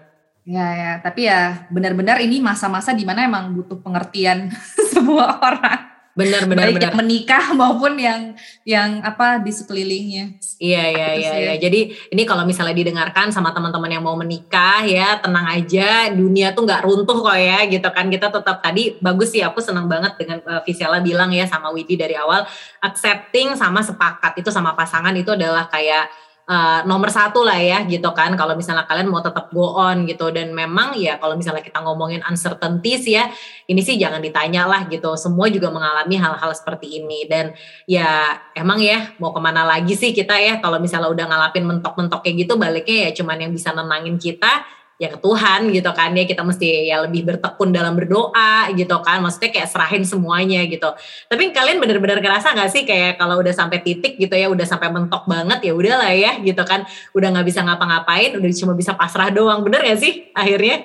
Ya 0.48 0.64
ya, 0.72 0.92
tapi 1.04 1.28
ya 1.28 1.68
benar-benar 1.68 2.24
ini 2.24 2.40
masa-masa 2.40 2.96
di 2.96 3.04
mana 3.04 3.20
emang 3.20 3.52
butuh 3.52 3.84
pengertian 3.84 4.48
semua 4.96 5.36
orang. 5.44 5.87
Benar 6.18 6.50
benar 6.50 6.66
Baik 6.66 6.74
benar. 6.74 6.84
yang 6.90 6.96
menikah 6.98 7.44
maupun 7.60 7.94
yang 7.94 8.34
yang 8.66 8.98
apa 9.06 9.38
di 9.38 9.54
sekelilingnya. 9.54 10.34
Iya 10.58 10.82
iya 10.90 11.08
gitu 11.14 11.22
iya 11.22 11.34
iya. 11.38 11.54
Jadi 11.62 11.80
ini 12.10 12.22
kalau 12.26 12.42
misalnya 12.42 12.74
didengarkan 12.74 13.30
sama 13.30 13.54
teman-teman 13.54 13.86
yang 13.86 14.02
mau 14.02 14.18
menikah 14.18 14.82
ya, 14.82 15.22
tenang 15.22 15.46
aja, 15.46 16.10
dunia 16.10 16.50
tuh 16.50 16.66
nggak 16.66 16.82
runtuh 16.82 17.22
kok 17.22 17.38
ya 17.38 17.62
gitu 17.70 17.88
kan. 17.94 18.10
Kita 18.10 18.34
tetap 18.34 18.58
tadi 18.58 18.98
bagus 18.98 19.30
sih 19.30 19.46
aku 19.46 19.62
senang 19.62 19.86
banget 19.86 20.18
dengan 20.18 20.42
uh, 20.42 20.60
Visiala 20.66 20.98
bilang 20.98 21.30
ya 21.30 21.46
sama 21.46 21.70
Widi 21.70 21.94
dari 21.94 22.18
awal 22.18 22.42
accepting 22.82 23.54
sama 23.54 23.78
sepakat 23.86 24.42
itu 24.42 24.50
sama 24.50 24.74
pasangan 24.74 25.14
itu 25.14 25.30
adalah 25.30 25.70
kayak 25.70 26.10
uh, 26.48 26.80
nomor 26.88 27.12
satu 27.12 27.44
lah 27.44 27.60
ya 27.60 27.84
gitu 27.84 28.08
kan. 28.16 28.32
Kalau 28.34 28.56
misalnya 28.56 28.88
kalian 28.88 29.12
mau 29.12 29.20
tetap 29.20 29.52
go 29.52 29.76
on 29.76 30.08
gitu. 30.08 30.32
Dan 30.32 30.56
memang 30.56 30.96
ya 30.96 31.20
kalau 31.20 31.36
misalnya 31.36 31.60
kita 31.60 31.84
ngomongin 31.84 32.24
uncertainties 32.24 33.04
ya 33.04 33.28
ini 33.68 33.84
sih 33.84 34.00
jangan 34.00 34.24
ditanya 34.24 34.64
lah 34.64 34.88
gitu. 34.88 35.14
Semua 35.14 35.52
juga 35.52 35.68
mengalami 35.68 36.16
hal-hal 36.16 36.50
seperti 36.56 37.04
ini. 37.04 37.28
Dan 37.28 37.52
ya 37.84 38.40
emang 38.56 38.80
ya 38.80 39.12
mau 39.20 39.30
ke 39.30 39.40
mana 39.44 39.62
lagi 39.68 39.92
sih 39.94 40.16
kita 40.16 40.34
ya? 40.40 40.58
Kalau 40.58 40.80
misalnya 40.80 41.12
udah 41.12 41.26
ngalapin 41.28 41.68
mentok-mentok 41.68 42.24
kayak 42.24 42.48
gitu 42.48 42.56
baliknya 42.56 43.08
ya 43.08 43.10
cuman 43.20 43.36
yang 43.44 43.52
bisa 43.52 43.70
nenangin 43.76 44.16
kita 44.16 44.64
ya 44.98 45.14
ke 45.14 45.18
Tuhan 45.22 45.70
gitu 45.70 45.90
kan. 45.94 46.10
Ya 46.12 46.26
kita 46.26 46.42
mesti 46.42 46.90
ya 46.90 47.06
lebih 47.06 47.22
bertekun 47.22 47.70
dalam 47.70 47.94
berdoa 47.94 48.68
gitu 48.74 48.98
kan. 49.06 49.22
Maksudnya 49.22 49.54
kayak 49.54 49.68
serahin 49.70 50.02
semuanya 50.02 50.66
gitu. 50.66 50.90
Tapi 51.30 51.54
kalian 51.54 51.78
benar-benar 51.78 52.18
ngerasa 52.18 52.52
nggak 52.52 52.70
sih 52.74 52.82
kayak 52.82 53.16
kalau 53.16 53.38
udah 53.38 53.54
sampai 53.54 53.80
titik 53.80 54.18
gitu 54.18 54.34
ya 54.34 54.50
udah 54.50 54.66
sampai 54.66 54.90
mentok 54.90 55.24
banget 55.30 55.70
ya 55.70 55.72
udahlah 55.72 56.12
ya 56.12 56.42
gitu 56.42 56.62
kan. 56.66 56.84
Udah 57.14 57.30
nggak 57.30 57.46
bisa 57.46 57.62
ngapa-ngapain 57.62 58.34
udah 58.34 58.50
cuma 58.58 58.74
bisa 58.74 58.92
pasrah 58.98 59.30
doang. 59.30 59.62
Bener 59.62 59.80
gak 59.86 60.02
sih 60.02 60.34
akhirnya? 60.34 60.82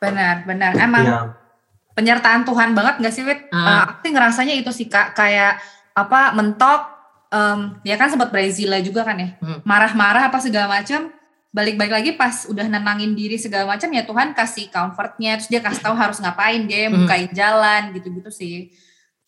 Benar 0.00 0.48
benar. 0.48 0.72
Emang 0.80 1.04
ya. 1.04 1.20
penyertaan 1.92 2.48
Tuhan 2.48 2.72
banget 2.72 3.04
gak 3.04 3.14
sih 3.14 3.22
Wit? 3.28 3.52
Uh. 3.52 3.60
Uh, 3.60 3.80
aku 3.92 4.08
sih 4.08 4.12
ngerasanya 4.16 4.54
itu 4.56 4.72
sih 4.72 4.88
kak. 4.88 5.12
Kayak 5.12 5.60
apa 5.94 6.32
mentok 6.32 6.80
um, 7.28 7.76
ya 7.84 8.00
kan 8.00 8.08
sempat 8.08 8.32
Brazil 8.32 8.72
juga 8.80 9.04
kan 9.04 9.20
ya. 9.20 9.36
Hmm. 9.44 9.60
marah-marah 9.68 10.32
apa 10.32 10.40
segala 10.40 10.80
macam 10.80 11.12
balik-balik 11.54 11.94
lagi 11.94 12.10
pas 12.18 12.50
udah 12.50 12.66
nenangin 12.66 13.14
diri 13.14 13.38
segala 13.38 13.70
macam 13.70 13.86
ya 13.94 14.02
Tuhan 14.02 14.34
kasih 14.34 14.74
comfortnya 14.74 15.38
terus 15.38 15.46
dia 15.46 15.62
kasih 15.62 15.86
tahu 15.86 15.94
harus 15.94 16.18
ngapain 16.18 16.66
dia 16.66 16.90
hmm. 16.90 17.06
bukain 17.06 17.30
jalan 17.30 17.94
gitu-gitu 17.94 18.30
sih 18.34 18.74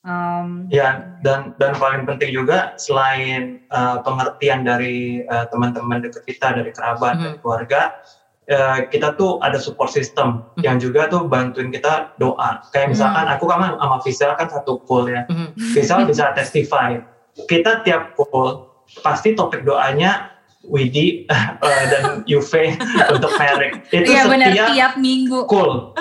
um, 0.02 0.66
ya 0.66 1.22
dan 1.22 1.54
dan 1.62 1.78
paling 1.78 2.02
penting 2.02 2.34
juga 2.34 2.74
selain 2.82 3.62
uh, 3.70 4.02
pengertian 4.02 4.66
dari 4.66 5.22
uh, 5.22 5.46
teman-teman 5.54 6.02
dekat 6.02 6.26
kita 6.26 6.50
dari 6.50 6.74
kerabat 6.74 7.14
hmm. 7.14 7.22
dari 7.22 7.36
keluarga 7.38 7.80
uh, 8.50 8.78
kita 8.90 9.14
tuh 9.14 9.38
ada 9.38 9.62
support 9.62 9.94
system 9.94 10.42
hmm. 10.58 10.66
yang 10.66 10.82
juga 10.82 11.06
tuh 11.06 11.30
bantuin 11.30 11.70
kita 11.70 12.10
doa 12.18 12.58
kayak 12.74 12.90
misalkan 12.90 13.22
hmm. 13.22 13.34
aku 13.38 13.44
kan 13.46 13.78
sama 13.78 13.96
Fisel 14.02 14.34
kan 14.34 14.50
satu 14.50 14.82
call 14.82 15.14
ya 15.14 15.30
hmm. 15.30 15.54
Fisel 15.54 16.02
bisa 16.02 16.34
testify 16.34 16.98
kita 17.46 17.86
tiap 17.86 18.18
call 18.18 18.66
pasti 18.98 19.38
topik 19.38 19.62
doanya 19.62 20.35
Widi 20.68 21.26
uh, 21.30 21.56
dan 21.62 22.26
Juve 22.26 22.74
untuk 23.14 23.32
Merek 23.38 23.86
itu 23.90 24.10
setiap 24.10 24.30
bener, 24.30 24.50
tiap 24.52 24.94
minggu. 24.98 25.46
Cool 25.46 25.94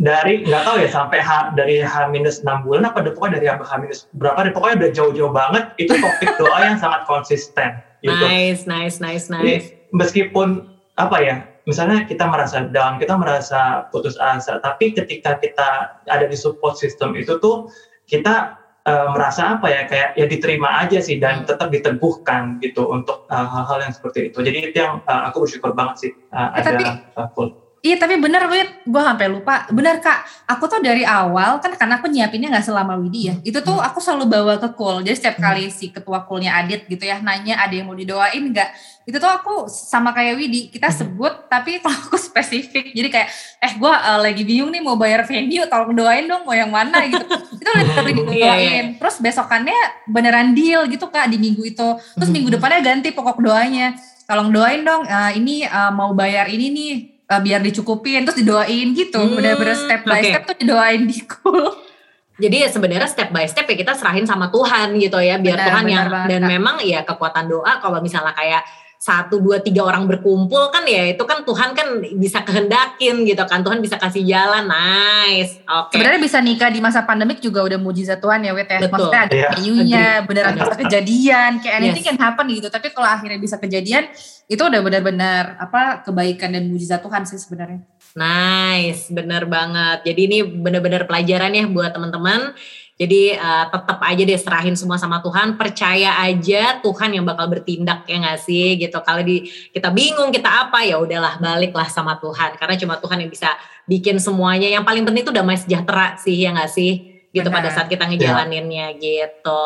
dari 0.00 0.42
nggak 0.48 0.62
tahu 0.64 0.76
ya 0.80 0.88
sampai 0.88 1.18
H, 1.20 1.52
dari 1.54 1.84
H 1.84 2.08
minus 2.08 2.40
enam 2.40 2.64
bulan 2.64 2.88
apa 2.88 3.04
pokoknya 3.04 3.40
dari 3.40 3.46
H 3.52 3.72
minus 3.78 4.08
berapa 4.16 4.48
deh 4.48 4.52
pokoknya 4.56 4.76
udah 4.86 4.90
jauh-jauh 4.96 5.32
banget. 5.32 5.64
Itu 5.76 5.92
topik 6.00 6.30
doa 6.40 6.58
yang 6.64 6.78
sangat 6.80 7.04
konsisten. 7.04 7.80
Gitu. 8.00 8.16
nice 8.16 8.64
nice 8.64 8.96
nice 8.96 9.28
nice. 9.28 9.44
Jadi, 9.44 9.56
meskipun 9.92 10.64
apa 10.96 11.16
ya 11.20 11.44
misalnya 11.68 12.08
kita 12.08 12.24
merasa 12.24 12.64
down 12.72 12.96
kita 12.96 13.12
merasa 13.12 13.88
putus 13.92 14.16
asa 14.16 14.56
tapi 14.64 14.96
ketika 14.96 15.36
kita 15.36 16.00
ada 16.08 16.24
di 16.24 16.32
support 16.32 16.80
system 16.80 17.12
itu 17.12 17.36
tuh 17.40 17.68
kita 18.08 18.56
uh, 18.90 19.06
merasa 19.14 19.56
apa 19.56 19.66
ya 19.70 19.86
kayak 19.86 20.18
ya 20.18 20.26
diterima 20.26 20.82
aja 20.82 20.98
sih 20.98 21.22
dan 21.22 21.42
hmm. 21.42 21.46
tetap 21.46 21.70
diteguhkan 21.70 22.58
gitu 22.58 22.90
untuk 22.90 23.30
eh, 23.30 23.46
hal-hal 23.46 23.78
uh, 23.78 23.84
yang 23.86 23.94
seperti 23.94 24.34
itu. 24.34 24.38
Jadi 24.42 24.58
itu 24.70 24.76
yang 24.82 24.98
uh, 25.06 25.30
aku 25.30 25.46
bersyukur 25.46 25.72
banget 25.72 25.96
sih 26.02 26.12
uh, 26.34 26.50
ada 26.58 26.68
tapi, 26.74 26.84
uh, 27.14 27.28
full. 27.32 27.50
Iya 27.80 27.96
tapi 27.96 28.20
bener 28.20 28.44
Wid, 28.44 28.84
gue 28.84 29.00
sampai 29.00 29.32
lupa. 29.32 29.64
Bener 29.72 30.04
kak, 30.04 30.44
aku 30.44 30.68
tuh 30.68 30.84
dari 30.84 31.00
awal 31.00 31.64
kan 31.64 31.72
karena 31.72 31.96
aku 31.96 32.12
nyiapinnya 32.12 32.52
nggak 32.52 32.68
selama 32.68 33.00
Widi 33.00 33.32
ya. 33.32 33.34
Itu 33.40 33.64
tuh 33.64 33.80
hmm. 33.80 33.88
aku 33.88 34.04
selalu 34.04 34.28
bawa 34.28 34.60
ke 34.60 34.68
call. 34.76 35.00
Jadi 35.00 35.16
setiap 35.16 35.40
hmm. 35.40 35.44
kali 35.48 35.64
si 35.72 35.88
ketua 35.88 36.28
callnya 36.28 36.60
Adit 36.60 36.84
gitu 36.84 37.08
ya 37.08 37.24
nanya 37.24 37.56
ada 37.56 37.72
yang 37.72 37.88
mau 37.88 37.96
didoain 37.96 38.52
nggak. 38.52 38.68
Itu 39.08 39.16
tuh 39.16 39.32
aku 39.32 39.54
sama 39.72 40.12
kayak 40.12 40.36
Widi 40.36 40.68
kita 40.68 40.92
hmm. 40.92 40.98
sebut 41.00 41.34
tapi 41.48 41.76
kalau 41.82 41.96
aku 41.96 42.20
spesifik. 42.20 42.92
Jadi 42.92 43.08
kayak 43.08 43.28
eh 43.64 43.72
gue 43.72 43.92
uh, 43.96 44.18
lagi 44.20 44.44
bingung 44.44 44.68
nih 44.68 44.84
mau 44.84 45.00
bayar 45.00 45.24
venue, 45.24 45.64
tolong 45.64 45.96
doain 45.96 46.28
dong 46.28 46.44
mau 46.44 46.52
yang 46.52 46.68
mana 46.68 47.00
gitu. 47.08 47.24
itu 47.64 47.64
udah 47.64 47.96
tapi 47.96 48.10
didoain. 48.20 48.36
Iya, 48.36 48.52
iya. 48.60 48.82
Terus 49.00 49.16
besokannya 49.24 50.04
beneran 50.04 50.52
deal 50.52 50.84
gitu 50.84 51.08
kak 51.08 51.32
di 51.32 51.40
minggu 51.40 51.64
itu. 51.64 51.88
Terus 51.96 52.28
minggu 52.28 52.52
depannya 52.52 52.84
ganti 52.84 53.08
pokok 53.16 53.40
doanya. 53.40 53.96
Tolong 54.28 54.52
doain 54.52 54.84
dong 54.84 55.08
uh, 55.08 55.32
ini 55.32 55.64
uh, 55.64 55.88
mau 55.96 56.12
bayar 56.12 56.44
ini 56.52 56.68
nih 56.68 57.19
uh, 57.30 57.40
biar 57.40 57.62
dicukupin 57.62 58.26
terus 58.26 58.42
didoain 58.42 58.90
gitu 58.92 59.22
hmm, 59.22 59.38
bener-bener 59.38 59.78
step 59.78 60.02
by 60.02 60.18
okay. 60.18 60.30
step 60.34 60.42
tuh 60.50 60.56
didoain 60.58 61.02
di 61.06 61.18
cool 61.30 61.64
jadi 62.42 62.66
ya 62.66 62.68
sebenarnya 62.68 63.06
step 63.06 63.30
by 63.30 63.46
step 63.46 63.70
ya 63.70 63.76
kita 63.78 63.94
serahin 63.94 64.26
sama 64.26 64.50
Tuhan 64.50 64.98
gitu 64.98 65.22
ya 65.22 65.38
biar 65.38 65.56
benar, 65.56 65.66
Tuhan 65.70 65.84
benar 65.86 65.94
yang 65.94 66.06
banget. 66.10 66.28
dan 66.34 66.42
memang 66.50 66.76
ya 66.82 67.00
kekuatan 67.06 67.46
doa 67.46 67.72
kalau 67.78 68.02
misalnya 68.02 68.34
kayak 68.34 68.66
satu 69.00 69.40
dua 69.40 69.64
tiga 69.64 69.80
orang 69.80 70.04
berkumpul 70.04 70.68
kan 70.68 70.84
ya 70.84 71.16
itu 71.16 71.24
kan 71.24 71.40
Tuhan 71.40 71.72
kan 71.72 72.04
bisa 72.20 72.44
kehendakin 72.44 73.24
gitu 73.24 73.40
kan 73.48 73.64
Tuhan 73.64 73.80
bisa 73.80 73.96
kasih 73.96 74.28
jalan 74.28 74.68
nice 74.68 75.56
oke 75.64 75.88
okay. 75.88 75.96
sebenarnya 75.96 76.20
bisa 76.20 76.36
nikah 76.44 76.68
di 76.68 76.84
masa 76.84 77.08
pandemik 77.08 77.40
juga 77.40 77.64
udah 77.64 77.80
mujizat 77.80 78.20
Tuhan 78.20 78.44
ya 78.44 78.52
wet 78.52 78.68
ya 78.68 78.84
Betul. 78.84 78.92
maksudnya 78.92 79.20
ada 79.24 79.36
yeah. 79.56 79.80
nya 79.88 80.06
beneran 80.28 80.52
bisa 80.52 80.76
kejadian 80.76 81.64
kayak 81.64 81.74
anything 81.80 82.04
yes. 82.04 82.12
can 82.12 82.20
happen 82.20 82.44
gitu 82.52 82.68
tapi 82.68 82.92
kalau 82.92 83.08
akhirnya 83.08 83.40
bisa 83.40 83.56
kejadian 83.56 84.04
itu 84.52 84.60
udah 84.60 84.80
benar-benar 84.84 85.56
apa 85.56 86.04
kebaikan 86.04 86.52
dan 86.52 86.68
mujizat 86.68 87.00
Tuhan 87.00 87.24
sih 87.24 87.40
sebenarnya 87.40 87.80
nice 88.20 89.08
bener 89.08 89.48
banget 89.48 90.12
jadi 90.12 90.20
ini 90.28 90.38
benar-benar 90.44 91.08
pelajaran 91.08 91.56
ya 91.56 91.64
buat 91.72 91.96
teman-teman 91.96 92.52
jadi 93.00 93.40
uh, 93.40 93.64
tetap 93.72 93.96
aja 94.04 94.22
deh 94.28 94.36
serahin 94.36 94.76
semua 94.76 95.00
sama 95.00 95.24
Tuhan, 95.24 95.56
percaya 95.56 96.20
aja 96.20 96.84
Tuhan 96.84 97.16
yang 97.16 97.24
bakal 97.24 97.48
bertindak 97.48 98.04
ya 98.04 98.20
nggak 98.20 98.36
sih 98.44 98.76
gitu. 98.76 99.00
Kalau 99.00 99.24
di 99.24 99.48
kita 99.72 99.88
bingung 99.88 100.28
kita 100.28 100.68
apa 100.68 100.84
ya 100.84 101.00
udahlah 101.00 101.40
baliklah 101.40 101.88
sama 101.88 102.20
Tuhan 102.20 102.60
karena 102.60 102.76
cuma 102.76 103.00
Tuhan 103.00 103.24
yang 103.24 103.32
bisa 103.32 103.56
bikin 103.88 104.20
semuanya. 104.20 104.68
Yang 104.68 104.84
paling 104.84 105.08
penting 105.08 105.24
itu 105.24 105.32
damai 105.32 105.56
sejahtera 105.56 106.20
sih 106.20 106.44
ya 106.44 106.52
nggak 106.52 106.68
sih 106.68 107.24
gitu 107.32 107.48
Benar. 107.48 107.64
pada 107.64 107.68
saat 107.72 107.88
kita 107.88 108.04
ngejalaninnya 108.04 108.92
ya. 108.92 109.00
gitu. 109.00 109.64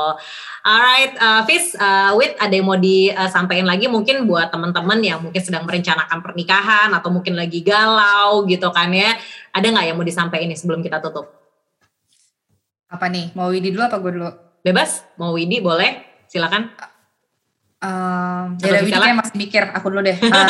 Alright, 0.62 1.18
uh, 1.18 1.42
Fis, 1.42 1.74
uh, 1.74 2.14
Wit 2.14 2.38
ada 2.38 2.54
yang 2.54 2.70
mau 2.70 2.78
disampaikan 2.78 3.66
lagi 3.66 3.90
mungkin 3.90 4.30
buat 4.30 4.54
teman-teman 4.54 5.02
yang 5.02 5.18
mungkin 5.18 5.42
sedang 5.42 5.66
merencanakan 5.66 6.22
pernikahan 6.22 6.94
atau 6.94 7.10
mungkin 7.10 7.34
lagi 7.34 7.66
galau 7.66 8.46
gitu 8.46 8.70
kan 8.70 8.94
ya. 8.94 9.18
Ada 9.50 9.74
nggak 9.74 9.84
yang 9.90 9.96
mau 9.98 10.06
disampaikan 10.06 10.46
ini 10.46 10.54
sebelum 10.54 10.86
kita 10.86 11.02
tutup? 11.02 11.43
Apa 12.94 13.10
nih? 13.10 13.34
Mau 13.34 13.50
Widi 13.50 13.74
dulu 13.74 13.82
apa 13.82 13.98
gue 13.98 14.12
dulu? 14.14 14.30
Bebas. 14.62 15.02
Mau 15.18 15.34
Widi 15.34 15.58
boleh. 15.58 16.22
Silakan. 16.30 16.70
Um, 17.82 18.54
ya 18.62 18.80
Widi 18.86 18.94
kayak 18.94 19.18
masih 19.18 19.34
mikir. 19.34 19.62
Aku 19.74 19.90
dulu 19.90 20.06
deh. 20.06 20.14
Uh, 20.14 20.48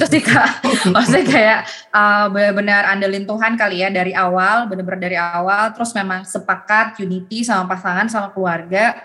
itu 0.00 0.06
sih 0.08 0.24
kak. 0.24 0.64
Maksudnya 0.96 1.24
kayak 1.28 1.60
uh, 1.92 2.26
benar-benar 2.32 2.88
andelin 2.88 3.28
Tuhan 3.28 3.60
kali 3.60 3.84
ya 3.84 3.92
dari 3.92 4.16
awal. 4.16 4.64
Benar-benar 4.72 5.00
dari 5.12 5.20
awal. 5.20 5.76
Terus 5.76 5.92
memang 5.92 6.24
sepakat 6.24 6.96
unity 7.04 7.44
sama 7.44 7.68
pasangan 7.68 8.08
sama 8.08 8.32
keluarga 8.32 8.96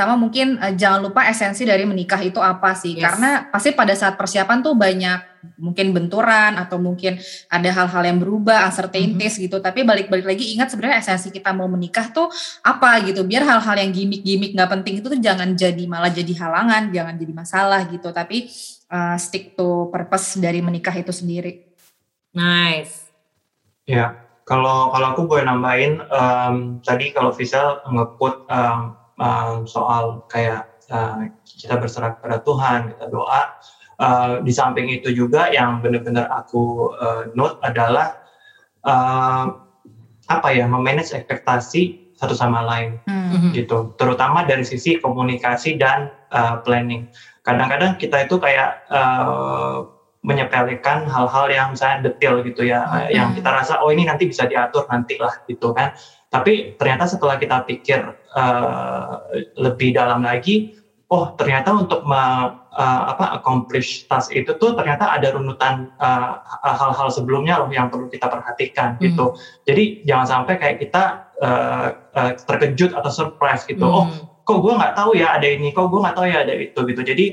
sama 0.00 0.16
mungkin 0.16 0.56
uh, 0.56 0.72
jangan 0.72 1.04
lupa 1.04 1.28
esensi 1.28 1.68
dari 1.68 1.84
menikah 1.84 2.16
itu 2.24 2.40
apa 2.40 2.72
sih? 2.72 2.96
Yes. 2.96 3.04
Karena 3.04 3.52
pasti 3.52 3.76
pada 3.76 3.92
saat 3.92 4.16
persiapan 4.16 4.64
tuh 4.64 4.72
banyak 4.72 5.28
mungkin 5.60 5.92
benturan 5.92 6.56
atau 6.56 6.80
mungkin 6.80 7.20
ada 7.52 7.68
hal-hal 7.68 8.02
yang 8.08 8.16
berubah, 8.16 8.64
uncertainties 8.72 9.36
mm-hmm. 9.36 9.44
gitu. 9.52 9.56
Tapi 9.60 9.84
balik-balik 9.84 10.24
lagi 10.24 10.56
ingat 10.56 10.72
sebenarnya 10.72 11.04
esensi 11.04 11.28
kita 11.28 11.52
mau 11.52 11.68
menikah 11.68 12.08
tuh 12.08 12.32
apa 12.64 13.04
gitu. 13.04 13.28
Biar 13.28 13.44
hal-hal 13.44 13.76
yang 13.76 13.92
gimmick-gimmick 13.92 14.56
nggak 14.56 14.70
penting 14.80 15.04
itu 15.04 15.06
tuh 15.12 15.20
jangan 15.20 15.52
jadi 15.52 15.84
malah 15.84 16.08
jadi 16.08 16.32
halangan, 16.32 16.88
jangan 16.88 17.14
jadi 17.20 17.32
masalah 17.36 17.80
gitu. 17.92 18.08
Tapi 18.08 18.48
uh, 18.88 19.16
stick 19.20 19.52
to 19.52 19.92
purpose 19.92 20.40
dari 20.40 20.64
menikah 20.64 20.96
itu 20.96 21.12
sendiri. 21.12 21.68
Nice. 22.32 23.04
Ya, 23.84 24.16
kalau 24.48 24.94
kalau 24.94 25.06
aku 25.12 25.22
boleh 25.26 25.44
nambahin 25.44 25.98
um, 26.08 26.78
tadi 26.84 27.10
kalau 27.10 27.34
Visa 27.34 27.82
ngeput 27.84 28.46
um, 28.48 28.99
um, 29.20 29.68
soal 29.68 30.24
kayak 30.32 30.66
uh, 30.88 31.28
kita 31.44 31.76
berserah 31.76 32.16
kepada 32.16 32.40
Tuhan, 32.40 32.96
kita 32.96 33.06
doa. 33.12 33.42
Uh, 34.00 34.40
di 34.40 34.48
samping 34.48 34.88
itu 34.88 35.12
juga 35.12 35.52
yang 35.52 35.84
benar-benar 35.84 36.24
aku 36.32 36.88
uh, 36.96 37.28
note 37.36 37.60
adalah 37.60 38.16
uh, 38.88 39.60
apa 40.24 40.48
ya, 40.56 40.64
memanage 40.64 41.12
ekspektasi 41.12 42.16
satu 42.16 42.32
sama 42.32 42.64
lain, 42.64 42.96
mm-hmm. 43.04 43.52
gitu. 43.52 43.92
Terutama 44.00 44.48
dari 44.48 44.64
sisi 44.64 44.96
komunikasi 44.96 45.76
dan 45.76 46.08
uh, 46.32 46.64
planning. 46.64 47.12
Kadang-kadang 47.44 48.00
kita 48.00 48.24
itu 48.24 48.40
kayak 48.40 48.88
uh, 48.88 49.84
menyepelekan 50.20 51.08
hal-hal 51.08 51.48
yang 51.48 51.72
misalnya 51.72 52.12
detail 52.12 52.44
gitu 52.44 52.68
ya, 52.68 52.84
hmm. 52.84 53.08
yang 53.08 53.28
kita 53.32 53.48
rasa 53.48 53.80
oh 53.80 53.88
ini 53.88 54.04
nanti 54.04 54.28
bisa 54.28 54.44
diatur 54.44 54.84
nanti 54.92 55.16
lah 55.16 55.32
gitu 55.48 55.72
kan. 55.72 55.96
Tapi 56.28 56.76
ternyata 56.76 57.08
setelah 57.08 57.40
kita 57.40 57.64
pikir 57.64 58.19
uh, 58.34 59.26
lebih 59.58 59.94
dalam 59.94 60.22
lagi, 60.22 60.76
oh 61.10 61.34
ternyata 61.34 61.74
untuk 61.74 62.06
me, 62.06 62.22
uh, 62.70 63.02
apa 63.10 63.38
accomplish 63.38 64.06
task 64.06 64.30
itu 64.30 64.54
tuh 64.58 64.78
ternyata 64.78 65.10
ada 65.10 65.34
runutan 65.34 65.90
hal 65.98 66.74
hal-hal 66.78 67.08
sebelumnya 67.10 67.58
loh 67.58 67.70
yang 67.70 67.90
perlu 67.90 68.06
kita 68.06 68.30
perhatikan 68.30 68.96
hmm. 68.96 69.02
gitu. 69.10 69.34
Jadi 69.66 70.06
jangan 70.06 70.26
sampai 70.26 70.54
kayak 70.58 70.76
kita 70.78 71.34
uh, 71.42 71.88
uh, 72.14 72.30
terkejut 72.38 72.94
atau 72.94 73.10
surprise 73.10 73.66
gitu. 73.66 73.82
Hmm. 73.82 73.94
Oh 73.94 74.06
kok 74.40 74.66
gue 74.66 74.74
nggak 74.74 74.94
tahu 74.98 75.10
ya 75.14 75.38
ada 75.38 75.46
ini, 75.46 75.70
kok 75.70 75.86
gue 75.86 76.00
nggak 76.02 76.16
tahu 76.18 76.26
ya 76.26 76.42
ada 76.42 76.54
itu 76.58 76.80
gitu. 76.82 77.02
Jadi 77.06 77.26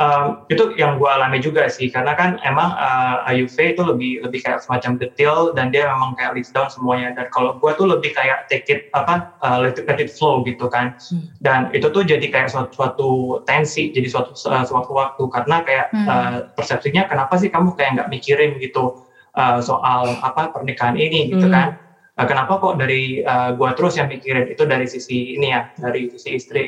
um, 0.00 0.44
itu 0.52 0.76
yang 0.76 1.00
gue 1.00 1.08
alami 1.08 1.40
juga 1.40 1.68
sih 1.68 1.88
karena 1.88 2.12
kan 2.16 2.36
emang 2.44 2.72
uh, 2.76 3.24
AUV 3.28 3.76
itu 3.76 3.82
lebih 3.82 4.12
lebih 4.24 4.40
kayak 4.44 4.60
semacam 4.64 5.00
detail 5.00 5.52
dan 5.56 5.72
dia 5.72 5.88
memang 5.88 6.16
kayak 6.16 6.36
list 6.36 6.52
down 6.52 6.68
semuanya 6.68 7.16
dan 7.16 7.26
kalau 7.32 7.56
gue 7.56 7.70
tuh 7.76 7.88
lebih 7.88 8.12
kayak 8.12 8.48
take 8.52 8.68
it 8.68 8.88
apa 8.92 9.32
uh, 9.40 9.60
let, 9.60 9.76
it, 9.76 9.84
let 9.88 9.98
it 10.00 10.12
flow 10.12 10.44
gitu 10.44 10.68
kan 10.68 10.96
hmm. 11.12 11.32
dan 11.40 11.72
itu 11.72 11.88
tuh 11.88 12.04
jadi 12.04 12.24
kayak 12.28 12.48
suatu, 12.52 12.72
suatu 12.76 13.10
tensi 13.48 13.92
jadi 13.92 14.08
suatu 14.08 14.36
uh, 14.48 14.64
suatu 14.64 14.92
waktu 14.92 15.22
karena 15.32 15.56
kayak 15.64 15.86
hmm. 15.92 16.06
uh, 16.06 16.38
persepsinya 16.54 17.08
kenapa 17.08 17.40
sih 17.40 17.48
kamu 17.48 17.72
kayak 17.74 18.00
nggak 18.00 18.10
mikirin 18.12 18.60
gitu 18.60 19.04
uh, 19.36 19.58
soal 19.60 20.12
apa 20.20 20.52
pernikahan 20.52 20.96
ini 20.96 21.32
gitu 21.32 21.48
hmm. 21.48 21.54
kan 21.54 21.68
uh, 22.20 22.26
kenapa 22.28 22.60
kok 22.60 22.76
dari 22.76 23.24
uh, 23.24 23.56
gue 23.56 23.70
terus 23.76 23.96
yang 23.96 24.12
mikirin 24.12 24.52
itu 24.52 24.62
dari 24.68 24.84
sisi 24.84 25.40
ini 25.40 25.52
ya 25.52 25.72
dari 25.80 26.12
sisi 26.12 26.36
istri 26.36 26.62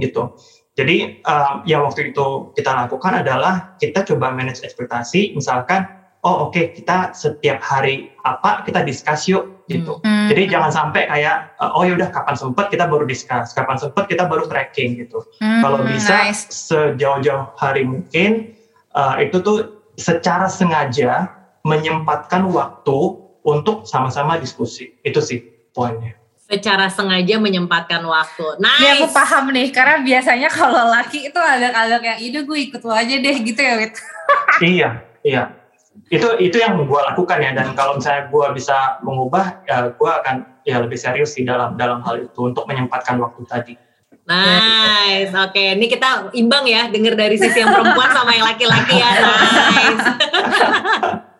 gitu 0.00 0.32
jadi 0.72 1.20
um, 1.28 1.54
yang 1.68 1.84
waktu 1.84 2.16
itu 2.16 2.48
kita 2.56 2.72
lakukan 2.72 3.20
adalah 3.20 3.76
kita 3.76 4.08
coba 4.08 4.32
manage 4.32 4.64
ekspektasi, 4.64 5.36
misalkan, 5.36 5.84
oh 6.24 6.48
oke 6.48 6.56
okay, 6.56 6.72
kita 6.72 7.12
setiap 7.12 7.60
hari 7.60 8.08
apa 8.24 8.64
kita 8.64 8.80
discuss 8.80 9.28
yuk 9.28 9.68
gitu. 9.68 10.00
Hmm. 10.00 10.32
Jadi 10.32 10.48
jangan 10.48 10.72
sampai 10.72 11.12
kayak, 11.12 11.52
uh, 11.60 11.76
oh 11.76 11.84
yaudah 11.84 12.08
kapan 12.08 12.40
sempet 12.40 12.72
kita 12.72 12.88
baru 12.88 13.04
discuss, 13.04 13.52
kapan 13.52 13.76
sempet 13.76 14.08
kita 14.08 14.24
baru 14.24 14.48
tracking 14.48 14.96
gitu. 14.96 15.20
Hmm, 15.44 15.60
Kalau 15.60 15.84
bisa 15.84 16.32
nice. 16.32 16.48
sejauh-jauh 16.48 17.52
hari 17.60 17.84
mungkin 17.84 18.56
uh, 18.96 19.20
itu 19.20 19.44
tuh 19.44 19.84
secara 20.00 20.48
sengaja 20.48 21.28
menyempatkan 21.68 22.48
waktu 22.48 23.20
untuk 23.44 23.84
sama-sama 23.84 24.40
diskusi. 24.40 24.96
Itu 25.04 25.20
sih 25.20 25.44
poinnya 25.76 26.21
secara 26.52 26.92
sengaja 26.92 27.40
menyempatkan 27.40 28.04
waktu. 28.04 28.60
Nice. 28.60 28.84
Ya 28.84 28.90
aku 29.00 29.08
paham 29.08 29.48
nih, 29.56 29.72
karena 29.72 30.04
biasanya 30.04 30.48
kalau 30.52 30.92
laki 30.92 31.32
itu 31.32 31.40
agak-agak 31.40 32.02
yang 32.04 32.20
itu 32.20 32.38
gue 32.44 32.58
ikut 32.68 32.84
lo 32.84 32.92
aja 32.92 33.16
deh 33.16 33.36
gitu 33.40 33.56
ya, 33.56 33.74
Wit. 33.80 33.96
iya, 34.76 34.88
iya. 35.24 35.42
Itu 36.12 36.36
itu 36.36 36.60
yang 36.60 36.76
gue 36.84 37.00
lakukan 37.00 37.40
ya. 37.40 37.56
Dan 37.56 37.72
kalau 37.72 37.96
misalnya 37.96 38.28
gue 38.28 38.46
bisa 38.52 39.00
mengubah, 39.00 39.64
ya 39.64 39.88
gue 39.96 40.10
akan 40.12 40.60
ya 40.68 40.76
lebih 40.84 41.00
serius 41.00 41.32
sih 41.32 41.48
dalam 41.48 41.80
dalam 41.80 42.04
hal 42.04 42.28
itu 42.28 42.40
untuk 42.44 42.68
menyempatkan 42.68 43.16
waktu 43.16 43.42
tadi. 43.48 43.74
Nice, 44.22 45.34
oke. 45.34 45.50
Okay. 45.56 45.74
Ini 45.74 45.86
kita 45.88 46.30
imbang 46.36 46.68
ya, 46.68 46.86
dengar 46.92 47.16
dari 47.16 47.34
sisi 47.34 47.58
yang 47.58 47.74
perempuan 47.74 48.12
sama 48.12 48.30
yang 48.36 48.44
laki-laki 48.44 49.00
ya. 49.00 49.10
Nice. 49.72 50.04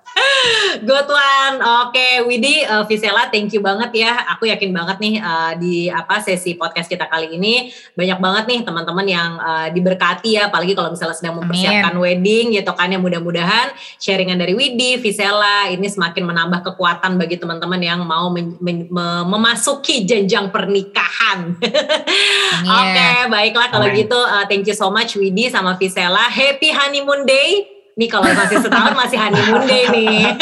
Good 0.88 1.08
one. 1.08 1.56
Oke, 1.62 1.92
okay, 1.92 2.12
Widi, 2.24 2.66
uh, 2.66 2.84
Visela, 2.86 3.30
thank 3.30 3.52
you 3.54 3.62
banget 3.62 4.04
ya. 4.04 4.12
Aku 4.36 4.48
yakin 4.48 4.70
banget 4.74 4.98
nih 4.98 5.14
uh, 5.22 5.52
di 5.56 5.88
apa 5.88 6.18
sesi 6.22 6.58
podcast 6.58 6.88
kita 6.90 7.06
kali 7.06 7.36
ini 7.36 7.70
banyak 7.94 8.18
banget 8.18 8.44
nih 8.48 8.60
teman-teman 8.66 9.06
yang 9.06 9.30
uh, 9.38 9.68
diberkati 9.70 10.38
ya, 10.38 10.50
apalagi 10.50 10.74
kalau 10.74 10.92
misalnya 10.92 11.16
sedang 11.16 11.38
mempersiapkan 11.42 11.94
Amin. 11.94 12.02
wedding 12.02 12.46
gitu 12.56 12.72
kan 12.74 12.90
ya 12.90 12.98
mudah-mudahan 12.98 13.72
sharingan 13.98 14.38
dari 14.38 14.54
Widi, 14.56 14.98
Visela 14.98 15.70
ini 15.70 15.86
semakin 15.86 16.24
menambah 16.26 16.60
kekuatan 16.72 17.16
bagi 17.16 17.38
teman-teman 17.38 17.80
yang 17.80 18.00
mau 18.04 18.28
men- 18.32 18.58
men- 18.58 18.88
memasuki 19.26 20.04
jenjang 20.04 20.50
pernikahan. 20.50 21.56
Oke, 22.62 22.68
okay, 22.68 23.16
baiklah 23.30 23.68
kalau 23.70 23.88
Amin. 23.88 24.04
gitu 24.04 24.18
uh, 24.18 24.44
thank 24.46 24.66
you 24.66 24.76
so 24.76 24.90
much 24.90 25.14
Widi 25.14 25.48
sama 25.48 25.78
Visela. 25.78 26.28
Happy 26.28 26.72
honeymoon 26.74 27.24
day. 27.24 27.71
Nih 27.92 28.08
kalau 28.08 28.24
masih 28.32 28.56
setahun 28.56 28.96
masih 28.96 29.20
honeymoon 29.20 29.68
day 29.68 29.84
nih. 29.92 30.32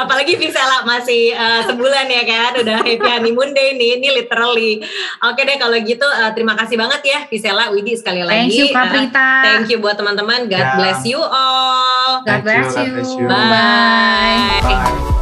Apalagi 0.00 0.40
Visela 0.40 0.80
masih 0.84 1.36
uh, 1.36 1.60
sebulan 1.68 2.08
ya 2.08 2.24
kan, 2.24 2.50
udah 2.60 2.76
happy 2.80 3.08
honeymoon 3.08 3.52
day 3.52 3.76
nih, 3.76 4.00
ini 4.00 4.08
literally. 4.16 4.80
Oke 5.20 5.44
deh 5.44 5.60
kalau 5.60 5.76
gitu 5.80 6.04
uh, 6.04 6.32
terima 6.32 6.56
kasih 6.56 6.80
banget 6.80 7.00
ya 7.04 7.18
Visela, 7.28 7.68
Widi 7.68 8.00
sekali 8.00 8.24
lagi. 8.24 8.48
Thank 8.48 8.56
you 8.56 8.66
Kaprita. 8.72 9.20
Uh, 9.20 9.44
thank 9.44 9.68
you 9.68 9.78
buat 9.80 9.96
teman-teman. 10.00 10.48
God 10.48 10.56
yeah. 10.56 10.76
bless 10.80 11.04
you 11.04 11.20
all. 11.20 12.24
God 12.24 12.40
bless 12.40 12.72
you. 12.72 12.84
God 12.84 12.92
bless 12.96 13.12
you. 13.12 13.28
Bye. 13.28 14.60
Bye. 14.64 14.88
Bye. 14.88 15.13